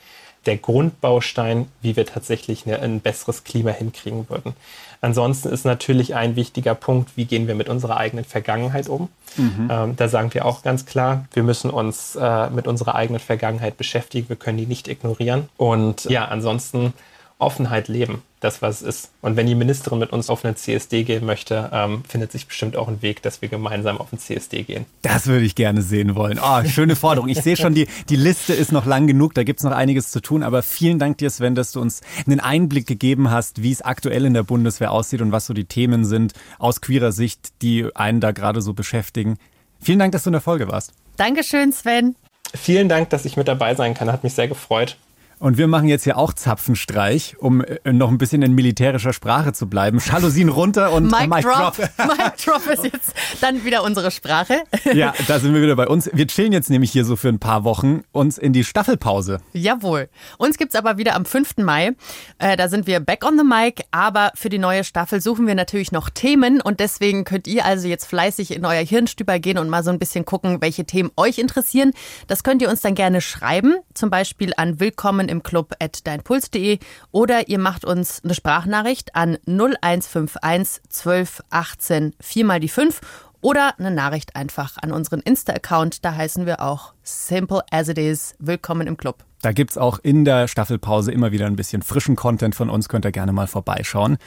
der 0.46 0.56
Grundbaustein, 0.56 1.68
wie 1.82 1.96
wir 1.96 2.06
tatsächlich 2.06 2.66
eine, 2.66 2.80
ein 2.80 3.00
besseres 3.00 3.44
Klima 3.44 3.70
hinkriegen 3.70 4.28
würden. 4.30 4.54
Ansonsten 5.02 5.48
ist 5.48 5.64
natürlich 5.64 6.14
ein 6.14 6.36
wichtiger 6.36 6.74
Punkt, 6.74 7.16
wie 7.16 7.24
gehen 7.24 7.46
wir 7.46 7.54
mit 7.54 7.68
unserer 7.68 7.96
eigenen 7.96 8.24
Vergangenheit 8.24 8.88
um. 8.88 9.08
Mhm. 9.36 9.68
Ähm, 9.70 9.96
da 9.96 10.08
sagen 10.08 10.32
wir 10.34 10.44
auch 10.44 10.62
ganz 10.62 10.84
klar, 10.84 11.26
wir 11.32 11.42
müssen 11.42 11.70
uns 11.70 12.16
äh, 12.16 12.50
mit 12.50 12.66
unserer 12.66 12.94
eigenen 12.94 13.20
Vergangenheit 13.20 13.76
beschäftigen, 13.76 14.28
wir 14.28 14.36
können 14.36 14.58
die 14.58 14.66
nicht 14.66 14.88
ignorieren. 14.88 15.48
Und 15.56 16.04
ja, 16.04 16.26
ansonsten 16.26 16.92
Offenheit 17.38 17.88
leben, 17.88 18.22
das 18.40 18.62
was 18.62 18.80
es 18.80 18.88
ist. 18.88 19.10
Und 19.20 19.36
wenn 19.36 19.46
die 19.46 19.54
Ministerin 19.54 19.98
mit 19.98 20.12
uns 20.12 20.30
auf 20.30 20.44
einen 20.44 20.56
CSD 20.56 21.04
gehen 21.04 21.24
möchte, 21.24 21.70
ähm, 21.72 22.02
findet 22.08 22.32
sich 22.32 22.46
bestimmt 22.46 22.76
auch 22.76 22.88
ein 22.88 23.02
Weg, 23.02 23.22
dass 23.22 23.42
wir 23.42 23.48
gemeinsam 23.48 23.98
auf 23.98 24.12
einen 24.12 24.18
CSD 24.18 24.62
gehen. 24.62 24.86
Das 25.02 25.26
würde 25.26 25.44
ich 25.44 25.54
gerne 25.54 25.82
sehen 25.82 26.14
wollen. 26.14 26.40
Oh, 26.42 26.64
schöne 26.64 26.96
Forderung. 26.96 27.28
Ich 27.28 27.42
sehe 27.42 27.56
schon, 27.56 27.74
die, 27.74 27.86
die 28.08 28.16
Liste 28.16 28.54
ist 28.54 28.72
noch 28.72 28.86
lang 28.86 29.06
genug, 29.06 29.34
da 29.34 29.44
gibt 29.44 29.60
es 29.60 29.64
noch 29.64 29.72
einiges 29.72 30.10
zu 30.10 30.20
tun. 30.20 30.42
Aber 30.42 30.62
vielen 30.62 30.98
Dank 30.98 31.18
dir, 31.18 31.30
Sven, 31.30 31.54
dass 31.54 31.72
du 31.72 31.80
uns 31.80 32.00
einen 32.26 32.40
Einblick 32.40 32.86
gegeben 32.86 33.30
hast, 33.30 33.62
wie 33.62 33.72
es 33.72 33.82
aktuell 33.82 34.24
in 34.24 34.34
der 34.34 34.42
Bundeswehr 34.42 34.90
aussieht 34.90 35.20
und 35.20 35.32
was 35.32 35.46
so 35.46 35.54
die 35.54 35.66
Themen 35.66 36.04
sind 36.04 36.32
aus 36.58 36.80
queerer 36.80 37.12
Sicht, 37.12 37.62
die 37.62 37.86
einen 37.94 38.20
da 38.20 38.32
gerade 38.32 38.62
so 38.62 38.72
beschäftigen. 38.72 39.36
Vielen 39.80 39.98
Dank, 39.98 40.12
dass 40.12 40.24
du 40.24 40.30
in 40.30 40.32
der 40.32 40.40
Folge 40.40 40.68
warst. 40.68 40.92
Dankeschön, 41.16 41.72
Sven. 41.72 42.16
Vielen 42.54 42.88
Dank, 42.88 43.10
dass 43.10 43.24
ich 43.24 43.36
mit 43.36 43.48
dabei 43.48 43.74
sein 43.74 43.94
kann. 43.94 44.10
Hat 44.10 44.24
mich 44.24 44.34
sehr 44.34 44.48
gefreut. 44.48 44.96
Und 45.40 45.56
wir 45.56 45.68
machen 45.68 45.88
jetzt 45.88 46.04
hier 46.04 46.18
auch 46.18 46.34
Zapfenstreich, 46.34 47.36
um 47.38 47.62
äh, 47.62 47.94
noch 47.94 48.10
ein 48.10 48.18
bisschen 48.18 48.42
in 48.42 48.54
militärischer 48.54 49.14
Sprache 49.14 49.54
zu 49.54 49.68
bleiben. 49.68 49.98
Jalousien 49.98 50.50
runter 50.50 50.92
und 50.92 51.10
Mic, 51.10 51.28
Mic 51.28 51.40
Drop. 51.40 51.74
Drop. 51.76 51.88
Mic 51.98 52.32
Drop 52.44 52.66
ist 52.66 52.84
jetzt 52.84 53.14
dann 53.40 53.64
wieder 53.64 53.82
unsere 53.82 54.10
Sprache. 54.10 54.62
Ja, 54.92 55.14
da 55.28 55.40
sind 55.40 55.54
wir 55.54 55.62
wieder 55.62 55.76
bei 55.76 55.88
uns. 55.88 56.10
Wir 56.12 56.26
chillen 56.26 56.52
jetzt 56.52 56.68
nämlich 56.68 56.92
hier 56.92 57.06
so 57.06 57.16
für 57.16 57.28
ein 57.28 57.38
paar 57.38 57.64
Wochen 57.64 58.02
uns 58.12 58.36
in 58.36 58.52
die 58.52 58.64
Staffelpause. 58.64 59.38
Jawohl. 59.54 60.10
Uns 60.36 60.58
gibt's 60.58 60.74
aber 60.74 60.98
wieder 60.98 61.16
am 61.16 61.24
5. 61.24 61.56
Mai. 61.56 61.92
Äh, 62.38 62.58
da 62.58 62.68
sind 62.68 62.86
wir 62.86 63.00
back 63.00 63.24
on 63.24 63.38
the 63.38 63.44
mic, 63.44 63.82
aber 63.92 64.32
für 64.34 64.50
die 64.50 64.58
neue 64.58 64.84
Staffel 64.84 65.22
suchen 65.22 65.46
wir 65.46 65.54
natürlich 65.54 65.90
noch 65.90 66.10
Themen 66.10 66.60
und 66.60 66.80
deswegen 66.80 67.24
könnt 67.24 67.46
ihr 67.46 67.64
also 67.64 67.88
jetzt 67.88 68.04
fleißig 68.04 68.50
in 68.54 68.66
euer 68.66 68.84
Hirnstüber 68.84 69.38
gehen 69.38 69.56
und 69.56 69.70
mal 69.70 69.82
so 69.84 69.90
ein 69.90 69.98
bisschen 69.98 70.26
gucken, 70.26 70.60
welche 70.60 70.84
Themen 70.84 71.10
euch 71.16 71.38
interessieren. 71.38 71.92
Das 72.26 72.42
könnt 72.42 72.60
ihr 72.60 72.68
uns 72.68 72.82
dann 72.82 72.94
gerne 72.94 73.22
schreiben, 73.22 73.76
zum 73.94 74.10
Beispiel 74.10 74.52
an 74.58 74.80
willkommen 74.80 75.29
im 75.30 75.42
Club 75.42 75.74
at 75.78 76.06
deinpuls.de 76.06 76.78
oder 77.10 77.48
ihr 77.48 77.58
macht 77.58 77.84
uns 77.84 78.22
eine 78.22 78.34
Sprachnachricht 78.34 79.14
an 79.16 79.38
0151 79.46 80.82
12 80.88 81.42
18 81.50 82.14
4 82.20 82.44
mal 82.44 82.60
die 82.60 82.68
5 82.68 83.00
oder 83.40 83.78
eine 83.78 83.90
Nachricht 83.90 84.36
einfach 84.36 84.76
an 84.82 84.92
unseren 84.92 85.20
Insta-Account. 85.20 86.04
Da 86.04 86.14
heißen 86.14 86.46
wir 86.46 86.60
auch 86.60 86.92
Simple 87.02 87.62
as 87.70 87.88
it 87.88 87.98
is. 87.98 88.34
Willkommen 88.38 88.86
im 88.86 88.96
Club. 88.96 89.24
Da 89.42 89.52
gibt 89.52 89.70
es 89.70 89.78
auch 89.78 89.98
in 90.02 90.24
der 90.24 90.48
Staffelpause 90.48 91.12
immer 91.12 91.32
wieder 91.32 91.46
ein 91.46 91.56
bisschen 91.56 91.82
frischen 91.82 92.16
Content 92.16 92.54
von 92.54 92.68
uns. 92.68 92.88
Könnt 92.88 93.06
ihr 93.06 93.12
gerne 93.12 93.32
mal 93.32 93.46
vorbeischauen. 93.46 94.18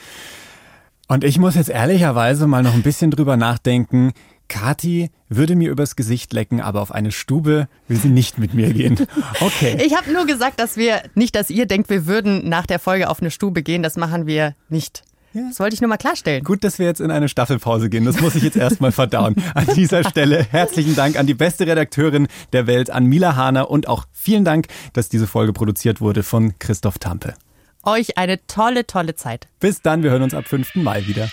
Und 1.06 1.22
ich 1.22 1.38
muss 1.38 1.54
jetzt 1.54 1.68
ehrlicherweise 1.68 2.46
mal 2.46 2.62
noch 2.62 2.74
ein 2.74 2.82
bisschen 2.82 3.10
drüber 3.10 3.36
nachdenken, 3.36 4.12
Kati 4.48 5.10
würde 5.28 5.56
mir 5.56 5.70
übers 5.70 5.96
Gesicht 5.96 6.32
lecken, 6.32 6.60
aber 6.60 6.82
auf 6.82 6.92
eine 6.92 7.12
Stube 7.12 7.68
will 7.88 7.96
sie 7.96 8.08
nicht 8.08 8.38
mit 8.38 8.54
mir 8.54 8.72
gehen. 8.72 8.98
Okay. 9.40 9.78
Ich 9.84 9.96
habe 9.96 10.12
nur 10.12 10.26
gesagt, 10.26 10.60
dass 10.60 10.76
wir 10.76 11.02
nicht, 11.14 11.34
dass 11.34 11.50
ihr 11.50 11.66
denkt, 11.66 11.90
wir 11.90 12.06
würden 12.06 12.48
nach 12.48 12.66
der 12.66 12.78
Folge 12.78 13.08
auf 13.10 13.20
eine 13.20 13.30
Stube 13.30 13.62
gehen. 13.62 13.82
Das 13.82 13.96
machen 13.96 14.26
wir 14.26 14.54
nicht. 14.68 15.02
Ja. 15.32 15.42
Das 15.48 15.58
wollte 15.58 15.74
ich 15.74 15.80
nur 15.80 15.88
mal 15.88 15.96
klarstellen. 15.96 16.44
Gut, 16.44 16.62
dass 16.62 16.78
wir 16.78 16.86
jetzt 16.86 17.00
in 17.00 17.10
eine 17.10 17.28
Staffelpause 17.28 17.90
gehen. 17.90 18.04
Das 18.04 18.20
muss 18.20 18.36
ich 18.36 18.42
jetzt 18.42 18.56
erstmal 18.56 18.92
verdauen. 18.92 19.34
An 19.54 19.66
dieser 19.74 20.04
Stelle 20.08 20.46
herzlichen 20.48 20.94
Dank 20.94 21.18
an 21.18 21.26
die 21.26 21.34
beste 21.34 21.66
Redakteurin 21.66 22.28
der 22.52 22.66
Welt, 22.66 22.90
an 22.90 23.06
Mila 23.06 23.34
Hahner 23.34 23.70
und 23.70 23.88
auch 23.88 24.04
vielen 24.12 24.44
Dank, 24.44 24.68
dass 24.92 25.08
diese 25.08 25.26
Folge 25.26 25.52
produziert 25.52 26.00
wurde 26.00 26.22
von 26.22 26.54
Christoph 26.60 26.98
Tampe. 26.98 27.34
Euch 27.82 28.16
eine 28.16 28.46
tolle, 28.46 28.86
tolle 28.86 29.16
Zeit. 29.16 29.48
Bis 29.58 29.82
dann, 29.82 30.02
wir 30.02 30.10
hören 30.10 30.22
uns 30.22 30.34
ab 30.34 30.46
5. 30.46 30.76
Mai 30.76 31.06
wieder. 31.06 31.28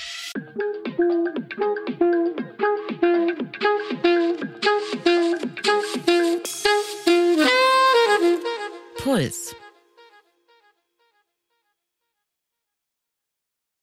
Puls. 8.97 9.53